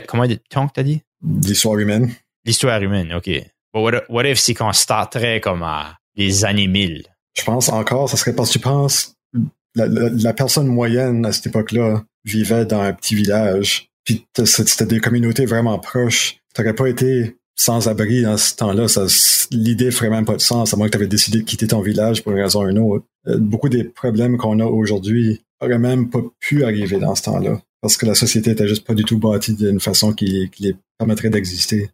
[0.08, 1.02] comment, tant que t'as dit?
[1.24, 2.14] L'histoire humaine.
[2.46, 3.28] L'histoire humaine, ok.
[3.74, 7.06] But what, what if c'est qu'on starterait comme à les années 1000?
[7.34, 9.16] Je pense encore, ça serait parce que tu penses,
[9.76, 15.46] la, personne moyenne à cette époque-là vivait dans un petit village, puis c'était des communautés
[15.46, 16.38] vraiment proches.
[16.54, 18.86] T'aurais pas été sans abri dans ce temps-là.
[19.52, 21.82] L'idée ferait même pas de sens, à moins que tu avais décidé de quitter ton
[21.82, 23.06] village pour une raison ou une autre.
[23.28, 27.62] Euh, beaucoup des problèmes qu'on a aujourd'hui auraient même pas pu arriver dans ce temps-là,
[27.82, 31.30] parce que la société était juste pas du tout bâtie d'une façon qui, les permettrait
[31.30, 31.90] d'exister.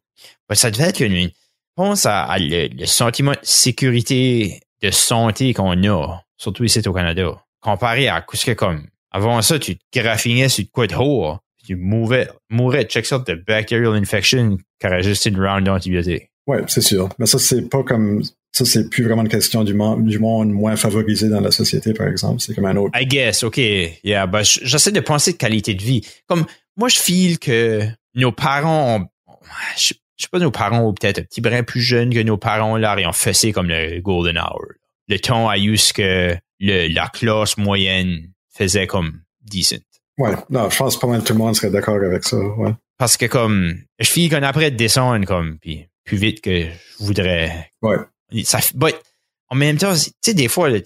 [0.53, 1.29] ça devait être une...
[1.75, 8.07] Pense à, le, sentiment de sécurité de santé qu'on a, surtout ici au Canada, comparé
[8.07, 12.29] à ce que comme avant ça, tu te graffinais sur quoi de haut, tu mourrais,
[12.49, 16.29] mourrais check ça de bacterial infection qui aurait juste une round d'antibiotiques.
[16.47, 17.09] Ouais, c'est sûr.
[17.19, 20.49] Mais ça, c'est pas comme ça, c'est plus vraiment une question du, monde, du monde
[20.49, 22.39] moins favorisé dans la société, par exemple.
[22.39, 22.99] C'est comme un autre.
[22.99, 23.57] I guess, OK.
[23.57, 26.01] Yeah, ben, j'essaie de penser de qualité de vie.
[26.27, 27.83] Comme, moi, je feel que
[28.15, 29.07] nos parents ont,
[29.77, 29.93] je
[30.23, 32.99] sais pas, nos parents ou peut-être un petit brin plus jeunes que nos parents là,
[32.99, 34.65] et ont fessé comme le Golden Hour.
[35.07, 39.77] Le temps a eu ce que le, la classe moyenne faisait comme decent.
[40.17, 42.73] Ouais, non, je pense pas mal tout le monde serait d'accord avec ça, ouais.
[42.97, 47.71] Parce que comme, je finis qu'on après descendre comme, puis plus vite que je voudrais.
[47.81, 47.95] Ouais.
[48.43, 48.95] Ça, but,
[49.47, 50.83] en même temps, tu sais, des fois, il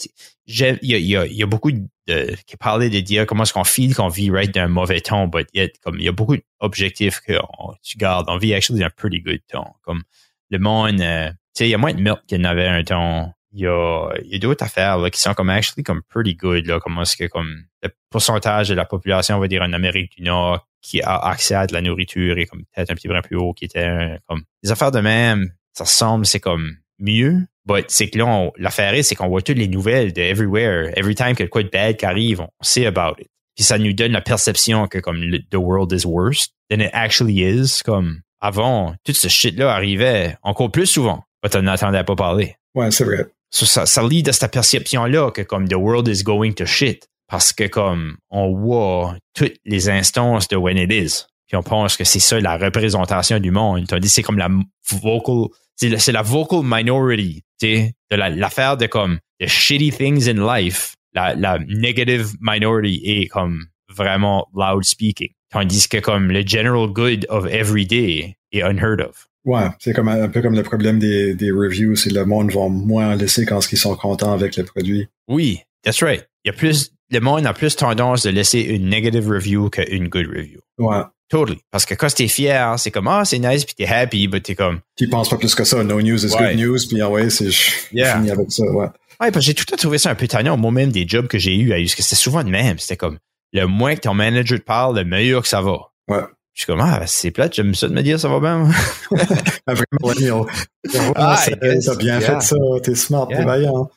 [0.47, 3.63] y a, y, a, y a beaucoup de, qui parlaient de dire comment est-ce qu'on
[3.63, 6.11] file qu'on vit right d'un mauvais ton, but il y a, comme, il y a
[6.11, 7.33] beaucoup d'objectifs que
[7.81, 8.25] tu gardes.
[8.29, 9.65] On vit actually un pretty good ton.
[9.83, 10.03] Comme,
[10.49, 12.67] le monde, euh, tu sais, il y a moins de milk qu'il y en avait
[12.67, 13.33] un ton.
[13.55, 17.25] Il y a, d'autres affaires, qui sont comme actually comme pretty good, comment est-ce que,
[17.25, 21.17] comme, le pourcentage de la population, on va dire, en Amérique du Nord, qui a
[21.17, 24.17] accès à de la nourriture et comme peut-être un petit peu plus haut, qui était,
[24.27, 27.45] comme, les affaires de même, ça semble, c'est comme, mieux.
[27.65, 30.91] But c'est que là, l'affaire est, c'est qu'on voit toutes les nouvelles de everywhere.
[30.97, 33.27] Every time que quoi de bad qui arrive, on sait about it.
[33.55, 37.41] Puis ça nous donne la perception que comme the world is worse than it actually
[37.41, 37.81] is.
[37.83, 41.23] Comme avant, tout ce shit-là arrivait encore plus souvent.
[41.43, 42.55] Mais on n'entendait pas parler.
[42.75, 43.27] Ouais, c'est vrai.
[43.51, 47.07] ça, ça lie à cette perception-là que comme the world is going to shit.
[47.27, 51.25] Parce que comme on voit toutes les instances de when it is.
[51.47, 53.85] Puis on pense que c'est ça la représentation du monde.
[53.91, 54.49] On dit c'est comme la
[54.89, 60.45] vocal c'est la, vocal minority, tu sais, de l'affaire de comme the shitty things in
[60.45, 65.29] life, la, la negative minority est comme vraiment loud speaking.
[65.51, 69.27] Tandis que comme le general good of every day est unheard of.
[69.45, 72.69] Ouais, c'est comme un peu comme le problème des, des reviews, c'est le monde va
[72.69, 75.07] moins laisser quand ils sont contents avec le produit.
[75.27, 76.27] Oui, that's right.
[76.45, 80.07] Il y a plus, le monde a plus tendance de laisser une negative review qu'une
[80.07, 80.59] good review.
[80.77, 81.03] Ouais.
[81.33, 81.59] Totally.
[81.71, 84.53] Parce que quand t'es fier, c'est comme, ah, c'est nice, puis t'es happy, mais t'es
[84.55, 84.79] comme.
[84.95, 85.83] Tu penses pas plus que ça.
[85.83, 86.55] No news is Ouais.
[86.55, 87.49] good news, puis ah ouais, c'est
[87.91, 88.17] Yeah.
[88.17, 88.85] finis avec ça, ouais.
[89.19, 90.57] Ouais, parce que j'ai tout le temps trouvé ça un peu tannant.
[90.57, 92.77] Moi-même, des jobs que j'ai eu, parce que c'était souvent de même.
[92.77, 93.17] C'était comme,
[93.51, 95.77] le moins que ton manager te parle, le meilleur que ça va.
[96.07, 96.21] Ouais.
[96.53, 98.69] Je suis comme, ah, c'est plate, j'aime ça de me dire ça va bien.
[99.65, 100.45] Ah, vraiment.
[101.15, 102.21] Ah, T'as bien yeah.
[102.21, 103.39] fait ça, t'es smart, Yeah.
[103.39, 103.89] t'es vaillant.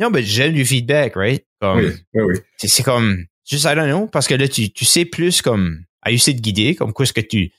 [0.00, 1.44] non, mais j'aime du feedback, right?
[1.60, 2.34] Comme, Oui, oui, oui.
[2.56, 5.82] c'est, c'est comme, juste, I don't know, parce que là, tu, tu sais plus comme,
[6.08, 7.52] à essayer de guider, comme quoi ce que tu,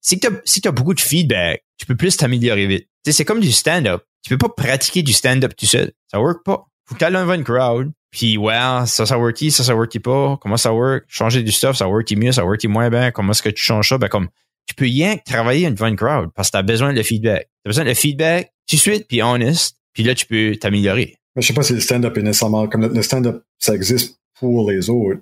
[0.00, 2.88] si t'as, si t'as beaucoup de feedback, tu peux plus t'améliorer vite.
[3.04, 4.02] Tu c'est comme du stand-up.
[4.22, 5.92] Tu peux pas pratiquer du stand-up tout seul.
[6.10, 6.66] Ça work pas.
[6.86, 7.92] Faut que devant une crowd.
[8.10, 10.36] Puis, ouais, ça, ça worky, ça, ça worky pas.
[10.40, 11.04] Comment ça work?
[11.06, 13.12] Changer du stuff, ça worky mieux, ça worky moins bien.
[13.12, 13.98] Comment est-ce que tu changes ça?
[13.98, 14.28] Ben, comme,
[14.66, 17.48] tu peux rien travailler devant une crowd parce que t'as besoin de feedback.
[17.64, 19.76] T'as besoin de feedback tout de suite, puis honest.
[19.92, 21.16] Puis là, tu peux t'améliorer.
[21.36, 24.90] Je sais pas si le stand-up est nécessairement comme le stand-up, ça existe pour les
[24.90, 25.20] autres.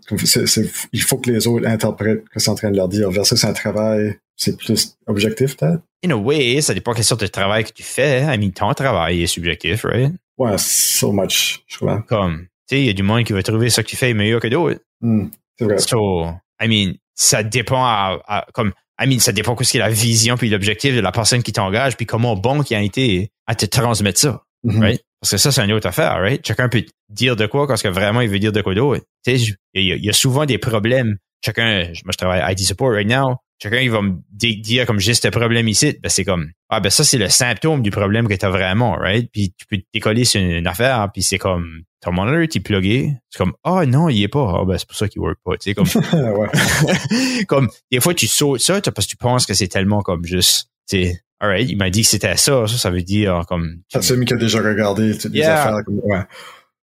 [0.92, 3.10] Il faut que les autres interprètent ce que c'est en train de leur dire.
[3.10, 5.82] Versus un travail, c'est plus objectif, peut-être?
[6.06, 8.22] In a way, ça dépend quelle sorte de travail que tu fais.
[8.22, 10.12] I mean, ton travail est subjectif, right?
[10.38, 12.02] Ouais, so much, je crois.
[12.08, 14.14] Comme, tu sais, il y a du monde qui va trouver ça que tu fais
[14.14, 14.80] meilleur que d'autres.
[15.00, 15.26] Hmm,
[15.58, 15.78] c'est vrai.
[15.78, 16.26] So,
[16.62, 20.36] I mean, ça dépend à, à- comme, I mean, ça dépend ce est la vision
[20.36, 23.66] puis l'objectif de la personne qui t'engage puis comment bon qui a été à te
[23.66, 24.80] transmettre ça, Mhm.
[24.80, 25.02] right?
[25.20, 26.46] Parce que ça, c'est une autre affaire, right?
[26.46, 29.02] Chacun peut dire de quoi parce que vraiment il veut dire de quoi d'autre.
[29.24, 31.16] Tu sais, je- il y, a- il y a souvent des problèmes.
[31.44, 33.36] Chacun, moi je travaille à IT support right now.
[33.60, 35.98] Chacun, il va me di- dire comme j'ai ce problème ici.
[36.00, 38.92] Ben, c'est comme, ah, ben, ça, c'est le symptôme du problème que tu as vraiment,
[38.92, 39.28] right?
[39.32, 42.60] Puis tu peux te décoller sur une, une affaire, puis c'est comme, ton monitor est
[42.60, 43.14] plugué.
[43.30, 44.58] C'est comme, ah, non, il est pas.
[44.60, 45.56] Ah, ben, c'est pour ça qu'il work pas.
[45.56, 45.86] Tu sais, comme,
[47.48, 50.68] comme des fois tu sautes ça parce que tu penses que c'est tellement comme juste
[50.88, 53.98] tu sais alright il m'a dit que c'était ça ça ça veut dire comme tu-
[53.98, 55.60] Assume qu'il a déjà regardé toutes les Yeah.
[55.62, 55.84] affaires.
[55.84, 56.20] Comme, ouais.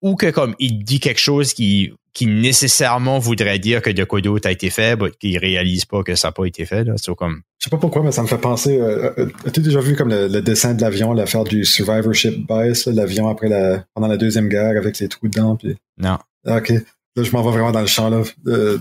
[0.02, 4.20] ou que comme il dit quelque chose qui qui nécessairement voudrait dire que de quoi
[4.20, 6.94] d'autre a été fait mais qu'il réalise pas que ça n'a pas été fait là
[6.98, 8.78] c'est comme Je sais pas pourquoi, mais ça me fait penser.
[8.82, 12.90] Euh, euh, As-tu déjà vu comme le, le dessin de l'avion, l'affaire du survivorship bias,
[12.94, 16.70] l'avion après la pendant la deuxième guerre avec les trous dedans, puis non Ah, ok.
[17.16, 18.24] Là, je m'en vais vraiment dans le champ là.
[18.48, 18.78] Euh,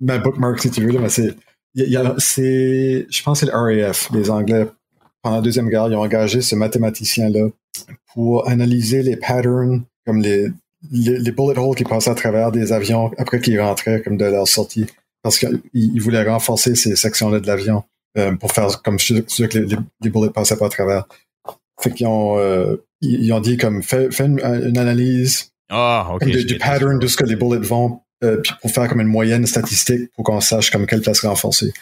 [0.00, 1.34] ma bookmark si tu veux là, mais c'est,
[1.74, 4.66] il y a- c'est, je pense que c'est le RAF, les Anglais.
[5.22, 7.48] Pendant la deuxième guerre, ils ont engagé ce mathématicien là
[8.12, 10.48] pour analyser les patterns, comme les,
[10.90, 14.24] les, les bullet holes qui passaient à travers des avions après qu'ils rentraient comme de
[14.24, 14.86] leur sortie,
[15.22, 17.84] parce qu'ils ils voulaient renforcer ces sections là de l'avion
[18.18, 21.06] euh, pour faire comme sûr, que les, les, bullets passaient pas à travers.
[21.80, 26.42] Fait qu'ils ont, euh, ils, ont dit comme fais, fais une, une analyse ah de-
[26.42, 29.46] du pattern de ce que les bullets vont, euh, puis pour faire comme une moyenne
[29.46, 31.72] statistique pour qu'on sache comme quelle place renforcer.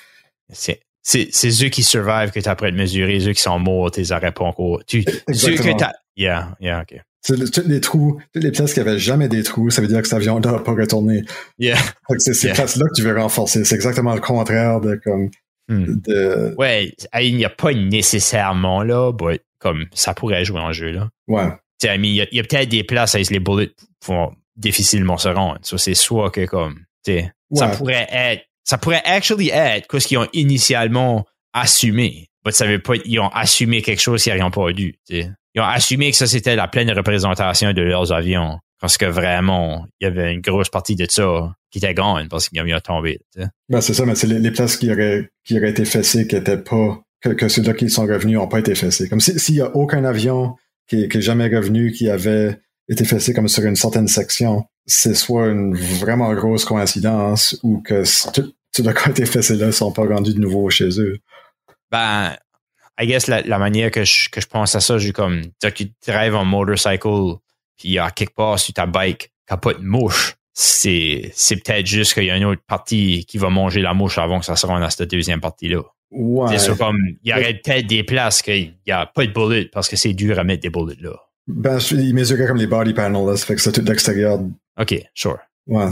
[0.53, 3.91] c'est c'est c'est eux qui survivent que tu après de mesurer eux qui sont morts
[3.91, 7.35] tu les aurais pas encore tu ceux que t'as yeah yeah ok tous
[7.67, 10.17] les trous, toutes les places qui avaient jamais des trous, ça veut dire que cet
[10.17, 11.23] avion n'a pas retourné.
[11.59, 11.77] yeah
[12.19, 12.55] c'est ces Yeah.
[12.55, 13.65] places-là que tu veux renforcer.
[13.67, 15.29] C'est exactement le contraire de comme
[15.69, 16.01] Hmm.
[16.01, 20.91] de ouais il n'y a pas nécessairement là but comme ça pourrait jouer en jeu
[20.91, 21.47] là ouais.
[21.83, 23.71] Il y a, peut-être des places où les bullets
[24.07, 25.59] vont difficilement se rendre.
[25.63, 26.81] C'est soit que comme,
[27.55, 32.29] ça pourrait être, ça pourrait actually être ce qu'ils ont initialement assumé.
[32.45, 34.95] Mais ça pas, ils ont assumé quelque chose qu'ils n'auraient pas dû.
[35.09, 38.59] Ils ont assumé que ça, c'était la pleine représentation de leurs avions.
[38.81, 42.49] Parce que vraiment, il y avait une grosse partie de ça qui était grande parce
[42.49, 43.47] qu'ils ont sais.
[43.69, 47.49] Ben, c'est ça, mais c'est les, places qui auraient, été fessées qui étaient pas, que,
[47.49, 49.09] ceux-là qui sont revenus n'ont pas été fessés.
[49.09, 50.55] Comme si- s'il y a aucun avion
[50.89, 52.59] qui, qui est jamais revenu qui avait
[52.89, 58.03] été fessé comme sur une certaine section, c'est soit une vraiment grosse coïncidence ou que
[58.33, 61.19] tout, tout été fessé là sont pas rendus de nouveau chez eux.
[61.91, 62.37] Ben,
[62.99, 65.93] I guess la, la manière que je, que je pense à ça, j'ai comme, tu
[66.07, 67.37] drives en motorcycle,
[67.79, 70.37] puis à quelque part sur ta bike, t'as pas de mouche.
[70.53, 74.19] C'est, c'est peut-être juste qu'il y a une autre partie qui va manger la mouche
[74.19, 75.83] avant que ça se rende à cette deuxième partie-là.
[76.11, 76.49] Ouais.
[76.51, 79.71] C'est sûr, comme, il y aurait peut-être des places qu'il y a pas de bullets
[79.73, 81.13] parce que c'est dur à mettre des bullets là.
[81.47, 84.41] Ben, ils mesuraient comme les body panels, là, ça fait que c'est tout l'extérieur.
[84.79, 85.39] OK, sure.
[85.67, 85.87] Ouais,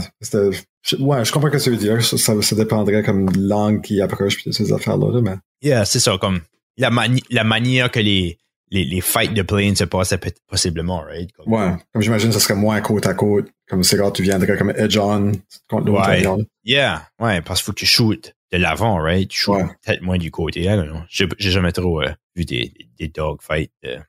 [0.99, 2.03] ouais, je comprends ce que tu veux dire.
[2.03, 5.35] Ça, ça, ça dépendrait comme de l'angle qui approche puis ces affaires-là, là, mais.
[5.61, 6.41] Yeah, c'est ça, comme,
[6.77, 8.37] la, mani- la manière que les,
[8.71, 11.31] les, les fights de plane se passaient peut- possiblement, right?
[11.33, 13.47] Comme- Ouais, comme j'imagine, ça serait moins côte à côte.
[13.69, 15.33] Comme c'est quand tu viendrais comme edge-on
[15.69, 16.45] contre l'autre Ouais.
[16.63, 19.29] Yeah, ouais, parce qu'il faut que tu shootes de l'avant, right?
[19.29, 19.67] Tu shootes Ouais.
[19.85, 20.67] peut-être moins du côté.
[21.09, 23.71] J'ai jamais trop euh, vu des, des dogfights.
[23.85, 23.99] Euh.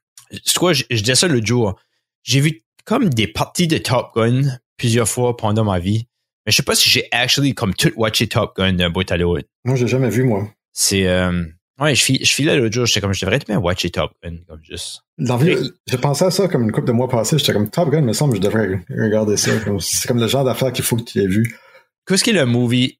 [0.44, 1.78] C'est quoi, je, je disais ça l'autre jour.
[2.22, 4.42] J'ai vu comme des parties de Top Gun
[4.76, 6.06] plusieurs fois pendant ma vie.
[6.46, 9.16] Mais je sais pas si j'ai actually comme tout watché Top Gun d'un bout à
[9.16, 9.46] l'autre.
[9.64, 10.48] Moi, j'ai jamais vu, moi.
[10.72, 11.44] C'est, euh,
[11.78, 14.36] ouais, je, je filais l'autre jour, j'étais comme, je devrais être bien watcher Top Gun,
[14.48, 15.02] comme juste.
[15.18, 15.56] L'envie,
[15.92, 17.38] à ça comme une couple de mois passés.
[17.38, 19.52] J'étais comme Top Gun, me semble, je devrais regarder ça.
[19.80, 21.58] C'est comme le genre d'affaire qu'il faut que tu aies vu.
[22.06, 22.98] Qu'est-ce qui est le movie,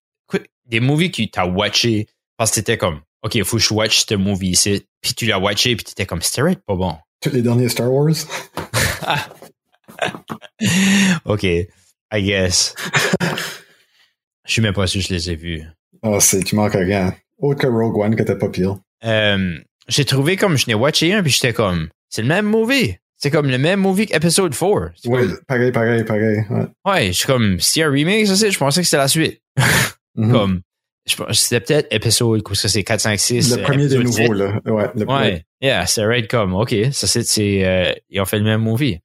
[0.66, 2.06] des movies que t'as watché
[2.36, 4.86] Parce que t'étais comme, OK, il faut que je watch ce movie ici.
[5.00, 6.96] Puis tu l'as watché, puis t'étais comme, c'était pas bon.
[7.20, 8.12] Tous les derniers Star Wars.
[11.24, 11.68] OK, I
[12.22, 12.74] guess.
[14.46, 15.62] Je suis même pas sûr que je les ai vus.
[16.02, 17.14] Ah, c'est, tu manques rien.
[17.38, 18.78] Autre que Rogue One, que t'es pas pire.
[19.04, 22.96] Euh, j'ai trouvé comme, je n'ai watché un, puis j'étais comme, c'est le même movie.
[23.16, 24.92] C'est comme le même movie qu'Episode 4.
[25.06, 26.44] Oui, pareil, pareil, pareil.
[26.48, 29.08] Ouais, ouais je suis comme, si un remake, ça c'est, je pensais que c'était la
[29.08, 29.40] suite.
[30.16, 30.32] Mhm.
[30.32, 30.60] Comme,
[31.06, 33.56] c'était peut-être épisode, ça c'est 4, 5, 6.
[33.56, 34.60] Le premier des nouveaux, là.
[34.66, 35.44] Ouais, le ouais.
[35.60, 38.98] Yeah, c'est right comme, OK, ça c'est, c'est euh, ils ont fait le même movie.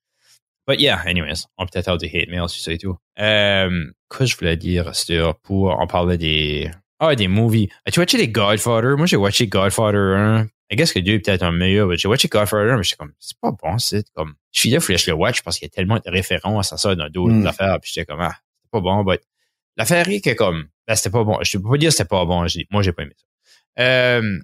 [0.68, 2.95] But yeah, anyways, on peut peut-être avoir des hate mails sur ça et tout.
[3.20, 7.70] Euh, quoi je voulais dire, c'était pour, on parlait des, ah, des movies.
[7.86, 8.95] As-tu watché les Godfather?
[8.97, 10.47] Moi, j'ai watché Godfather 1.
[10.72, 12.95] I guess que 2 est peut-être un meilleur, mais j'ai watché Godfather 1, mais j'étais
[12.95, 15.59] comme, c'est pas bon, c'est comme, je suis là, faut que je le watch parce
[15.59, 17.45] qu'il y a tellement de références à ça dans d'autres Mm.
[17.47, 19.22] affaires, puis j'étais comme, ah, c'est pas bon, but
[19.78, 21.38] l'affaire est que comme, ben, c'était pas bon.
[21.43, 23.84] Je peux pas dire que c'était pas bon, moi, j'ai pas aimé ça.
[23.84, 24.39] Euh,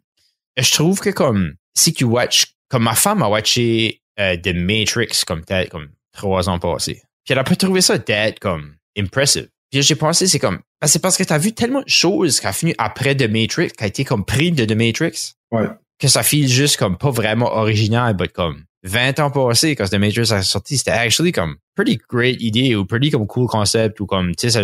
[0.57, 5.23] je trouve que comme, si tu watch, comme ma femme a watché euh, The Matrix
[5.25, 7.01] comme peut-être comme trois ans passés.
[7.23, 9.47] Puis elle a pas trouvé ça d'être comme impressive.
[9.71, 12.47] Puis j'ai pensé, c'est comme, ben, c'est parce que t'as vu tellement de choses qui
[12.47, 15.67] a fini après The Matrix, qui a été comme pris de The Matrix, Ouais.
[15.99, 19.93] que ça file juste comme pas vraiment original, but comme 20 ans passés, quand The
[19.95, 24.05] Matrix a sorti, c'était actually comme pretty great idée ou pretty comme cool concept ou
[24.07, 24.61] comme, tu sais,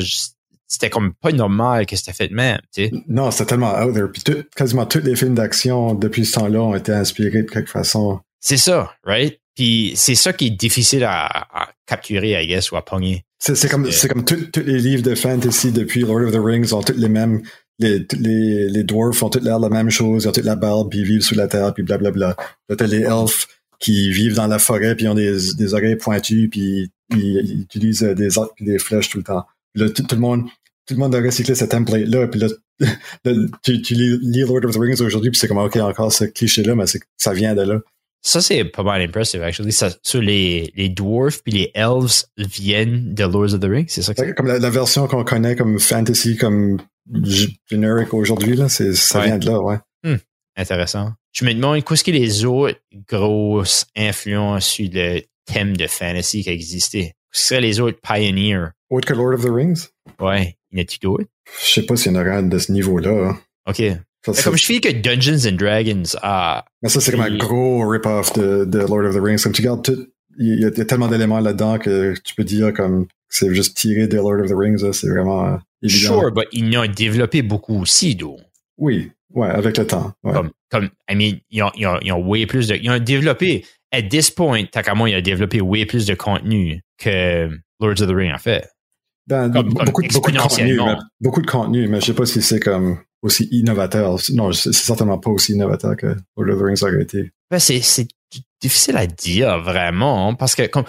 [0.68, 2.92] c'était comme pas normal que c'était fait de même, tu sais.
[3.08, 4.12] Non, c'était tellement out there.
[4.12, 7.70] Puis tout- quasiment tous les films d'action depuis ce temps-là ont été inspirés de quelque
[7.70, 8.20] façon.
[8.42, 9.40] C'est ça, right?
[9.58, 13.26] Puis c'est ça qui est difficile à, à capturer, I guess, ou à pogner.
[13.40, 16.82] C'est comme, C'est- comme tous les livres de fantasy depuis Lord of the Rings ont
[16.84, 17.42] tous les mêmes.
[17.80, 20.90] Les, les, les dwarfs ont tous l'air la même chose, ils ont toute la barbe,
[20.92, 22.36] puis ils vivent sous la terre, puis blablabla.
[22.70, 23.48] Là, t'as les elfes
[23.80, 27.62] qui vivent dans la forêt, puis ils ont des, des oreilles pointues, puis ils, ils
[27.62, 29.46] utilisent euh, des arcs puis des flèches tout le temps.
[29.76, 30.46] Là, tout, tout le monde,
[30.88, 32.48] tout le monde a recyclé ce template-là, puis là,
[33.26, 33.34] là,
[33.64, 36.74] tu, tu lis, Lord of the Rings aujourd'hui, puis c'est comme, OK, encore ce cliché-là,
[36.76, 36.86] mais
[37.18, 37.80] ça vient de là.
[38.22, 39.72] Ça, c'est pas mal impressive, actually.
[39.72, 44.02] Ça, sur les, les dwarfs puis les elves viennent de Lords of the Rings, c'est
[44.02, 44.32] ça que?
[44.34, 46.78] Comme la, la version qu'on connaît comme fantasy, comme
[47.70, 49.26] generic aujourd'hui, là, c'est, ça Ouais.
[49.28, 49.78] vient de là, ouais.
[50.60, 51.14] Intéressant.
[51.34, 56.50] Je me demande, qu'est-ce que les autres grosses influences sur le thème de fantasy qui
[56.50, 57.14] existaient?
[57.32, 58.70] Ce seraient les autres pioneers?
[58.90, 59.88] Autre que Lord of the Rings?
[60.20, 60.58] Ouais.
[60.72, 61.26] Y en a-tu d'autres?
[61.64, 63.30] Je sais pas s'il y en aura de ce niveau-là.
[63.30, 63.40] hein.
[63.70, 63.84] OK.
[64.26, 67.38] Ça, Mais comme je fais que Dungeons and Dragons a, mais ça, c'est comme un
[67.38, 69.42] gros rip-off de, de Lord of the Rings.
[69.42, 70.08] Comme tu regardes tout,
[70.38, 74.18] il y, a, tellement d'éléments là-dedans que tu peux dire comme c'est juste tiré de
[74.18, 74.82] Lord of the Rings.
[74.84, 76.20] là, C'est vraiment évident.
[76.22, 78.38] sure, but ils ont développé beaucoup aussi, d'eau.
[78.78, 80.12] Oui, ouais, avec le temps.
[80.24, 80.34] ouais.
[80.34, 83.00] Comme, comme, I mean, ils ont, ils ont, ils ont way plus de, ils ont
[83.00, 87.50] développé, at this point, Takamon, il a développé way plus de contenu que
[87.80, 88.68] Lords of the Rings a fait.
[89.28, 92.14] Dans- comme- comme beaucoup, de- beaucoup de contenu, mais, beaucoup de contenu, mais je sais
[92.14, 94.18] pas si c'est comme aussi innovateur.
[94.34, 97.32] Non, c'est certainement pas aussi innovateur que Lord of the Rings aurait été.
[97.50, 98.08] Ben, c'est, c'est
[98.62, 100.86] difficile à dire, vraiment, parce que, comme,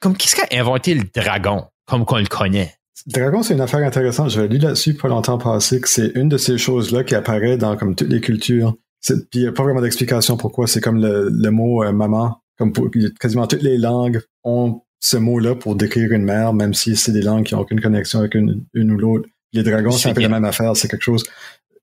[0.00, 2.74] comme, qu'est-ce qu'a inventé le dragon, comme qu'on le connaît?
[3.06, 4.30] Dragon, c'est une affaire intéressante.
[4.30, 7.76] J'avais lu là-dessus pas longtemps passé que c'est une de ces choses-là qui apparaît dans
[7.76, 8.74] comme toutes les cultures.
[9.04, 10.68] Puis il n'y a pas vraiment d'explication pourquoi.
[10.68, 12.38] C'est comme le, le mot euh, maman.
[12.58, 12.88] Comme pour,
[13.18, 17.22] quasiment toutes les langues ont ce mot-là pour décrire une mère, même si c'est des
[17.22, 19.28] langues qui n'ont aucune connexion avec une, une ou l'autre.
[19.52, 20.76] Les dragons, c'est un peu la même affaire.
[20.76, 21.24] C'est quelque chose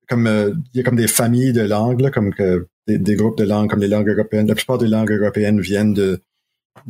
[0.09, 3.15] comme euh, il y a comme des familles de langues, là, comme que des, des
[3.15, 4.47] groupes de langues, comme les langues européennes.
[4.47, 6.19] La plupart des langues européennes viennent de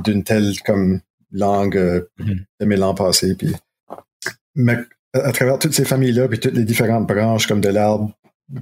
[0.04, 1.00] d'une telle comme
[1.32, 2.46] langue euh, Mhm.
[2.60, 3.36] de mille ans passés.
[3.36, 3.54] Puis
[4.56, 4.78] mais
[5.14, 8.12] à, à travers toutes ces familles-là, puis toutes les différentes branches comme de l'arbre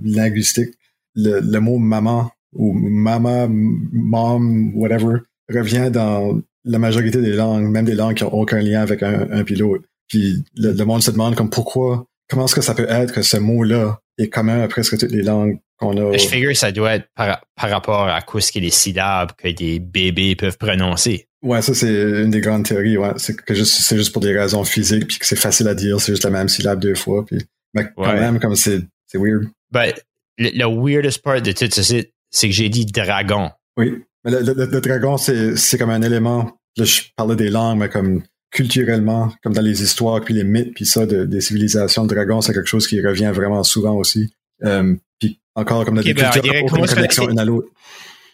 [0.03, 0.73] linguistique,
[1.15, 5.19] le, le mot maman ou maman, m- mom, whatever,
[5.49, 9.27] revient dans la majorité des langues, même des langues qui n'ont aucun lien avec un,
[9.31, 9.83] un pilote.
[10.07, 13.21] Puis le, le monde se demande comme pourquoi, comment est-ce que ça peut être que
[13.21, 16.17] ce mot-là est commun à presque toutes les langues qu'on a?
[16.17, 18.69] Je figure que ça doit être par, par rapport à quoi ce qu'il y a
[18.69, 21.27] des syllabes que des bébés peuvent prononcer.
[21.43, 21.87] Ouais, ça c'est
[22.23, 23.11] une des grandes théories, ouais.
[23.17, 26.01] C'est que juste, c'est juste pour des raisons physiques, puis que c'est facile à dire,
[26.01, 27.37] c'est juste la même syllabe deux fois, puis
[27.73, 29.43] mais quand même, comme c'est, c'est weird.
[29.71, 29.93] Ben,
[30.39, 33.51] le, le weirdest part de tout ceci, c'est que j'ai dit dragon.
[33.77, 34.03] Oui.
[34.25, 36.57] Mais le, le- le dragon, c'est, c'est comme un élément.
[36.75, 40.73] Là, je parlais des langues, mais comme culturellement, comme dans les histoires, puis les mythes,
[40.73, 44.33] puis ça, de- des civilisations, le dragon, c'est quelque chose qui revient vraiment souvent aussi.
[44.63, 47.67] Euh, puis encore, comme dans Ok, des ben, on cultures, aucune connexion une à l'autre.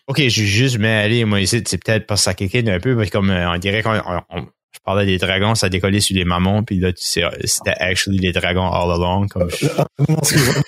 [0.07, 2.68] OK, je suis juste mais aller, moi, ici, c'est peut-être parce que ça kick in
[2.68, 4.45] un peu, mais comme euh, on dirait qu'on on- on-
[4.76, 8.18] je parlais des dragons, ça décollait sur des mamans, puis là, tu sais, c'était actually
[8.19, 9.27] des dragons all along.
[9.27, 9.44] Comme,
[10.10, 10.56] non, excuse-moi.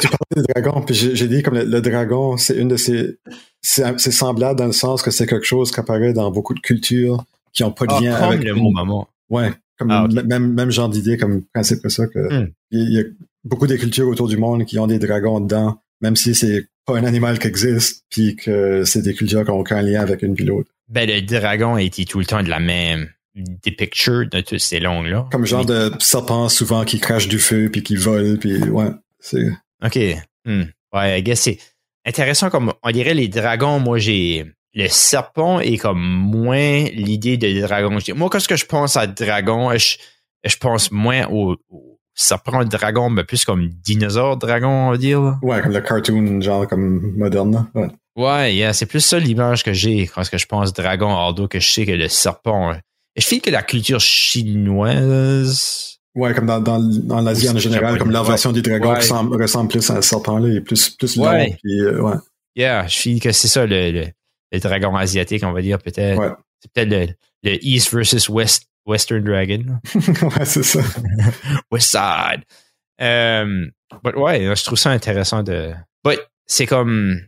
[0.00, 3.18] tu parlais des dragons, puis j'ai, dit comme le, le dragon, c'est une de ces.
[3.60, 7.24] C'est semblable dans le sens que c'est quelque chose qui apparaît dans beaucoup de cultures
[7.54, 9.08] qui n'ont pas de Ah, lien avec le mot maman.
[9.30, 12.06] Ouais, comme Ah, même, même genre d'idée comme principe que ça.
[12.06, 12.50] Que Hmm.
[12.70, 13.04] il y a-
[13.44, 16.96] beaucoup des cultures autour du monde qui ont des dragons dedans, même si c'est pas
[16.98, 20.34] un animal qui existe, puis que c'est des cultures qui n'ont aucun lien avec une
[20.34, 20.66] pilote.
[20.88, 24.60] Ben, le dragon a été tout le temps de la même des pictures de toutes
[24.60, 25.26] ces longues-là.
[25.32, 28.90] Comme genre de serpent souvent qui crache du feu puis qui vole puis ouais,
[29.20, 29.48] c'est.
[29.84, 29.98] Ok.
[30.44, 30.64] Hmm.
[30.94, 31.58] Ouais, I guess c'est
[32.06, 33.80] intéressant comme on dirait les dragons.
[33.80, 34.44] Moi, j'ai
[34.74, 37.96] le serpent est comme moins l'idée de dragon.
[38.16, 39.96] Moi, quand je pense à dragon, je,
[40.44, 41.56] je pense moins au,
[42.14, 45.38] serpent dragon, mais plus comme dinosaure dragon, on va dire.
[45.42, 47.68] Ouais, comme le cartoon genre comme moderne.
[47.74, 47.88] Ouais.
[48.16, 51.68] Ouais, yeah, c'est plus ça l'image que j'ai quand je pense dragon, although que je
[51.68, 52.74] sais que le serpent
[53.16, 55.98] je fais que la culture chinoise.
[56.14, 59.68] Ouais, comme dans, dans, dans l'Asie en général, comme leur version du dragon ressemble, ressemble,
[59.68, 61.24] plus à un serpent-là, il est plus, plus long.
[61.24, 61.56] Ouais.
[61.62, 62.14] Puis, euh, ouais.
[62.54, 64.06] Yeah, je file que c'est ça le, le,
[64.54, 66.18] le, dragon asiatique, on va dire peut-être.
[66.18, 66.30] Ouais.
[66.60, 69.80] C'est peut-être le, le, East versus West Western Dragon.
[69.94, 70.80] ouais, c'est ça.
[71.70, 72.44] West Side.
[73.00, 73.70] Um,
[74.02, 75.72] but ouais, je trouve ça intéressant de.
[76.04, 77.20] But c'est comme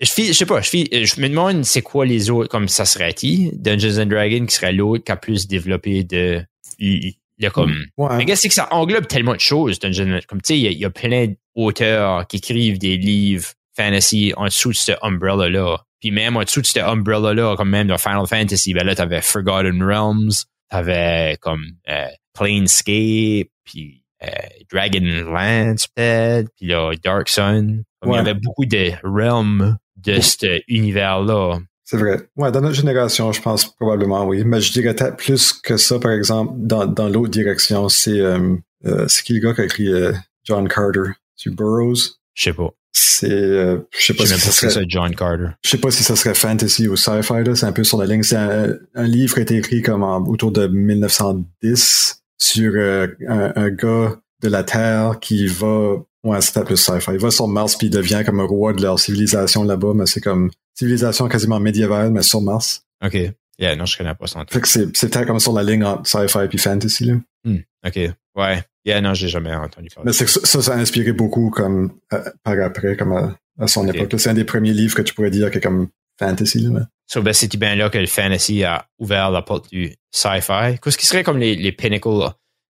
[0.00, 3.14] je, je sais pas, je, je me demande c'est quoi les autres, comme ça serait
[3.14, 6.44] qui, Dungeons and Dragons qui serait l'autre qui a plus développé de.
[6.78, 7.84] Il, y a comme.
[7.96, 8.36] Ouais.
[8.36, 11.32] c'est que ça englobe tellement de choses, Dungeons Comme tu sais, il, y, a plein
[11.56, 15.78] d'auteurs qui écrivent des livres fantasy en dessous de ce umbrella-là.
[16.04, 19.22] Puis même en dessous de ce umbrella-là, comme même dans Final Fantasy, ben là, t'avais
[19.22, 20.32] Forgotten Realms,
[20.68, 24.26] t'avais comme euh, Planescape, puis euh,
[24.70, 27.84] Dragonlance peut-être, puis là, Dark Sun.
[28.04, 31.60] Il y avait beaucoup de realms de cet univers-là.
[31.84, 32.28] C'est vrai.
[32.36, 34.44] Ouais, dans notre génération, je pense probablement oui.
[34.44, 38.56] Mais je dirais peut-être plus que ça, par exemple, dans, dans l'autre direction, c'est euh,
[38.84, 40.12] euh, c'est qui le gars qui a écrit euh,
[40.44, 41.12] John Carter?
[41.34, 42.18] C'est Burroughs?
[42.34, 42.74] Je sais pas.
[42.96, 45.48] C'est euh, je sais pas si ça serait ça, John Carter.
[45.62, 48.06] Je sais pas si ça serait fantasy ou sci-fi là, c'est un peu sur la
[48.06, 48.22] ligne.
[48.22, 53.70] C'est un, livre qui a été écrit comme autour de 1910 sur euh, un, un,
[53.70, 57.12] gars de la Terre qui va Ouais, c'était plus sci-fi.
[57.12, 60.06] Il va sur Mars puis il devient comme un roi de leur civilisation là-bas, mais
[60.06, 62.86] c'est comme civilisation quasiment médiévale, mais sur Mars.
[63.04, 63.16] OK.
[63.58, 64.44] Yeah, non, je connais pas ça.
[64.48, 67.14] Fait que c'est, c'était comme sur la ligne entre sci-fi puis fantasy, là.
[67.44, 67.98] Hmm, OK.
[68.36, 68.64] Ouais.
[68.84, 70.06] Yeah, non, j'ai jamais entendu parler.
[70.06, 74.14] Mais c'est ça, ça a inspiré beaucoup comme euh, par après, comme à, son époque.
[74.18, 75.88] C'est un des premiers livres que tu pourrais dire qui est comme
[76.18, 76.86] fantasy, là.
[77.06, 80.78] So, ben, c'est bien là que le fantasy a ouvert la porte du sci-fi.
[80.82, 82.30] Qu'est-ce qui serait comme les, les pinnacles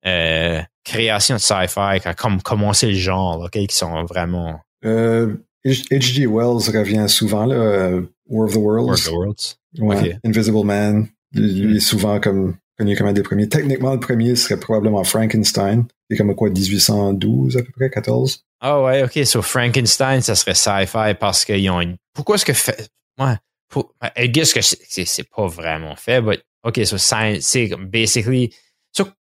[0.06, 4.60] euh, création de sci-fi qui a comme commencé le genre, ok, qui sont vraiment.
[4.84, 5.34] Euh,
[5.64, 6.26] H.G.
[6.26, 8.86] Wells revient souvent, là, euh, War of the Worlds.
[8.86, 9.58] War of the Worlds.
[9.78, 11.08] Ouais, Invisible Man.
[11.32, 13.48] Lui est souvent comme connu comme un des premiers.
[13.48, 18.44] Techniquement, le premier serait probablement Frankenstein, qui est comme quoi, 1812 à peu près, 14.
[18.60, 19.24] Ah ouais, ok.
[19.24, 21.96] So Frankenstein, ça serait sci-fi parce qu'ils ont une.
[22.14, 22.88] Pourquoi est-ce que fait.
[23.18, 23.34] Ouais.
[23.68, 23.94] Pour...
[24.16, 28.50] I guess que c'est pas vraiment fait, but ok, so science, c'est basically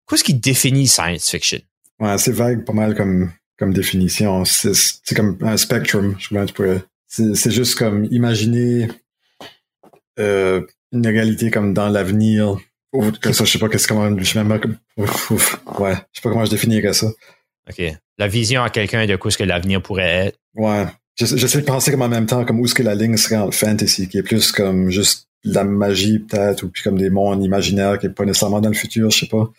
[0.08, 1.60] Qu'est-ce qui définit science fiction?
[1.98, 4.44] Ouais, c'est vague pas mal comme, comme définition.
[4.44, 6.82] C'est comme un spectrum, je pourrais.
[7.06, 8.88] C'est juste comme imaginer
[10.18, 12.58] euh, une réalité comme dans l'avenir.
[13.20, 14.66] Que ça, je sais pas qu'est-ce comment je même ouais,
[14.98, 17.06] je sais pas comment je définirais ça.
[17.68, 17.82] OK.
[18.18, 20.38] La vision à quelqu'un de quoi ce que l'avenir pourrait être.
[20.54, 20.86] Ouais.
[21.16, 23.50] J'essaie de penser comme en même temps comme où est-ce que la ligne serait en
[23.50, 27.98] fantasy, qui est plus comme juste la magie peut-être, ou puis comme des mondes imaginaires
[27.98, 29.50] qui est pas nécessairement dans le futur, je sais pas.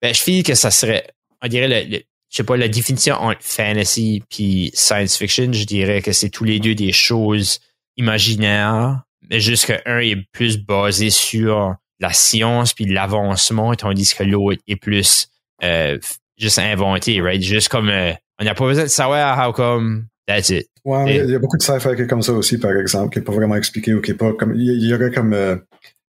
[0.00, 1.06] Ben, je file que ça serait,
[1.42, 1.98] on dirait, le,
[2.30, 6.44] je sais pas, la définition entre fantasy puis science fiction, je dirais que c'est tous
[6.44, 7.60] les deux des choses
[7.96, 14.62] imaginaires, mais juste qu'un est plus basé sur la science puis l'avancement, tandis que l'autre
[14.66, 15.28] est plus
[15.62, 15.98] euh,
[16.36, 17.42] juste inventé, right?
[17.42, 20.68] Juste comme, euh, on n'a pas besoin de savoir how come, that's it.
[20.84, 23.18] Ouais, il y a beaucoup de sci-fi qui est comme ça aussi, par exemple, qui
[23.18, 25.56] n'est pas vraiment expliqué ou qui est pas comme, il y aurait comme, euh,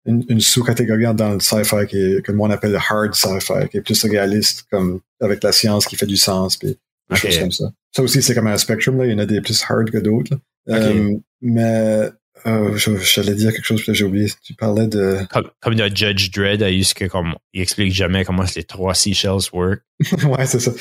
[0.07, 3.79] une, sous-catégorie dans le sci-fi qui est, que le monde appelle le hard sci-fi, qui
[3.79, 6.77] est plus réaliste, comme avec la science qui fait du sens, puis
[7.11, 7.73] des choses comme ça.
[7.95, 9.07] Ça aussi, c'est comme un spectrum, là.
[9.07, 10.39] Il y en a des plus hard que d'autres.
[10.69, 12.11] Euh, mais
[12.45, 14.31] euh, j'allais dire quelque chose que j'ai oublié.
[14.43, 15.19] Tu parlais de...
[15.31, 19.51] Comme, comme le Judge Dredd, il, que, comme, il explique jamais comment les trois seashells
[19.53, 19.81] work.
[20.25, 20.73] ouais, c'est ça.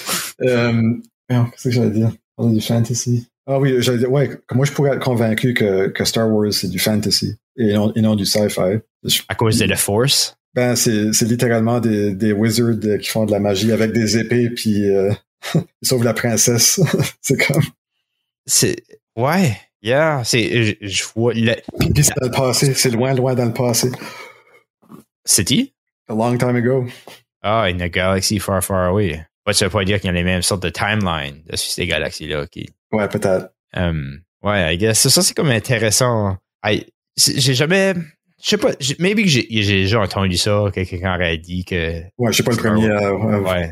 [0.41, 0.93] Euh,
[1.29, 2.11] Qu'est-ce que j'allais dire?
[2.35, 3.27] Parler du fantasy.
[3.47, 6.67] Ah oui, j'allais dire, ouais, moi je pourrais être convaincu que, que Star Wars c'est
[6.67, 8.79] du fantasy et non, et non du sci-fi.
[9.27, 10.35] À cause de la force?
[10.55, 14.49] Ben, c'est, c'est littéralement des, des wizards qui font de la magie avec des épées
[14.49, 15.11] puis euh,
[15.55, 16.79] ils sauvent la princesse.
[17.21, 17.63] c'est comme.
[18.45, 18.83] C'est.
[19.15, 20.21] Ouais, yeah.
[20.23, 20.77] C'est.
[20.81, 21.33] Je, vois.
[21.33, 21.55] Le...
[22.01, 22.73] c'est dans le passé?
[22.73, 23.91] C'est loin, loin dans le passé.
[25.23, 25.73] C'était?
[26.09, 26.85] A long time ago.
[27.41, 29.25] Ah, in a galaxy far, far away.
[29.47, 31.85] Ouais, ça veut pas dire qu'il y a les mêmes sortes de timeline de ces
[31.85, 32.47] galaxies-là.
[32.47, 32.69] Qui...
[32.91, 33.51] Ouais, peut-être.
[33.75, 35.07] Um, ouais, I guess.
[35.07, 36.37] Ça, c'est comme intéressant.
[37.17, 37.93] J'ai jamais
[38.45, 42.01] je sais pas, maybe que j'ai déjà entendu ça, que quelqu'un aurait dit que.
[42.17, 42.89] Ouais, je sais pas le premier.
[42.89, 43.71] Euh, ouais.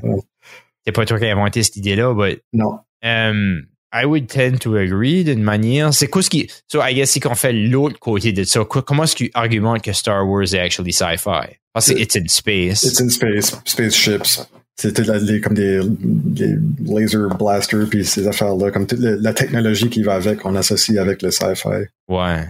[0.85, 2.79] c'est pas toi qui as inventé cette idée-là, but Non.
[3.03, 5.93] um, I would tend to agree d'une manière.
[5.93, 6.49] C'est quoi ce qui.
[6.67, 9.83] So, I guess, si qu'on fait l'autre côté de ça, comment est-ce que tu argumentes
[9.83, 11.57] que Star Wars est actually sci-fi?
[11.73, 12.83] Parce que it's in space.
[12.83, 14.41] It's in space, spaceships.
[14.75, 15.03] C'était
[15.39, 20.15] comme des, des laser blasters puis ces affaires-là, comme toute la, la technologie qui va
[20.15, 21.85] avec, on associe avec le sci-fi.
[22.07, 22.47] Ouais.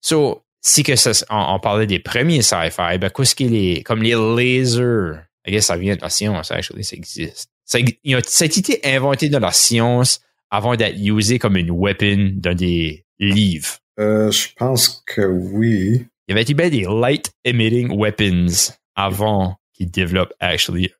[0.00, 4.02] So, si que ça, on, on parlait des premiers sci-fi, ben, qu'est-ce qu'il est, comme
[4.02, 7.48] les lasers, I guess ça vient de la science, actually, ça existe.
[7.64, 7.80] Ça,
[8.26, 10.20] ça a été inventé dans la science
[10.50, 13.76] avant d'être usé comme une weapon dans des livres?
[13.98, 16.06] Euh, je pense que oui.
[16.28, 20.90] Il y avait bien des light emitting weapons avant qu'ils développent actually?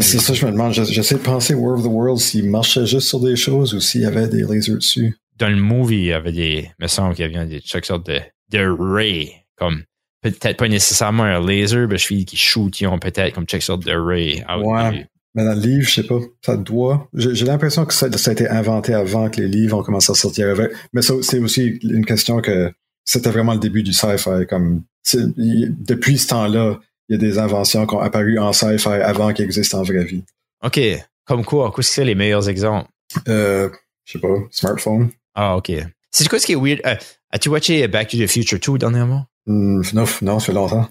[0.00, 0.72] C'est ça, je me demande.
[0.72, 3.80] Je- J'essaie de penser War of the Worlds s'il marchait juste sur des choses ou
[3.80, 5.16] s'il y avait des lasers dessus.
[5.36, 8.06] Dans le movie, il y avait des, me semble qu'il y avait des, chaque sorte
[8.06, 8.20] de,
[8.52, 9.82] de ray, comme,
[10.22, 13.62] peut-être pas nécessairement un laser, mais je suis qui shoot, ils ont peut-être comme chaque
[13.62, 14.44] sorte de ray.
[14.48, 15.06] out Ouais.
[15.34, 17.08] Mais dans le livre, je sais pas, ça doit.
[17.14, 20.14] J'ai l'impression que ça, ça a été inventé avant que les livres ont commencé à
[20.14, 20.70] sortir avec.
[20.92, 22.72] Mais ça, c'est aussi une question que
[23.04, 24.46] c'était vraiment le début du sci-fi.
[24.48, 24.82] Comme
[25.14, 26.78] il- depuis ce temps-là,
[27.08, 30.04] il y a des inventions qui ont apparu en sci-fi avant qu'ils existent en vraie
[30.04, 30.22] vie.
[30.64, 30.80] OK.
[31.26, 31.72] Comme quoi?
[31.74, 32.88] Qu'est-ce que c'est les meilleurs exemples?
[33.28, 33.68] Euh,
[34.04, 35.10] je sais pas, smartphone.
[35.34, 35.72] Ah, OK.
[36.12, 36.80] C'est quoi ce qui est weird?
[36.86, 36.94] Euh,
[37.32, 39.26] As-tu watché Back to the Future 2 dernièrement?
[39.46, 40.88] Hmm, non, non, ça fait longtemps.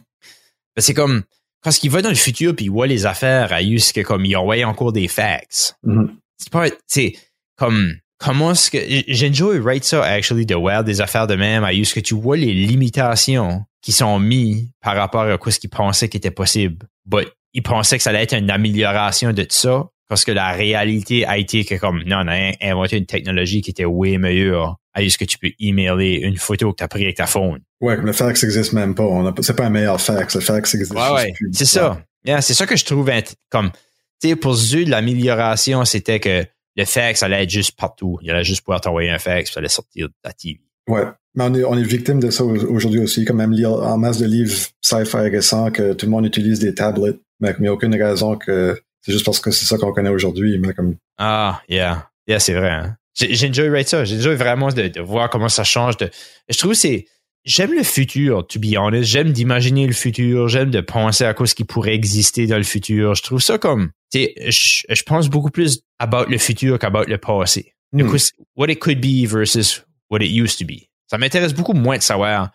[0.76, 1.24] Ben, c'est comme,
[1.64, 4.36] quand il va dans le futur puis il voit les affaires à que comme il
[4.36, 5.76] envoie encore des fax.
[5.84, 6.16] Mhm.
[6.38, 7.14] C'est pas, c'est
[7.58, 8.78] comme, comment est-ce que,
[9.08, 12.38] j'enjoy write ça actually de voir des affaires de même à juste que tu vois
[12.38, 16.88] les limitations qui sont mises par rapport à quoi ce qu'ils pensaient qui était possible.
[17.06, 21.26] But ils pensaient que ça allait être une amélioration de ça parce que la réalité
[21.26, 25.02] a été que comme, non, on a inventé une technologie qui était way meilleure à
[25.04, 27.60] juste que tu peux emailer une photo que tu as prise avec ta phone?
[27.82, 29.04] Ouais, comme le fax existe même pas.
[29.04, 30.36] On a pas- C'est pas un meilleur fax.
[30.36, 31.50] Le fax existe Ouais, juste ouais, plus.
[31.54, 32.02] c'est ça.
[32.26, 33.10] Yeah, c'est ça que je trouve
[33.50, 33.72] comme,
[34.22, 34.54] tu sais, pour
[34.86, 36.46] de l'amélioration, c'était que
[36.76, 38.18] le fax allait être juste partout.
[38.22, 40.60] Il allait juste pouvoir t'envoyer un fax, puis ça allait sortir de ta TV.
[40.88, 41.04] Ouais.
[41.36, 43.98] Mais on est, on est victime de ça au- aujourd'hui aussi, quand même lire en
[43.98, 47.68] masse de livres sci-fi récents que tout le monde utilise des tablets, mais il n'y
[47.68, 50.96] a aucune raison que c'est juste parce que c'est ça qu'on connaît aujourd'hui, mais comme
[51.18, 52.10] Ah, yeah.
[52.28, 52.70] Yeah, c'est vrai.
[52.70, 52.96] Hein?
[53.16, 54.06] J'ai j'ai enjoy right ça.
[54.06, 55.98] J'ai enjoy vraiment de, de voir comment ça change.
[55.98, 56.10] De,
[56.50, 57.06] je trouve que c'est.
[57.46, 59.04] J'aime le futur, to be honest.
[59.10, 60.48] J'aime d'imaginer le futur.
[60.48, 63.16] J'aime de penser à quoi ce qui pourrait exister dans le futur.
[63.16, 63.92] Je trouve ça comme.
[64.12, 67.74] Tu sais, je, je pense beaucoup plus about le futur qu'about le passé.
[67.92, 68.08] Hmm.
[68.08, 68.18] quoi-
[68.56, 70.88] what it could be versus what it used to be.
[71.08, 72.50] Ça m'intéresse beaucoup moins de savoir.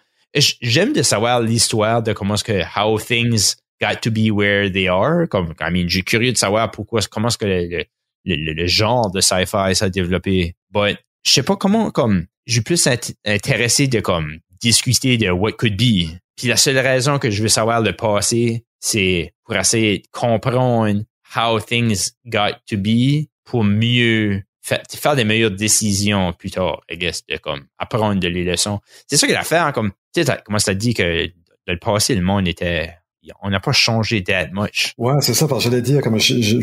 [0.63, 4.89] J'aime de savoir l'histoire de comment est-ce que how things got to be where they
[4.89, 5.29] are.
[5.29, 7.85] Comme, I mean, j'ai curieux de savoir pourquoi, comment est-ce que le, le-
[8.25, 10.55] le, le- le genre de sci-fi s'est développé.
[10.73, 15.31] But je sais pas comment, comme, je suis plus int- intéressé de comme discuter de
[15.31, 16.09] what could be.
[16.37, 21.03] Puis la seule raison que je veux savoir le passé, c'est pour essayer de comprendre
[21.37, 26.97] how things got to be pour mieux faire, faire des meilleures décisions plus tard, I
[26.97, 28.81] guess, de comme apprendre de les leçons.
[29.07, 31.27] C'est ça que l'affaire, comme, tu sais, comment ça dit que
[31.67, 32.95] dans le passé, le monde était,
[33.43, 34.93] on n'a pas changé that much.
[34.97, 36.61] Ouais, c'est ça, parce que j'allais dire, comme je- je-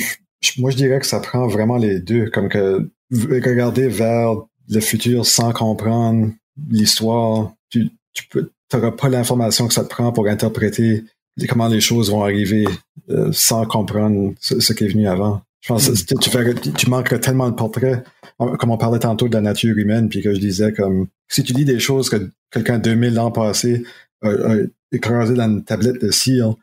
[0.57, 4.35] moi je dirais que ça prend vraiment les deux, comme que regarder vers
[4.69, 6.31] le futur sans comprendre
[6.69, 11.03] l'histoire, tu, tu peux, t'auras pas l'information que ça te prend pour interpréter
[11.49, 12.65] comment les choses vont arriver
[13.09, 15.41] euh, sans comprendre ce, ce qui est venu avant.
[15.61, 18.03] Je pense que tu, tu, fais- tu manquerais tellement de portraits,
[18.37, 21.53] comme on parlait tantôt de la nature humaine, puis que je disais comme si tu
[21.53, 23.83] lis des choses que quelqu'un 2000 ans passé
[24.21, 24.55] a, a
[24.91, 26.55] écrasé dans une tablette de cire,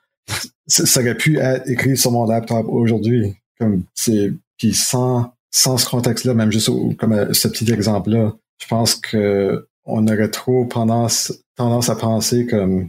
[0.67, 3.35] ça aurait pu être écrit sur mon laptop aujourd'hui.
[3.63, 8.33] Comme c'est puis sans sans ce contexte-là, même juste au- comme euh, ce petit exemple-là,
[8.61, 12.89] je pense que on aurait trop tendance tendance à penser comme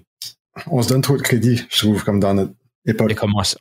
[0.71, 2.53] on se donne trop de crédit, je trouve, comme dans notre
[2.85, 3.09] époque.
[3.11, 3.15] Et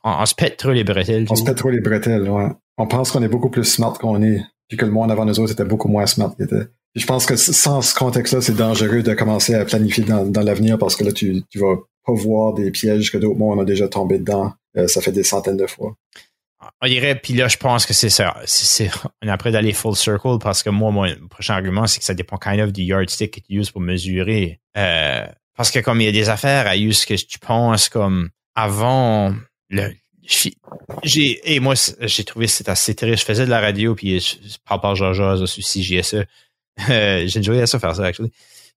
[0.05, 1.27] on, on se pète trop les bretelles.
[1.31, 2.49] On se pète trop les bretelles, ouais.
[2.79, 5.39] On pense qu'on est beaucoup plus smart qu'on est, puis que le monde avant nous
[5.41, 6.67] autres était beaucoup moins smart qu'il était.
[6.95, 10.43] Puis je pense que sans ce contexte-là, c'est dangereux de commencer à planifier dans, dans
[10.43, 13.65] l'avenir parce que là, tu, tu vas pas voir des pièges que d'autres mondes ont
[13.65, 14.53] déjà tombé dedans.
[14.77, 15.95] Euh, ça fait des centaines de fois.
[16.81, 18.37] On dirait, puis là, je pense que c'est ça.
[18.45, 18.91] C'est, c'est-
[19.23, 22.15] on est après d'aller full circle parce que moi, mon prochain argument, c'est que ça
[22.15, 24.61] dépend kind of du yardstick que tu uses pour mesurer.
[24.77, 25.27] Euh,
[25.57, 29.35] parce que comme il y a des affaires à use que tu penses comme avant
[29.71, 29.93] le.
[31.03, 33.19] J'ai, et moi, c'est- j'ai trouvé c'était assez terrible.
[33.19, 34.37] Je faisais de la radio, puis je,
[34.67, 36.25] parle par Georges sur CJSE.
[36.89, 38.33] Euh, j'ai enjoyé ça faire ça, actually.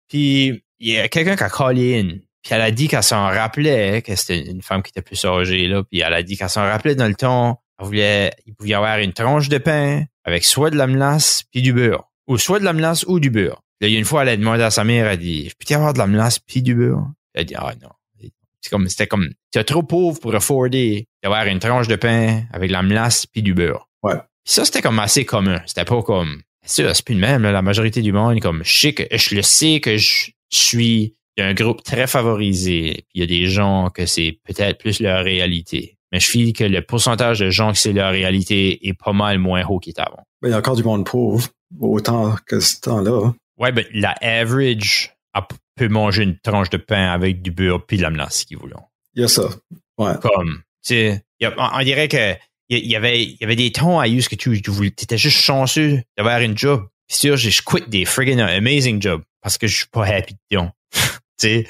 [0.10, 2.10] Puis, il y a quelqu'un qui a callé in,
[2.44, 5.68] puis elle a dit qu'elle s'en rappelait, que c'était une femme qui était plus âgée,
[5.68, 8.73] là, puis elle a dit qu'elle s'en rappelait dans le temps, voulait, il pouvait y
[8.73, 12.10] avoir une tranche de pain avec soit de la melasse puis du beurre.
[12.27, 13.61] Ou soit de la melasse ou du beurre.
[13.81, 15.49] Là, il y a une fois, elle a demandé à sa mère, elle a dit,
[15.49, 17.06] je peux y avoir de la melasse puis du beurre?
[17.34, 17.89] Elle a dit, ah non.
[18.61, 22.43] C'est comme, c'était comme, tu es trop pauvre pour afforder d'avoir une tranche de pain
[22.52, 23.88] avec de la melasse puis du beurre.
[24.02, 24.15] Ouais.
[24.15, 25.61] Puis ça, c'était comme assez commun.
[25.68, 26.41] C'était pas comme.
[26.64, 27.43] C'est c'est plus le même.
[27.43, 27.52] là.
[27.52, 31.53] La majorité du monde, comme je sais que je le sais que je suis d'un
[31.53, 33.06] groupe très favorisé.
[33.14, 35.94] Il y a des gens que c'est peut-être plus leur réalité.
[36.16, 39.38] Mais je file que le pourcentage de gens que c'est leur réalité est pas mal
[39.38, 40.24] moins haut qu'il était avant.
[40.42, 41.50] Ben, il y a encore du monde pauvre,
[41.82, 43.34] autant que ce temps-là.
[43.58, 47.98] Ouais, ben la average a- peut manger une tranche de pain avec du beurre puis
[47.98, 48.76] de la menace, si vous voulez.
[49.14, 49.50] Il y a ça.
[49.98, 50.14] Ouais.
[50.22, 52.34] comme tu sais a- on, on dirait que
[52.70, 55.40] il y, avait il y avait des tons à use que tu tu t'étais juste
[55.40, 59.68] chanceux d'avoir une job Puis sûr je, je quitte des friggin' amazing jobs parce que
[59.68, 61.00] je suis pas happy dedans tu
[61.38, 61.68] sais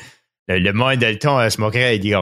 [0.47, 2.13] le, le monde de le ton elle se moquerait il dit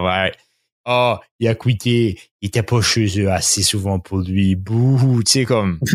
[0.86, 5.22] ah oh, il a quitté il était pas chez eux assez souvent pour lui bouh
[5.24, 5.80] tu sais comme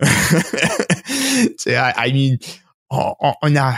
[0.00, 0.06] tu
[1.58, 2.36] sais I, mean
[2.90, 3.74] on, on- a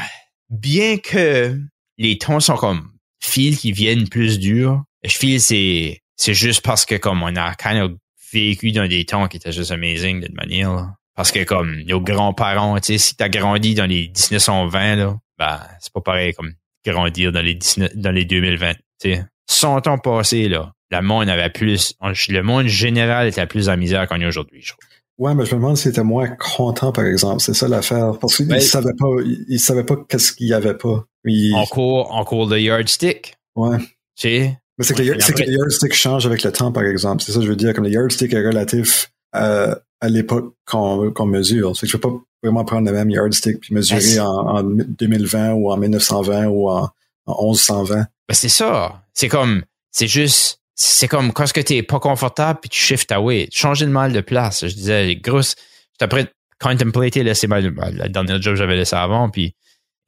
[0.51, 1.59] bien que
[1.99, 6.85] les tons sont comme fils qui viennent plus durs je feel c'est c'est juste parce
[6.85, 7.93] que comme on a kind of
[8.33, 10.95] vécu dans des temps qui étaient juste amazing d'une manière là.
[11.15, 15.61] parce que comme nos grands-parents tu sais si t'as grandi dans les 1920 là ben
[15.81, 16.53] c'est pas pareil comme
[16.85, 18.81] grandir dans les 19 dans les 2020 tu
[19.15, 20.73] sais 100 ans passés là?
[20.91, 24.73] Le monde avait plus le monde général était plus en misère qu'on est aujourd'hui je
[24.73, 24.85] trouve
[25.19, 27.41] Ouais, mais je me demande s'il était moins content, par exemple.
[27.43, 28.19] C'est ça l'affaire.
[28.19, 28.61] Parce qu'il Ouais.
[28.61, 29.07] savait pas,
[29.47, 31.05] il, savait pas qu'est-ce qu'il y avait pas.
[31.25, 33.77] Il- on court on court le yardstick ouais.
[33.79, 33.85] tu
[34.17, 34.59] sais?
[34.79, 37.23] Mais c'est que, le, que le yardstick change avec le temps, par exemple.
[37.23, 37.75] C'est ça que je veux dire.
[37.75, 41.77] Comme le yardstick est relatif à, à l'époque qu'on mesure.
[41.77, 45.53] C'est que je peux pas vraiment prendre le même yardstick puis mesurer Ben, en 2020
[45.53, 46.89] ou en 1920 ou en,
[47.27, 47.97] en 1120.
[47.97, 49.03] Ben, c'est ça.
[49.15, 53.13] C'est comme, c'est juste, c'est comme quand ce que t'es pas confortable puis tu shift
[53.13, 53.49] away.
[53.53, 54.67] Changer de mal de place.
[54.67, 55.55] Je disais, grosse,
[55.93, 56.31] j'étais prêt de
[56.61, 59.55] contemplater laisser ma, la dernière job que j'avais laissé avant puis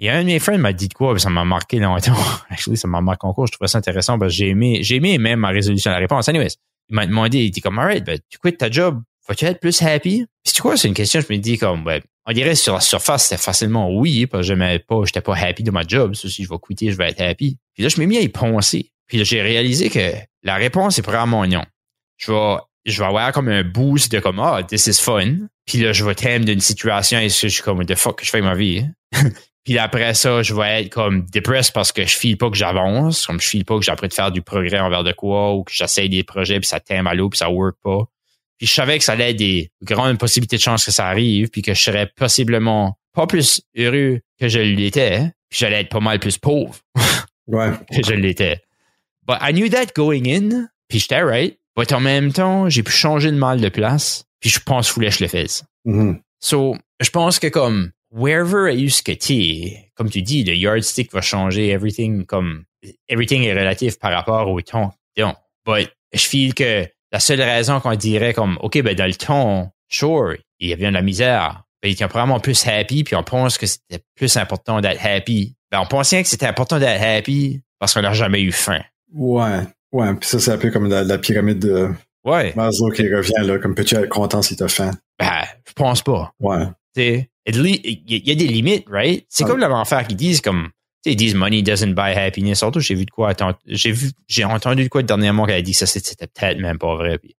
[0.09, 2.17] a un de mes friends m'a dit de quoi ça m'a marqué longtemps.
[2.51, 3.47] Actually, ça m'a marqué encore.
[3.47, 6.01] Je trouvais ça intéressant parce que j'ai aimé, j'ai aimé même ma résolution à la
[6.01, 6.29] réponse.
[6.29, 6.57] Anyways,
[6.89, 9.03] il m'a demandé, il dit comme, alright, ben, tu quittes ta job.
[9.29, 10.27] Vas-tu être plus happy?
[10.45, 12.81] Puis tu quoi, c'est une question, je me dis comme, ben, on dirait sur la
[12.81, 16.15] surface, c'était facilement oui, parce que j'aimais pas, j'étais pas happy de ma job.
[16.15, 17.59] Si je vais quitter, je vais être happy.
[17.75, 18.91] Puis là, je m'ai mis à y penser.
[19.07, 21.65] Puis là, j'ai réalisé que la réponse est probablement non.
[22.17, 22.57] Je vais,
[22.87, 25.49] je vais avoir comme un boost de comme, ah, this is fun.
[25.67, 28.31] Puis là, je vais thème d'une situation et je suis comme, the fuck que je
[28.31, 28.85] fais ma vie.
[29.13, 29.31] hein?
[29.65, 33.27] Puis après ça, je vais être comme depressed parce que je file pas que j'avance,
[33.27, 35.73] comme je file pas que appris de faire du progrès envers de quoi ou que
[35.73, 38.05] j'essaye des projets puis ça thème à l'eau puis ça work pas.
[38.65, 41.51] Puis je savais que ça allait être des grandes possibilités de chance que ça arrive
[41.51, 45.19] puis que je serais possiblement pas plus heureux que je l'étais,
[45.51, 46.75] puis j'allais être pas mal plus pauvre
[47.47, 47.73] Ouais.
[47.95, 48.63] que je l'étais.
[49.29, 51.59] But I knew that going in, puis j'étais right.
[51.77, 55.11] But en même temps, j'ai pu changer de mal de place, puis je pense que
[55.11, 55.63] je le fasse.
[55.85, 56.23] Mhm.
[56.41, 61.13] So, je pense que comme wherever you ce que t'es, comme tu dis, le yardstick
[61.13, 62.65] va changer everything comme
[63.11, 64.91] everything est relatif par rapport au ton.
[65.19, 65.37] Donc,
[65.67, 69.71] but je feel que la seule raison qu'on dirait comme OK, ben dans le ton,
[69.89, 71.63] sure, il y avait de la misère.
[71.81, 75.55] Ben, il était probablement plus happy, puis on pense que c'était plus important d'être happy.
[75.71, 78.81] Ben, on pensait que c'était important d'être happy parce qu'on n'a jamais eu faim.
[79.13, 79.61] Ouais.
[79.93, 80.13] Ouais.
[80.15, 81.91] Puis ça, c'est un peu comme la, la pyramide de
[82.25, 82.53] Ouais.
[82.57, 83.59] Maslow qui revient, là.
[83.59, 84.91] Comme peux-tu être content si t'as faim?
[85.21, 86.33] Ben, je pense pas.
[86.41, 86.65] Ouais.
[86.97, 89.25] Il y, a des limites, right?
[89.29, 89.47] C'est Ah.
[89.47, 90.71] comme l'enfer qui disent comme,
[91.05, 92.59] ils disent money doesn't buy happiness.
[92.59, 93.35] Surtout, j'ai vu de quoi,
[93.67, 96.79] j'ai vu, j'ai entendu de quoi dernièrement qu'elle a dit que ça, c'était peut-être même
[96.79, 97.19] pas vrai.
[97.19, 97.37] Puis,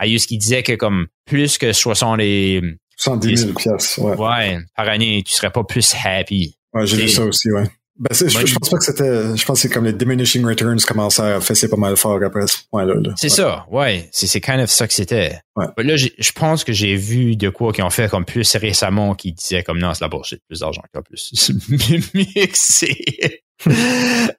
[0.00, 2.60] Ayus qui disait que comme plus que 60 et,
[2.96, 4.00] 70 000 piastres.
[4.00, 4.16] Ouais.
[4.16, 6.56] ouais, par année, tu serais pas plus happy.
[6.72, 7.64] Ouais, j'ai vu ça aussi, ouais.
[7.96, 9.36] Ben, je, je pense pas que c'était.
[9.36, 12.46] Je pense que c'est comme les diminishing returns commençaient à fesser pas mal fort après
[12.48, 12.94] ce point-là.
[12.94, 13.12] là.
[13.16, 13.30] C'est Ouais.
[13.36, 14.08] ça, ouais.
[14.10, 15.38] C'est, c'est kind of ça que c'était.
[15.54, 15.66] Ouais.
[15.78, 19.32] Là, je pense que j'ai vu de quoi qu'ils ont fait comme plus récemment qui
[19.32, 21.52] disaient comme non, c'est la bullshit, plus d'argent a plus.
[22.14, 23.42] Mieux que c'est.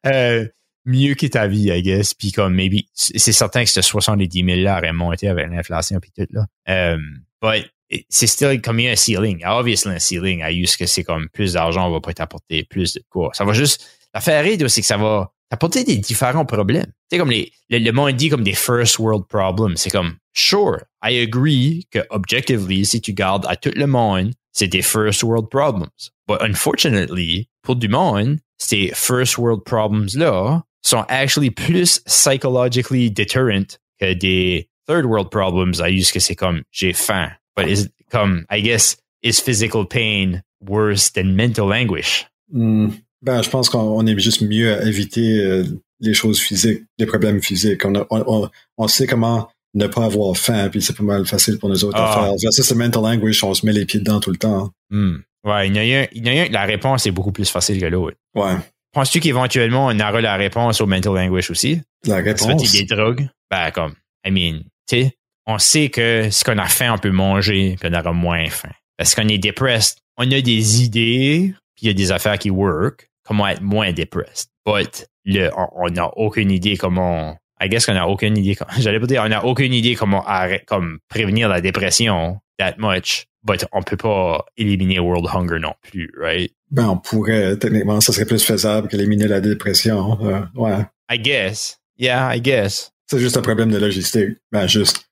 [0.05, 0.45] euh,
[0.85, 2.13] mieux que ta vie, I guess.
[2.13, 5.99] Puis comme, maybe, c'est c'est certain que ce 70 000 là aurait monté avec l'inflation
[6.01, 6.45] puis tout, là.
[6.69, 6.97] Euh,
[7.41, 7.65] but,
[8.09, 9.43] c'est still comme il y a un ceiling.
[9.45, 13.03] Obviously, un ceiling à use que c'est comme plus d'argent va pas t'apporter plus de
[13.09, 13.31] quoi.
[13.33, 16.91] Ça va juste, l'affaire est, c'est que ça va t'apporter des différents problèmes.
[17.11, 19.77] Sais, comme les, le, le monde dit comme des first world problems.
[19.77, 24.67] C'est comme, sure, I agree que objectively, si tu gardes à tout le monde, c'est
[24.67, 25.89] des first world problems.
[26.27, 34.13] But unfortunately, pour du monde, ces first world problems-là sont actually plus psychologically deterrent que
[34.13, 37.31] des third world problems à use que c'est comme, j'ai faim.
[37.55, 42.27] But is, comme, I guess, is physical pain worse than mental anguish?
[42.51, 42.89] Hmm.
[43.21, 45.63] Ben, je pense qu'on on est juste mieux à éviter euh,
[45.99, 47.83] les choses physiques, les problèmes physiques.
[47.85, 51.25] On, a- on, on- on sait comment ne pas avoir faim, puis c'est pas mal
[51.25, 52.11] facile pour nous autres Ah.
[52.11, 52.33] à faire.
[52.41, 54.71] Versus le mental anguish, on se met les pieds dedans tout le temps.
[54.89, 55.17] Hmm.
[55.43, 57.79] Ouais, il y, a un, il y a un la réponse est beaucoup plus facile
[57.79, 58.17] que l'autre.
[58.35, 58.55] Ouais.
[58.93, 61.81] Penses-tu qu'éventuellement, on aura la réponse au mental anguish aussi?
[62.05, 62.71] La réponse?
[62.71, 63.27] des drogues?
[63.51, 63.93] Ben, comme,
[64.25, 65.13] I mean, tu sais,
[65.47, 68.71] on sait que ce qu'on a faim, on peut manger, puis on aura moins faim.
[68.97, 72.49] Parce qu'on est depressed, on a des idées, puis il y a des affaires qui
[72.49, 74.49] work, comment être moins depressed.
[74.65, 77.37] But le, on n'a aucune idée comment.
[77.61, 78.57] I guess qu'on n'a aucune idée.
[78.79, 83.27] J'allais pas dire, on n'a aucune idée comment arrêter, comme prévenir la dépression that much.
[83.43, 86.51] But on peut pas éliminer world hunger non plus, right?
[86.71, 90.17] Ben, on pourrait, techniquement, ça serait plus faisable qu'éliminer la dépression.
[90.25, 90.85] Euh, ouais.
[91.11, 91.79] I guess.
[91.97, 92.91] Yeah, I guess.
[93.05, 94.37] C'est juste un problème de logistique.
[94.51, 95.07] Ben, juste.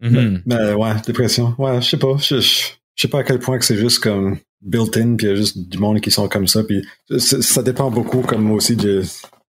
[0.00, 0.42] Mhm.
[0.46, 1.54] Mais, ouais, dépression.
[1.58, 2.16] Ouais, je sais pas.
[2.18, 2.40] Je,
[2.96, 5.58] sais pas à quel point que c'est juste comme built-in, puis il y a juste
[5.68, 6.62] du monde qui sont comme ça.
[6.64, 6.82] Puis
[7.18, 9.02] ça dépend beaucoup, comme aussi, de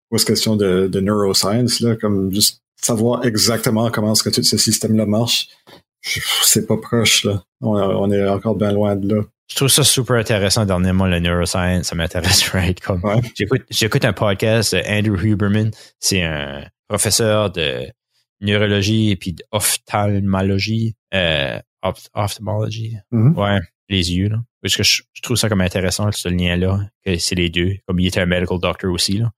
[0.09, 4.57] pose question de, de neuroscience, là, comme juste savoir exactement comment est-ce que tout ce
[4.57, 5.47] système-là marche.
[6.01, 7.43] C'est pas proche, là.
[7.61, 9.21] On, on est encore bien loin de là.
[9.49, 11.87] Je trouve ça super intéressant dernièrement, le neuroscience.
[11.87, 12.79] Ça m'intéresse, right?
[12.79, 13.21] Comme, Ouais.
[13.37, 15.71] j'écoute, j'écoute un podcast de Andrew Huberman.
[15.99, 17.85] C'est un professeur de
[18.41, 19.33] neurologie et puis
[20.01, 22.97] d'ophtalmologie, euh, oph- ophthalmologie.
[23.11, 23.37] Mhm.
[23.37, 23.59] Ouais,
[23.89, 24.37] les yeux, là.
[24.61, 27.75] Parce que je, je trouve ça comme intéressant, ce lien-là, que c'est les deux.
[27.87, 29.31] Comme il était un medical doctor aussi, là.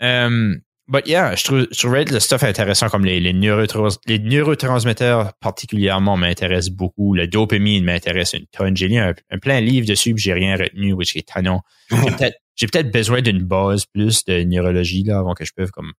[0.00, 4.18] Um, but yeah, je, trouve, je trouvais le stuff intéressant comme les, les, neurotrans- les
[4.18, 7.14] neurotransmetteurs particulièrement m'intéressent beaucoup.
[7.14, 8.76] Le dopamine m'intéresse une tonne.
[8.76, 11.62] J'ai lu un, un plein livre dessus, puis j'ai rien retenu, which est tannant.
[11.90, 15.70] J'ai peut-être, j'ai peut-être besoin d'une base plus de neurologie là avant que je puisse
[15.70, 15.92] comme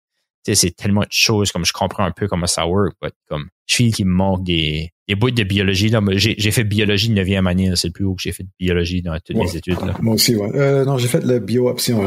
[0.46, 3.48] sais c'est tellement de choses comme je comprends un peu comment ça work but comme
[3.68, 7.22] je feel qu'il me manque des des bouts de biologie là j'ai fait biologie de
[7.22, 9.44] 9e année c'est le plus haut que j'ai fait de biologie dans toutes Ouais.
[9.46, 10.52] mes études là Moi aussi, ouais.
[10.56, 12.06] Euh, non, j'ai fait la bio-option.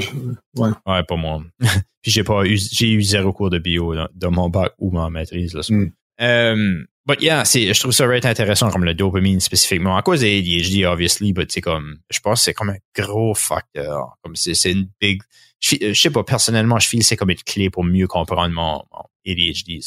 [0.57, 0.71] Ouais.
[0.87, 1.43] ouais pas moi
[2.03, 4.91] puis j'ai pas eu j'ai eu zéro cours de bio dans, dans mon bac ou
[4.91, 5.91] ma maîtrise là Mm.
[6.23, 9.99] Euh, but yeah, c'est, je trouve ça vraiment intéressant comme le dopamine spécifiquement.
[9.99, 13.35] À cause des ADHD, obviously, but c'est comme, je pense que c'est comme un gros
[13.35, 14.17] facteur.
[14.23, 15.21] Comme c'est, c'est une big,
[15.61, 18.53] je, fi- je sais pas, personnellement, je que c'est comme une clé pour mieux comprendre
[18.55, 18.83] mon,
[19.27, 19.83] ADHD.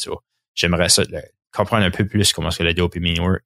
[0.54, 1.02] J'aimerais ça,
[1.52, 3.42] comprendre un peu plus comment est-ce que le dopamine work.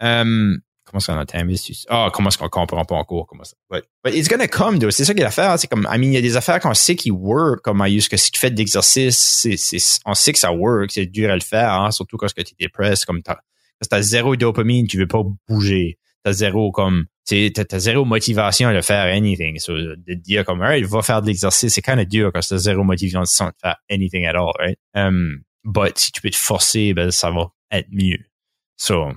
[0.00, 1.46] Um, comment est-ce qu'on atteint
[1.88, 3.56] Ah, comment est-ce qu'on comprend pas encore comment ça.
[3.70, 3.84] But,
[4.14, 4.78] it's gonna come.
[4.90, 5.58] C'est ça qui est l'affaire.
[5.58, 8.38] C'est comme, il y a des affaires qu'on sait qui work, comme que si tu
[8.38, 8.56] fais de
[10.04, 12.44] on sait que ça work, c'est dur à le faire, hein, surtout quand tu es
[12.58, 15.98] dépressé, comme que t'as zéro dopamine, tu veux pas bouger.
[16.26, 19.60] T'as zéro comme, t'as, zéro motivation à le faire anything.
[19.60, 22.56] So, de dire comme, alright, va faire de l'exercice, c'est kind of dur quand t'as
[22.56, 24.76] zéro motivation de faire anything at all, right?
[24.96, 28.18] Um, but si tu peux te forcer, ben, ça va être mieux.
[28.76, 29.12] So,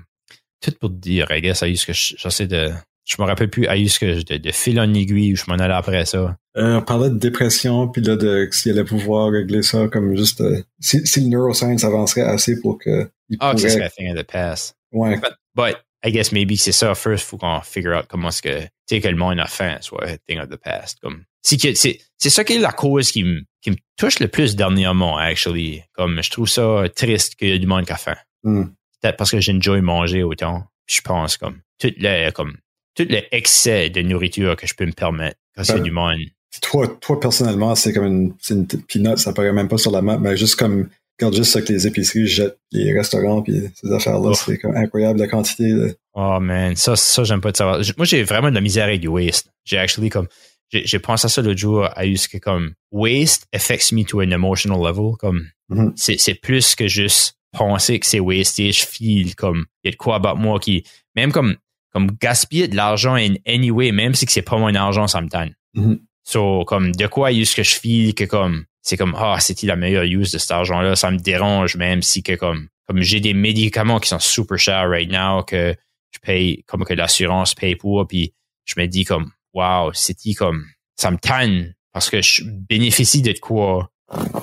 [0.61, 2.69] tout pour te dire, I guess, I use que je- j'essaie de,
[3.05, 5.55] je me rappelle plus, I use que je- de, de fil en aiguille, je m'en
[5.57, 6.37] allais après ça.
[6.57, 10.41] Euh, on parlait de dépression, puis là, de s'il allait pouvoir régler ça, comme juste...
[10.41, 13.09] euh, si, si le neuroscience avancerait assez pour que...
[13.29, 13.73] Il Ah, que ce pourrait...
[13.77, 14.75] serait a thing of the past.
[14.91, 15.15] Ouais.
[15.15, 16.95] But, but I guess maybe c'est ça.
[16.95, 19.77] First, faut qu'on figure out comment est-ce que, tu sais, que le monde a faim
[19.81, 20.99] soit a thing of the past.
[21.01, 24.27] Comme, que, c'est, c'est ça qui est la cause qui me, qui me touche le
[24.27, 25.83] plus dernièrement, actually.
[25.93, 28.17] Comme, je trouve ça triste qu'il y ait du monde qui a faim.
[28.43, 28.65] Hmm.
[29.01, 30.63] Peut-être parce que j'enjoy manger autant.
[30.87, 32.57] Je pense, comme, tout le, comme,
[32.95, 36.19] tout le excès de nourriture que je peux me permettre quand c'est Ben, du monde.
[36.61, 39.91] Toi, toi, personnellement, c'est comme une, c'est une petite peanut, ça paraît même pas sur
[39.91, 40.89] la map, mais juste comme,
[41.19, 44.33] regarde juste ça que les épiceries jettent, les restaurants, puis ces affaires-là, Oh.
[44.33, 45.95] c'est comme incroyable la quantité de...
[46.13, 47.81] Oh man, ça, ça j'aime pas de savoir.
[47.97, 49.49] Moi, j'ai vraiment de la misère avec du waste.
[49.65, 50.27] J'ai actually comme,
[50.71, 54.31] j'ai pensé à ça l'autre jour, à use que comme waste affects me to an
[54.31, 55.13] emotional level.
[55.19, 55.93] Comme, Mhm.
[55.95, 58.71] c'est c'est plus que juste penser que c'est wasté.
[58.71, 60.83] Je feel comme, il y a de quoi about moi qui,
[61.15, 61.55] même comme,
[61.93, 65.53] comme gaspiller de l'argent in anyway, même si c'est pas mon argent, ça me tanne.
[65.75, 65.99] Mhm.
[66.23, 69.75] So, comme, de quoi use que je feel que comme, c'est comme, ah, c'est-il la
[69.75, 70.95] meilleure use de cet argent-là?
[70.95, 74.89] Ça me dérange même si que comme, comme j'ai des médicaments qui sont super chers
[74.89, 75.75] right now que
[76.11, 78.33] je paye, comme que l'assurance paye pour, puis
[78.65, 80.65] je me dis comme, wow, c'est-il comme,
[80.95, 83.89] ça me tanne parce que je bénéficie de quoi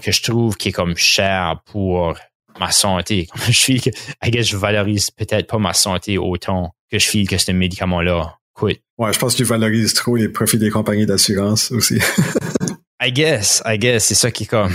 [0.02, 2.16] que je trouve qui est comme cher pour
[2.60, 3.28] ma santé?
[3.48, 3.90] Je que,
[4.24, 8.38] I guess, je valorise peut-être pas ma santé autant que je feel que ce médicament-là
[8.54, 8.80] coûte.
[8.98, 11.98] Ouais, je pense que tu valorises trop les profits des compagnies d'assurance aussi.
[13.00, 14.74] I guess, I guess, c'est ça qui est comme.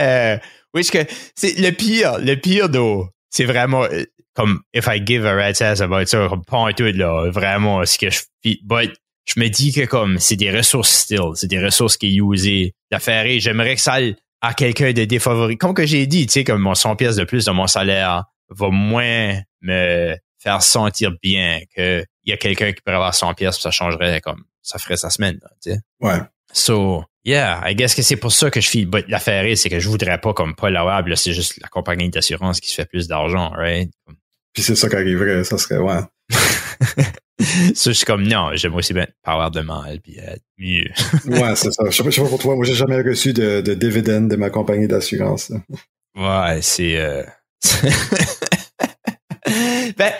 [0.00, 0.38] euh,
[0.74, 1.04] oui, que
[1.34, 4.04] c'est le pire, le pire d'eau, c'est vraiment euh,
[4.34, 7.84] comme if I give a rat's ass about ça, comme pas un tout là, vraiment
[7.84, 8.20] ce que je.
[8.62, 8.92] But
[9.26, 12.74] je me dis que comme c'est des ressources still, c'est des ressources qui est usées
[12.90, 15.58] d'affaires et j'aimerais que ça aille à quelqu'un de défavorisé.
[15.58, 18.24] Comme que j'ai dit, tu sais, comme mon 100 pièces de plus de mon salaire
[18.48, 23.34] va moins me faire sentir bien que il y a quelqu'un qui pourrait avoir 100
[23.34, 25.80] pièces, ça changerait comme ça ferait sa semaine, là, tu sais.
[26.00, 26.18] Ouais.
[26.52, 28.86] So, yeah, I guess que c'est pour ça que je file.
[28.86, 31.68] But l'affaire est, c'est que je voudrais pas comme pas louable, là, c'est juste la
[31.68, 33.90] compagnie d'assurance qui se fait plus d'argent, right?
[34.52, 36.00] Puis c'est ça qui arriverait, ça serait, ouais.
[37.74, 40.90] so, je suis comme, non, j'aime aussi bien avoir de mal, puis être mieux.
[41.26, 41.84] Ouais, c'est ça.
[41.88, 44.28] Je sais pas, je sais pas pour toi, moi j'ai jamais reçu de, de dividende
[44.28, 45.52] de ma compagnie d'assurance.
[46.16, 46.98] Ouais, c'est.
[46.98, 47.22] Euh...
[49.96, 50.12] ben,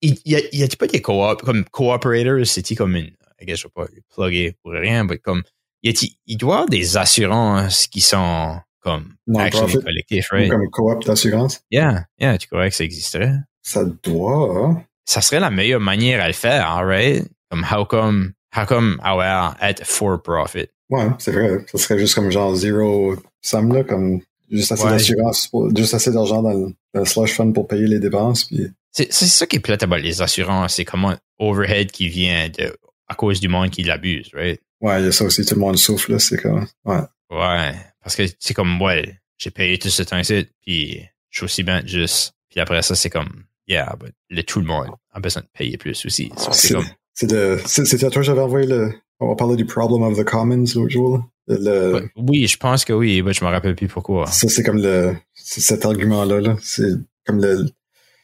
[0.00, 3.12] il y, a, y a pas des co-op, comme cooperators, c'est comme une.
[3.46, 5.42] Je ne sais pas plugger pour rien, mais comme.
[5.86, 5.90] A
[6.26, 10.50] il doit y avoir des assurances qui sont comme actually collectifs, right?
[10.50, 11.62] Comme coop d'assurance?
[11.70, 13.34] Yeah, yeah, tu crois que ça existerait?
[13.62, 14.84] Ça doit, hein?
[15.06, 17.26] Ça serait la meilleure manière à le faire, right?
[17.50, 20.68] Comme, how come, how come, ah être for profit?
[20.90, 21.64] Ouais, c'est vrai.
[21.70, 26.42] Ça serait juste comme genre zero sum, là, comme juste assez d'assurance, juste assez d'argent
[26.42, 28.44] dans, le, slush fund pour payer les dépenses.
[28.44, 28.70] Puis...
[28.92, 32.76] C'est, c'est ça qui est plate about les assurances, c'est comment overhead qui vient de,
[33.14, 34.60] à cause du monde qui l'abuse, right?
[34.80, 37.00] Ouais, il y a ça aussi, tout le monde souffle, là, c'est comme, ouais.
[37.30, 41.00] Ouais, parce que c'est comme, ouais, j'ai payé tout ce temps-ci, puis
[41.30, 44.66] je suis aussi bien juste, puis après ça, c'est comme, yeah, but le, tout le
[44.66, 46.30] monde a besoin de payer plus aussi.
[46.52, 46.84] c'est, comme...
[47.64, 50.90] c'est, à toi j'avais envoyé le, on va parler du problem of the commons l'autre
[50.90, 51.24] jour.
[51.46, 54.26] Le, oui, je pense que oui, mais je me rappelle plus pourquoi.
[54.26, 56.56] Ça, c'est comme le, cet argument-là, là.
[56.62, 56.92] C'est
[57.26, 57.66] comme le.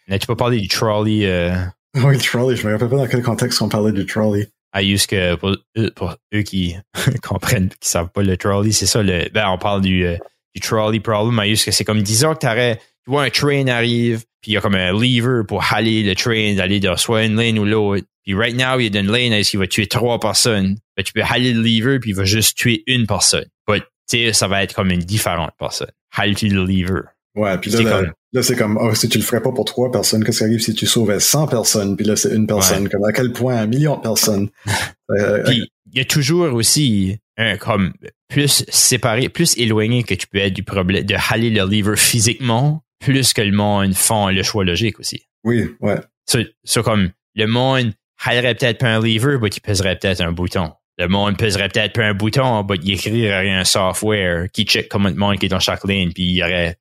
[0.08, 1.26] N'as-tu pas parlé du trolley?
[1.26, 1.54] Euh...
[1.96, 2.56] Oui, le trolley.
[2.56, 4.48] Je me rappelle pas dans quel contexte on parlait du trolley.
[4.72, 6.76] Ah, juste que pour eux, pour eux qui
[7.22, 10.16] comprennent, qui savent pas le trolley, c'est ça, le, ben, on parle du, euh,
[10.54, 11.38] du trolley problem.
[11.38, 14.54] À juste que c'est comme disons que t'aurais, tu vois un train arrive, puis il
[14.54, 17.64] y a comme un lever pour haler le train, d'aller dans soit une lane ou
[17.64, 18.06] l'autre.
[18.24, 20.76] Puis right now, il y a une lane est-ce qu'il va tuer trois personnes?
[20.96, 23.46] Ben, tu peux haler le lever, puis il va juste tuer une personne.
[23.66, 25.90] But, tu sais, ça va être comme une différente personne.
[26.16, 27.02] Haler le lever.
[27.34, 28.02] Ouais, puis là,
[28.32, 30.60] là, c'est comme, oh, si tu le ferais pas pour trois personnes, qu'est-ce qui arrive
[30.60, 33.66] si tu sauvais 100 personnes, puis là, c'est une personne, comme à quel point un
[33.66, 34.48] million de personnes?
[35.18, 37.92] Euh, puis, il y a toujours aussi, un, comme,
[38.28, 42.84] plus séparé, plus éloigné que tu peux être du problème de haler le lever physiquement,
[43.00, 45.24] plus que le monde font le choix logique aussi.
[45.42, 45.98] Oui, ouais.
[46.26, 47.92] C'est comme, le monde
[48.24, 50.70] halerait peut-être pas un lever, mais il pèserait peut-être un bouton.
[50.96, 55.10] Le monde pèserait peut-être pas un bouton, mais il écrirait un software qui check combien
[55.10, 56.76] de monde qui est dans chaque ligne, puis il y aurait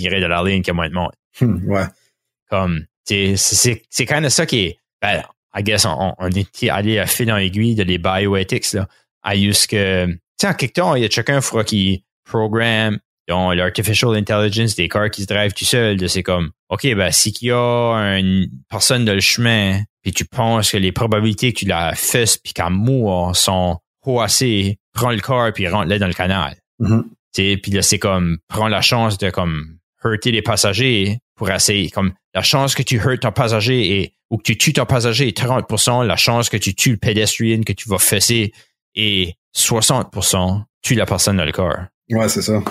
[0.00, 1.12] irait de la ligne qui a moins de monde.
[1.40, 1.84] Hmm, ouais.
[2.50, 5.22] Comme, c'est, c'est quand même ça qui est, ben,
[5.54, 8.88] I guess, on, on est allé à fil en aiguille de les bioethics, là.
[9.22, 12.98] À juste que, tu sais, en quelque temps, il y a chacun fera qui programme,
[13.28, 17.32] donc l'artificial intelligence des cars qui se drivent tout seul, c'est comme, OK, ben, si
[17.32, 21.60] qu'il y a une personne dans le chemin, puis tu penses que les probabilités que
[21.60, 26.06] tu la fasses puis qu'elle mourra sont haut assez, prends le car puis rentre-le dans
[26.06, 26.56] le canal.
[26.80, 27.04] Mm-hmm.
[27.34, 31.90] Puis là, c'est comme, prends la chance de comme hurter les passagers pour essayer.
[31.90, 35.28] Comme la chance que tu hurtes ton passager et, ou que tu tues ton passager
[35.28, 38.52] est 30%, la chance que tu tues le pédestrian que tu vas fesser
[38.94, 41.78] est 60%, tue la personne dans le corps.
[42.10, 42.62] Ouais, c'est ça.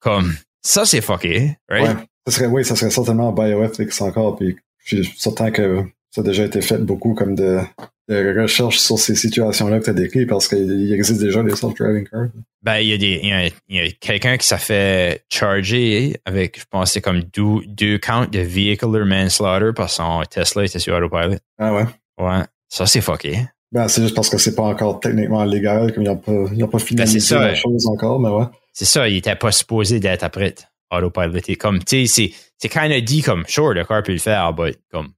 [0.00, 1.96] Comme, ça, c'est fucké, right?
[1.96, 2.04] Ouais.
[2.26, 5.84] Ça serait, oui, ça serait certainement bioethics encore, puis je suis certain que
[6.16, 7.60] ça a déjà été fait beaucoup comme de,
[8.08, 12.08] de recherches sur ces situations-là que tu as décrites parce qu'il existe déjà des self-driving
[12.08, 12.28] cars.
[12.62, 16.92] Ben, il y a des, y a, quelqu'un qui s'est fait charger avec, je pense,
[16.92, 21.36] c'est comme deux, deux counts de vehicular manslaughter parce que son Tesla était sur autopilot.
[21.58, 21.84] Ah ouais?
[22.18, 22.44] Ouais.
[22.70, 23.42] Ça, c'est fucké.
[23.70, 26.64] Ben, c'est juste parce que c'est pas encore techniquement légal, comme ils n'ont pas, ils
[26.64, 28.46] ont pas finalisé ben, la chose encore, mais ouais.
[28.72, 30.54] C'est ça, il était pas supposé d'être après
[30.90, 31.56] autopiloté.
[31.56, 34.54] Comme, tu sais, c'est, c'est kind of dit comme, sure, le car peut le faire,
[34.58, 35.10] mais comme,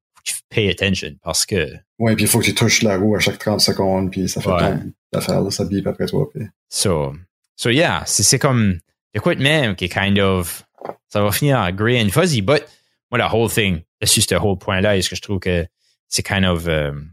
[0.49, 1.73] pay attention parce que.
[1.99, 4.41] Ouais, puis il faut que tu touches la roue à chaque 30 secondes, puis ça
[4.41, 4.77] fait ouais.
[5.13, 6.29] l'affaire, ça bip après toi.
[6.33, 6.45] Puis...
[6.69, 7.15] So,
[7.57, 8.79] so yeah, c'est comme,
[9.15, 10.65] de quoi de même qui est kind of,
[11.09, 12.63] ça va finir en gray and fuzzy, but,
[13.11, 15.67] moi, la whole thing, dessus ce whole point-là, est-ce que je trouve que
[16.09, 17.11] c'est kind of, um,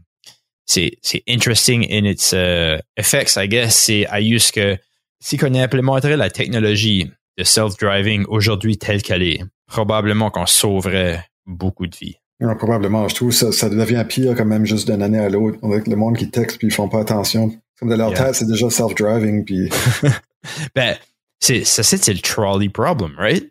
[0.64, 4.78] c'est, c'est interesting in its uh, effects, I guess, c'est à use que
[5.20, 11.86] si on implémenterait la technologie de self-driving aujourd'hui telle qu'elle est, probablement qu'on sauverait beaucoup
[11.86, 12.16] de vies
[12.58, 13.08] probablement.
[13.08, 15.58] Je trouve que ça, ça devient pire quand même juste d'une année à l'autre.
[15.62, 17.52] Avec le monde qui texte puis ils font pas attention.
[17.78, 19.44] Comme de leur tête, c'est déjà self-driving.
[19.44, 19.70] Puis...
[20.74, 20.96] ben,
[21.40, 23.50] c'est, ça, c'est le trolley problem, right?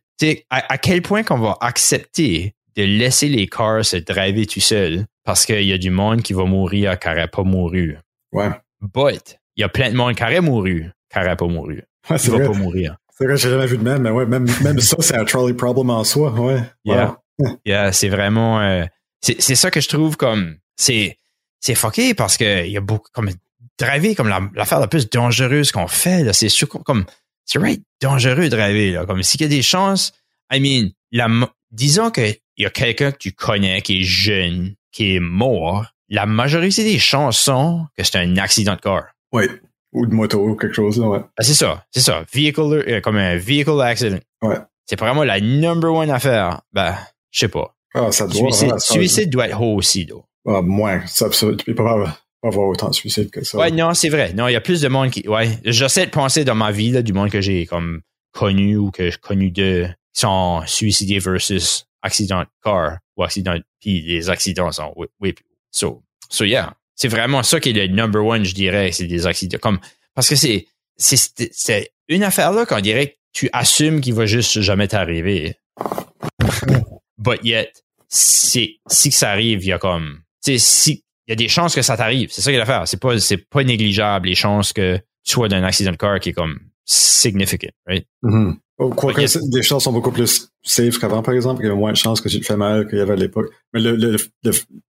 [0.50, 5.06] À, à, quel point qu'on va accepter de laisser les cars se driver tout seul
[5.26, 7.98] parce qu'il y a du monde qui va mourir qui n'aurait pas mouru?
[8.32, 8.50] Ouais.
[8.82, 11.84] But, il y a plein de monde qui aurait mouru qui n'aurait pas mouru.
[12.10, 12.98] Ouais, c'est va pas mourir.
[13.18, 15.54] C'est vrai, j'ai jamais vu de même, mais ouais, même, même ça, c'est un trolley
[15.54, 16.62] problem en soi, ouais.
[16.84, 17.18] Yeah.
[17.66, 18.62] Yeah, c'est vraiment.
[18.62, 18.86] Euh,
[19.22, 20.58] c'est ça que je trouve comme.
[20.78, 21.18] C'est
[21.60, 23.10] c'est fucké parce que il y a beaucoup.
[23.14, 23.32] Comme
[23.78, 26.50] driver comme l'affaire la, plus dangereuse qu'on fait, c'est
[26.84, 27.06] comme.
[27.46, 29.06] C'est right dangereux de driver, là.
[29.06, 30.14] Comme s'il y a des chances.
[30.52, 31.28] I mean, la,
[31.72, 35.86] disons qu'il y a quelqu'un que tu connais qui est jeune, qui est mort.
[36.10, 39.06] La majorité des chances sont que c'est un accident de car.
[39.32, 39.46] Oui.
[39.92, 41.22] Ou de moto ou quelque chose, ouais.
[41.38, 42.26] Ah, c'est ça, c'est ça.
[42.34, 44.20] Vehicle, euh, comme un vehicle accident.
[44.42, 44.58] Ouais.
[44.86, 46.62] C'est vraiment la number one affaire.
[46.74, 46.96] Ben,
[47.36, 47.76] je sais pas.
[47.94, 48.52] Ah, ça doit.
[48.52, 50.16] Suicide, suicide doit être haut aussi, là.
[50.48, 51.06] Ah, moins.
[51.06, 53.58] Ça, tu peux pas avoir autant de suicides que ça.
[53.58, 54.34] Ouais, non, c'est vrai.
[54.34, 55.28] Non, il y a plus de monde qui.
[55.28, 55.60] Ouais.
[55.66, 58.02] J'essaie de penser dans ma vie, là, du monde que j'ai comme
[58.32, 64.02] connu ou que j'ai connu de sont suicidés versus accident de car ou accident, puis
[64.02, 65.36] les accidents sont oui, oui
[65.72, 66.74] so, so yeah.
[66.96, 69.58] C'est vraiment ça qui est le number one, je dirais, c'est des accidents.
[69.62, 69.80] Comme,
[70.14, 74.26] parce que c'est, c'est, c'est une affaire là qu'on dirait que tu assumes qu'il va
[74.26, 75.58] juste jamais t'arriver.
[77.18, 77.72] But yet,
[78.08, 81.36] c'est, si que ça arrive, il y a comme, tu sais, si, il y a
[81.36, 82.30] des chances que ça t'arrive.
[82.32, 82.88] C'est ça qu'il y a l'affaire.
[82.88, 86.30] C'est pas, c'est pas négligeable les chances que tu sois d'un accident de car qui
[86.30, 88.06] est comme significant, right?
[88.24, 88.58] Mm-hmm.
[88.78, 89.22] Quoique
[89.54, 92.20] les chances sont beaucoup plus safe qu'avant, par exemple, il y a moins de chances
[92.20, 93.50] que tu te fais mal qu'il y avait à l'époque.
[93.74, 94.18] Mais le, le,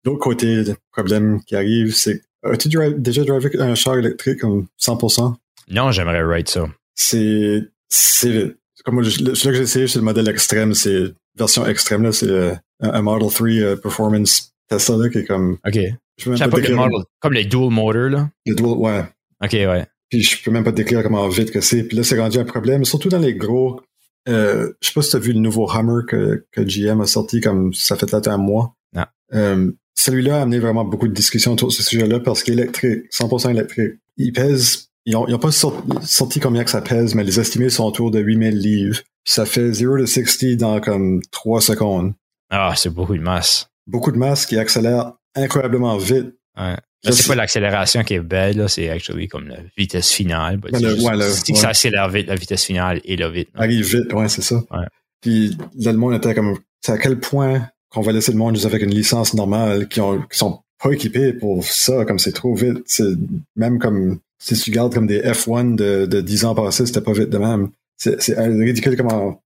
[0.05, 5.35] l'autre côté du problème qui arrive, c'est as-tu déjà drivé un char électrique comme 100%?
[5.69, 6.67] Non, j'aimerais ride ça.
[6.95, 12.13] C'est, c'est, comme celui que j'ai essayé, c'est le modèle extrême, c'est version extrême, là,
[12.13, 15.59] c'est un, Model 3 uh, Performance Tesla, là, qui est comme.
[15.67, 15.79] OK.
[16.19, 18.31] Je peux même pas, model, comme les dual motors, là.
[18.47, 19.05] Les dual, ouais.
[19.45, 19.87] OK, ouais.
[20.09, 21.85] Puis je peux même pas décrire comment vite que c'est.
[21.85, 23.81] Puis là, c'est rendu un problème, surtout dans les gros.
[24.29, 27.07] Euh, je sais pas si tu as vu le nouveau Hummer que, que GM a
[27.07, 28.75] sorti comme ça fait peut-être un mois.
[28.95, 29.05] Non.
[29.35, 32.63] Euh, celui-là a amené vraiment beaucoup de discussions autour de ce sujet-là parce qu'il est
[32.63, 33.95] électrique, 100% électrique.
[34.17, 37.71] Il pèse, ils ont, ils ont pas sorti, combien que ça pèse, mais les estimés
[37.71, 39.01] sont autour de 8000 livres.
[39.27, 42.15] Ça fait 0 to 60 dans comme 3 secondes.
[42.51, 43.69] Ah, c'est beaucoup de masse.
[43.87, 46.35] Beaucoup de masse qui accélère incroyablement vite.
[46.57, 46.77] Ouais.
[47.03, 50.57] c'est pas l'accélération qui est belle, c'est actually comme la vitesse finale.
[50.59, 53.49] Ben, le, ouais, le, que ça accélère vite, la vitesse finale et là vite.
[53.55, 54.63] Arrive vite, ouais, c'est ça.
[55.21, 58.55] Puis là, le monde était comme, c'est à quel point qu'on va laisser le monde
[58.55, 62.33] juste avec une licence normale, qui ont, qui sont pas équipés pour ça, comme c'est
[62.33, 62.79] trop vite.
[62.87, 63.15] C'est
[63.57, 67.13] même comme, si tu regardes comme des F1 de, de 10 ans passés, c'était pas
[67.13, 67.71] vite de même.
[67.97, 69.43] C'est ridicule comment,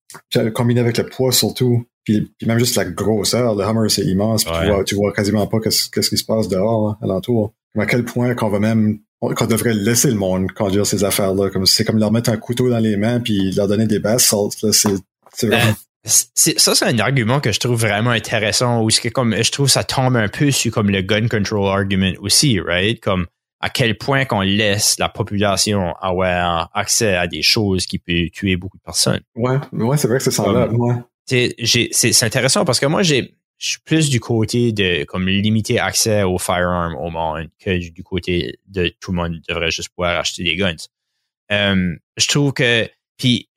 [0.53, 4.45] combiné avec le poids surtout, puis, même juste la grosseur, le Hummer, c'est immense.
[4.45, 7.53] tu, vois, tu vois quasiment pas qu'est-ce, qu'est-ce qui se passe dehors, hein, alentour.
[7.77, 11.49] à quel point qu'on va même qu'on devrait laisser le monde conduire ces affaires-là.
[11.49, 14.33] Comme c'est comme leur mettre un couteau dans les mains puis leur donner des basses
[14.71, 14.89] C'est,
[15.33, 15.71] c'est vraiment.
[15.71, 16.09] Euh,
[16.55, 19.83] ça, c'est un argument que je trouve vraiment intéressant ou que comme je trouve ça
[19.83, 23.01] tombe un peu sur comme le gun control argument aussi, right?
[23.01, 23.25] Comme
[23.59, 28.55] à quel point qu'on laisse la population avoir accès à des choses qui peuvent tuer
[28.55, 29.21] beaucoup de personnes.
[29.35, 30.67] Ouais, ouais, c'est vrai que c'est ça là.
[30.67, 30.93] Ouais
[31.27, 36.21] c'est intéressant parce que moi, j'ai je suis plus du côté de comme limiter accès
[36.21, 40.43] aux firearms au monde que du côté de tout le monde devrait juste pouvoir acheter
[40.43, 40.75] des guns.
[41.51, 43.49] Euh, je trouve que puis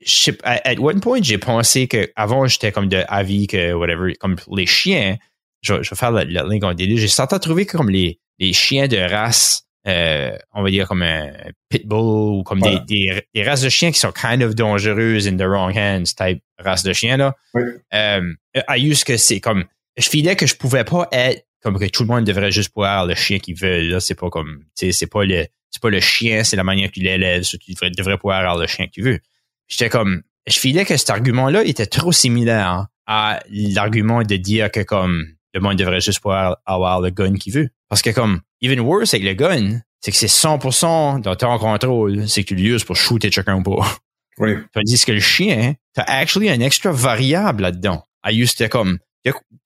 [0.42, 4.64] at one point j'ai pensé que avant j'étais comme de avis que whatever comme les
[4.64, 5.18] chiens
[5.60, 8.54] je, vais faire le, le link en délire j'ai certainement trouvé que comme les les
[8.54, 11.30] chiens de race euh, on va dire comme un
[11.70, 15.36] pitbull ou comme des, des, des, races de chiens qui sont kind of dangereuses in
[15.36, 17.34] the wrong hands type race de chiens là.
[17.54, 17.62] Oui.
[17.94, 18.34] Euh,
[18.68, 19.64] I que c'est comme
[19.96, 23.06] je filais que je pouvais pas être comme que tout le monde devrait juste pouvoir
[23.06, 25.90] le chien qu'ils veulent là c'est pas comme tu sais c'est pas le c'est pas
[25.90, 28.86] le chien c'est la manière que tu l'élèves tu devrais, devrais pouvoir avoir le chien
[28.86, 29.20] que tu veux.
[29.66, 34.70] J'étais comme je filais que cet argument là était trop similaire à l'argument de dire
[34.70, 37.68] que comme le monde devrait juste pouvoir avoir le gun qu'il veut.
[37.88, 42.28] Parce que comme even worse avec le gun, c'est que c'est 100% dans ton contrôle,
[42.28, 43.96] c'est que tu l'uses pour shooter chacun ou pas.
[44.38, 44.56] Oui.
[44.72, 48.06] Tandis que le chien, t'as actually un extra variable là-dedans.
[48.24, 48.98] I used to comme,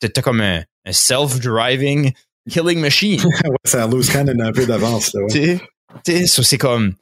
[0.00, 2.12] t'as comme un, self-driving
[2.50, 3.20] killing machine.
[3.24, 5.22] ouais, ça lose cannon un peu d'avance, là.
[5.22, 5.60] Ouais.
[6.04, 6.94] Tu sais, c'est comme,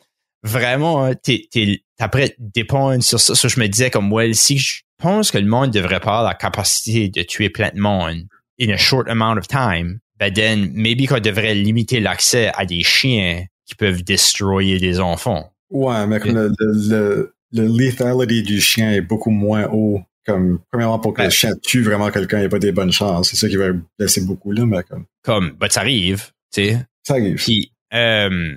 [0.42, 3.34] vraiment, hein, t'es, t'es, après dépendre sur ça.
[3.34, 6.24] Ça, je me disais comme, well, si je pense que le monde devrait pas avoir
[6.24, 8.26] la capacité de tuer plein de monde
[8.58, 12.82] in a short amount of time, ben then maybe qu'on devrait limiter l'accès à des
[12.82, 15.52] chiens qui peuvent destroyer des enfants.
[15.70, 20.00] Ouais, mais comme le, le, le, lethality du chien est beaucoup moins haut.
[20.24, 22.92] Comme, premièrement, pour que le chien tue vraiment quelqu'un, il n'y a pas des bonnes
[22.92, 23.30] chances.
[23.30, 25.06] C'est ça qui va blesser beaucoup, là, mais comme.
[25.22, 26.86] Comme, ben, ça arrive, tu sais.
[27.02, 27.36] Ça arrive.
[27.36, 28.54] Puis, euh,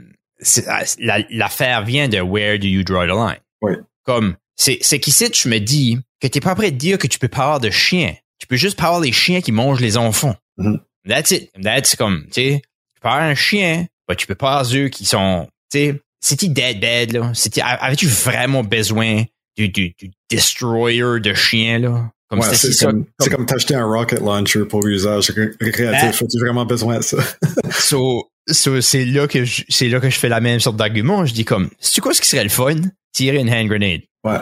[0.68, 0.84] ah,
[1.32, 3.42] l'affaire vient de where do you draw the line?
[3.62, 3.74] Oui.
[4.04, 7.28] Comme, c'est, qu'ici, je me dis que t'es pas prêt de dire que tu peux
[7.28, 8.14] pas avoir de chiens.
[8.46, 10.36] Tu peux juste pas avoir les chiens qui mangent les enfants.
[10.60, 10.80] Mm-hmm.
[11.10, 11.50] That's it.
[11.60, 12.62] That's comme, tu sais,
[12.94, 16.02] tu peux avoir un chien, mais tu peux pas avoir eux qui sont, tu sais,
[16.22, 17.32] c'était dead bad, là.
[17.34, 19.24] C'était, avais-tu vraiment besoin
[19.58, 22.12] du, du, du destroyer de chien, là?
[22.30, 26.20] Comme ouais, c'est comme, comme, comme t'acheter un rocket launcher pour usage récréatif.
[26.22, 26.24] Ah.
[26.24, 27.18] As-tu vraiment besoin de ça?
[27.72, 31.26] so, so c'est là que je, c'est là que je fais la même sorte d'argument.
[31.26, 32.76] Je dis comme, c'est quoi ce qui serait le fun?
[33.12, 34.02] Tirer une hand grenade.
[34.24, 34.38] Ouais.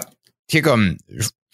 [0.50, 0.98] Tu comme,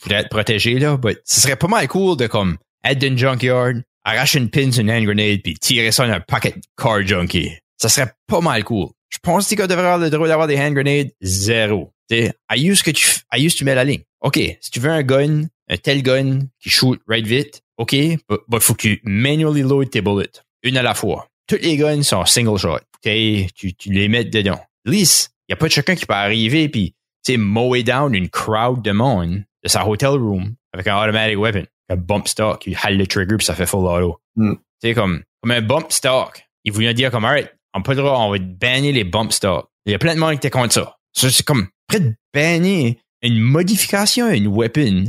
[0.10, 4.40] être protégé, là, mais ce serait pas mal cool de comme, être dans junkyard, arracher
[4.40, 7.52] une pin sur une hand grenade puis tirer ça dans un pocket car junkie.
[7.78, 8.90] Ça serait pas mal cool.
[9.10, 11.12] Je pense que tu devrais avoir le droit d'avoir des hand grenades.
[11.22, 11.92] Zéro.
[12.10, 14.02] T'sais, I use que tu, I use tu mets la ligne.
[14.22, 18.18] OK, si tu veux un gun, un tel gun qui shoot right vite, OK, il
[18.60, 20.42] faut que tu manually load tes bullets.
[20.64, 21.28] Une à la fois.
[21.48, 22.80] Toutes les guns sont single shot.
[23.02, 24.60] Tu, tu les mets dedans.
[24.86, 26.94] Lisse, il y a pas de chacun qui peut arriver puis,
[27.24, 31.38] tu sais, mower down une crowd de monde de sa hotel room avec un automatic
[31.38, 34.20] weapon, un bump stock, il halle le trigger puis ça fait full auto.
[34.36, 34.54] Mm.
[34.54, 36.44] Tu sais, comme, comme un bump stock.
[36.64, 39.68] Ils voulaient dire comme, alright, on peut on va banner les bump stocks.
[39.86, 40.98] Il y a plein de monde qui était contre ça.
[41.14, 45.06] Ça, c'est comme, près de banner une modification à une weapon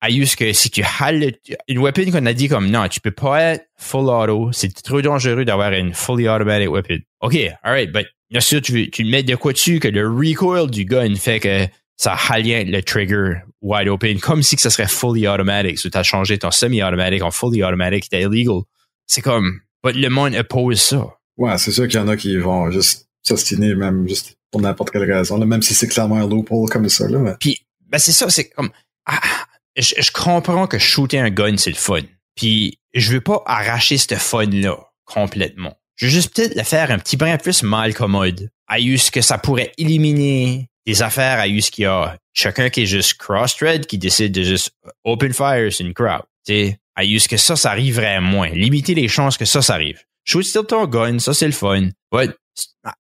[0.00, 3.00] à juste que si tu hales le- une weapon qu'on a dit comme non, tu
[3.00, 6.98] peux pas être full auto, c'est trop dangereux d'avoir une fully automatic weapon.
[7.20, 10.84] OK, alright, but bien sûr, tu, tu mets de quoi dessus que le recoil du
[10.84, 11.66] gun fait que
[11.96, 15.78] ça halien le trigger wide open, comme si que ça serait fully automatic.
[15.78, 18.62] So, tu as changé ton semi-automatic en fully automatic, c'était illegal.
[19.06, 21.16] C'est comme, le monde oppose ça.
[21.36, 24.90] Ouais, c'est sûr qu'il y en a qui vont juste s'ostiner, même juste pour n'importe
[24.90, 27.08] quelle raison, là, même si c'est clairement un loophole comme ça.
[27.08, 27.34] Là, mais...
[27.40, 27.58] Puis,
[27.88, 28.70] ben c'est ça, c'est comme.
[29.06, 29.20] ah,
[29.76, 32.02] je, je comprends que shooter un gun, c'est le fun.
[32.36, 35.76] Puis, je veux pas arracher ce fun-là complètement.
[35.96, 38.50] Je veux juste peut-être le faire un petit brin plus mal commode.
[38.66, 42.82] À use que ça pourrait éliminer des affaires à use qu'il y a chacun qui
[42.82, 44.72] est juste cross-thread, qui décide de juste
[45.04, 46.22] open fire sur une crowd.
[46.46, 48.50] Tu sais, à use que ça, ça arriverait moins.
[48.50, 50.00] Limiter les chances que ça, ça arrive.
[50.24, 51.88] Shoot still ton gun, ça c'est le fun.
[52.12, 52.32] But,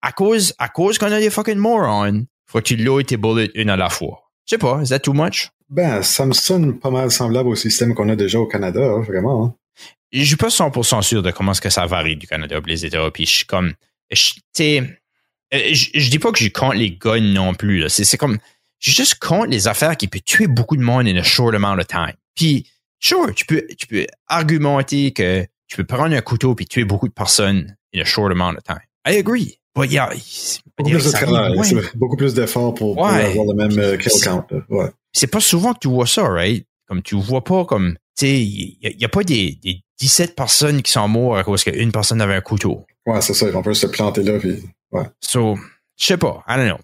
[0.00, 3.50] à- cause, à cause qu'on a des fucking morons, faut que tu loads tes bullets
[3.54, 4.22] une à la fois.
[4.46, 5.50] Je sais pas, is that too much?
[5.68, 9.00] Ben, ça me sonne pas mal semblable au système qu'on a déjà au Canada, hein,
[9.00, 9.44] vraiment.
[9.44, 9.54] hein.
[10.12, 12.84] Je suis pas 100% sûr de comment est-ce que ça varie du Canada pour les
[12.84, 13.10] États.
[13.10, 13.72] Puis je suis comme,
[14.10, 14.16] tu
[14.52, 15.00] sais,
[15.53, 17.89] je, je dis pas que je compte les guns non plus.
[17.89, 18.39] C'est comme,
[18.79, 21.79] je juste compte les affaires qui peuvent tuer beaucoup de monde in a short amount
[21.79, 22.15] of time.
[22.35, 22.66] Puis,
[23.01, 27.09] sure, tu peux, tu peux argumenter que tu peux prendre un couteau puis tuer beaucoup
[27.09, 28.81] de personnes in a short amount of time.
[29.07, 29.59] I agree.
[29.74, 30.11] But yeah,
[30.77, 31.55] Beaucoup plus de travail,
[31.95, 34.45] beaucoup plus d'efforts pour, pour avoir le même euh, kill count.
[34.69, 34.91] Ouais.
[35.12, 36.66] c'est pas souvent que tu vois ça, right?
[36.87, 40.83] Comme tu vois pas comme, tu sais, il y, a- pas des, des 17 personnes
[40.83, 42.85] qui sont mortes à cause qu'une personne avait un couteau.
[43.07, 43.47] Ouais, c'est ça.
[43.55, 44.39] On peut se planter là.
[44.39, 44.62] Puis,
[44.93, 45.05] ouais.
[45.20, 45.56] So,
[45.98, 46.78] je sais pas, I don't know.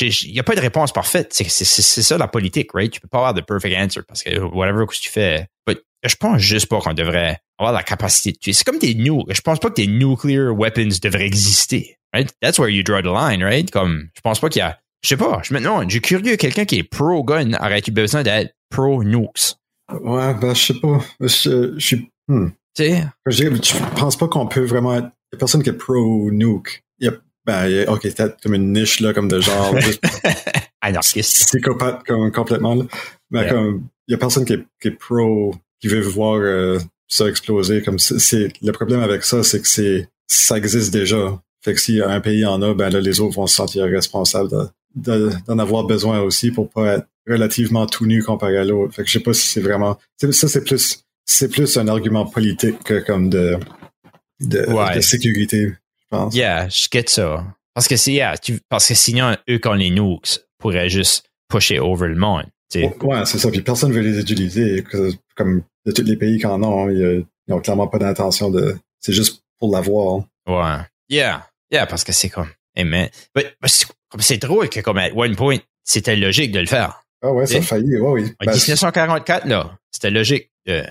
[0.00, 1.32] Il n'y a pas de réponse parfaite.
[1.32, 2.90] C'est c'est- c'est- c'est ça la politique, right?
[2.92, 5.46] Tu peux pas avoir de perfect answer parce que whatever que tu fais.
[5.66, 8.52] But je pense juste pas qu'on devrait avoir la capacité de tuer.
[8.52, 9.32] C'est comme des nukes.
[9.32, 11.96] Je pense pas que des nuclear weapons devraient exister.
[12.12, 12.32] Right?
[12.42, 13.70] That's where you draw the line, right?
[13.70, 14.78] Comme, je pense pas qu'il y a.
[15.02, 15.40] Je sais pas.
[15.44, 19.54] Je me non, j'ai curieux, quelqu'un qui est pro-gun aurait-tu besoin d'être pro-nukes?
[19.92, 20.98] Ouais, ben, je sais pas.
[21.20, 22.10] Je, je suis.
[22.28, 22.48] hmm.
[22.76, 23.04] Tu sais?
[23.26, 25.08] Je je pense pas qu'on peut vraiment être.
[25.32, 26.82] Il y a personne qui est pro-nuke?
[27.04, 27.14] Il y a,
[27.46, 30.00] ben, il y a- ok, peut-être comme une niche, là, comme de genre, juste
[30.80, 31.46] Anarchiste.
[31.48, 32.84] psychopathe, comme, complètement, là.
[33.30, 33.52] Mais Yeah.
[33.52, 36.78] comme, il y a personne qui est, qui est pro, qui veut voir euh,
[37.08, 37.82] ça exploser.
[37.82, 41.38] Comme, c'est- le problème avec ça, c'est que c'est, ça existe déjà.
[41.62, 44.50] Fait que si un pays en a, ben là, les autres vont se sentir responsables
[44.50, 48.94] de- de- d'en avoir besoin aussi pour pas être relativement tout nu comparé à l'autre.
[48.94, 49.98] Fait que je sais pas si c'est vraiment,
[50.32, 53.56] ça, c'est plus, c'est plus un argument politique que comme de,
[54.40, 54.96] de, Ouais.
[54.96, 55.72] de sécurité,
[56.14, 56.34] pense.
[56.34, 57.44] Yeah, je get ça.
[57.74, 62.08] Parce que yeah, tu- parce que sinon, eux, quand les nukes, pourraient juste pusher over
[62.08, 62.46] le monde.
[62.74, 63.50] Ouais, c'est ça.
[63.50, 64.84] Puis personne ne veut les utiliser.
[65.36, 68.76] Comme de tous les pays qui en ont, ils, ils ont clairement pas d'intention de.
[69.00, 70.22] C'est juste pour l'avoir.
[70.48, 70.82] Ouais.
[71.08, 71.48] Yeah.
[71.70, 73.46] Yeah, parce que c'est comme, hey but
[74.18, 77.02] c'est drôle que comme à one point, c'était logique de le faire.
[77.22, 77.96] Ah ouais, ça a failli.
[77.98, 78.24] Ouais, oui.
[78.40, 80.50] En Ben, 1944, là, c'était logique.
[80.66, 80.84] de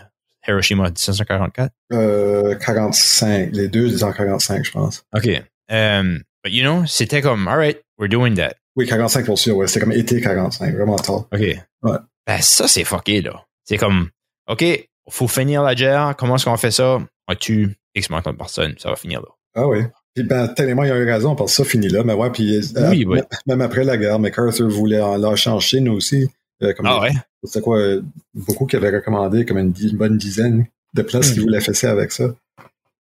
[0.48, 1.72] Hiroshima, 1944.
[1.94, 3.49] euh, 45.
[3.53, 5.03] Les deux, ils en 45, je pense.
[5.15, 5.28] OK.
[5.72, 8.56] Um, but you know, c'était comme, all right, we're doing that.
[8.76, 9.56] Oui, 45 pour sûr.
[9.56, 10.76] Ouais, c'était comme été 45.
[10.76, 11.28] Vraiment tard.
[11.32, 11.40] OK.
[11.40, 11.98] Ouais.
[12.26, 13.45] Ben, ça, c'est fucké, là.
[13.64, 14.10] C'est comme,
[14.49, 14.64] OK,
[15.10, 16.15] faut finir la guerre.
[16.18, 16.99] Comment est-ce qu'on fait ça?
[17.28, 18.76] On tue X de personnes.
[18.78, 19.28] Ça va finir là.
[19.56, 19.80] Ah oui.
[20.15, 22.03] Puis ben, tellement, il a eu raison parce que ça finit là.
[22.03, 23.06] Mais ouais, puis euh, oui.
[23.48, 26.28] même après la guerre, MacArthur voulait en lâcher en Chine aussi.
[26.64, 27.11] Euh, comme Ah ouais?
[27.44, 27.77] C'était quoi?
[27.80, 28.02] euh,
[28.34, 31.34] Beaucoup qui avaient recommandé comme une, bonne dizaine de places Hmm.
[31.34, 32.34] qui voulaient fesser avec ça.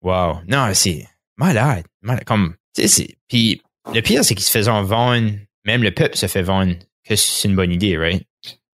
[0.02, 0.38] Wow.
[0.48, 1.06] Non, c'est
[1.36, 1.84] malade.
[2.02, 2.24] malade.
[2.24, 2.54] Comme.
[3.28, 3.62] Puis
[3.94, 5.32] le pire, c'est qu'ils se faisaient vendre.
[5.64, 6.74] Même le peuple se fait vendre
[7.06, 8.24] que c'est une bonne idée, right?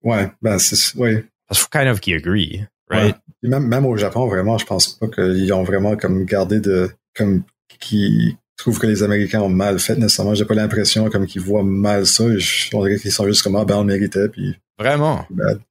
[0.04, 1.26] Ouais, ben c'est ouais.
[1.48, 3.16] Parce qu'il faut kind of qu'ils agree, right?
[3.16, 3.50] Ouais.
[3.50, 7.44] Même, même au Japon, vraiment, je pense pas qu'ils ont vraiment comme gardé de comme
[7.80, 10.36] qui trouvent que les Américains ont mal fait nécessairement.
[10.36, 12.26] J'ai pas l'impression comme qu'ils voient mal ça.
[12.38, 15.26] Je on dirait qu'ils sont juste comme ah ben on le méritait puis Vraiment.
[15.30, 15.62] bad.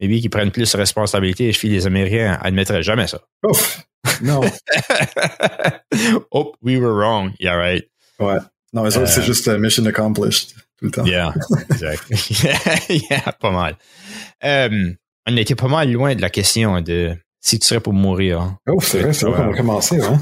[0.00, 1.50] Maybe qu'ils prennent plus de responsabilité.
[1.52, 3.20] Je file les Américains admettraient jamais ça.
[3.44, 3.82] Ouf!
[4.22, 4.40] Non.
[6.30, 7.32] oh, we were wrong.
[7.40, 7.84] Yeah, right.
[8.20, 8.38] ouais.
[8.72, 9.06] Non, mais ça, Euh.
[9.06, 11.04] c'est juste euh, mission accomplished tout le temps.
[11.04, 11.34] Yeah,
[11.70, 12.04] exact.
[13.10, 13.76] yeah, pas mal.
[14.44, 14.92] Euh,
[15.28, 18.40] on était pas mal loin de la question de si tu serais pour mourir.
[18.40, 18.58] hein.
[18.68, 20.20] Oh, c'est vrai, c'est vrai qu'on va commencer, hein?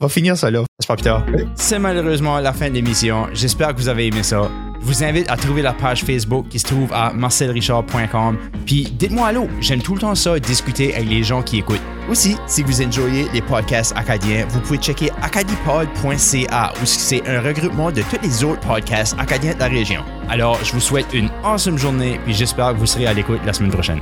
[0.00, 0.62] On va finir ça là.
[0.78, 1.26] C'est pas plus tard.
[1.34, 1.42] Oui.
[1.56, 3.26] C'est malheureusement la fin de l'émission.
[3.32, 4.48] J'espère que vous avez aimé ça.
[4.80, 8.38] Je vous invite à trouver la page Facebook qui se trouve à marcelrichard.com.
[8.64, 11.82] Puis dites-moi allô, j'aime tout le temps ça, discuter avec les gens qui écoutent.
[12.08, 17.90] Aussi, si vous enjoyez les podcasts acadiens, vous pouvez checker acadipod.ca où c'est un regroupement
[17.90, 20.02] de tous les autres podcasts acadiens de la région.
[20.30, 23.52] Alors, je vous souhaite une awesome journée, puis j'espère que vous serez à l'écoute la
[23.52, 24.00] semaine prochaine.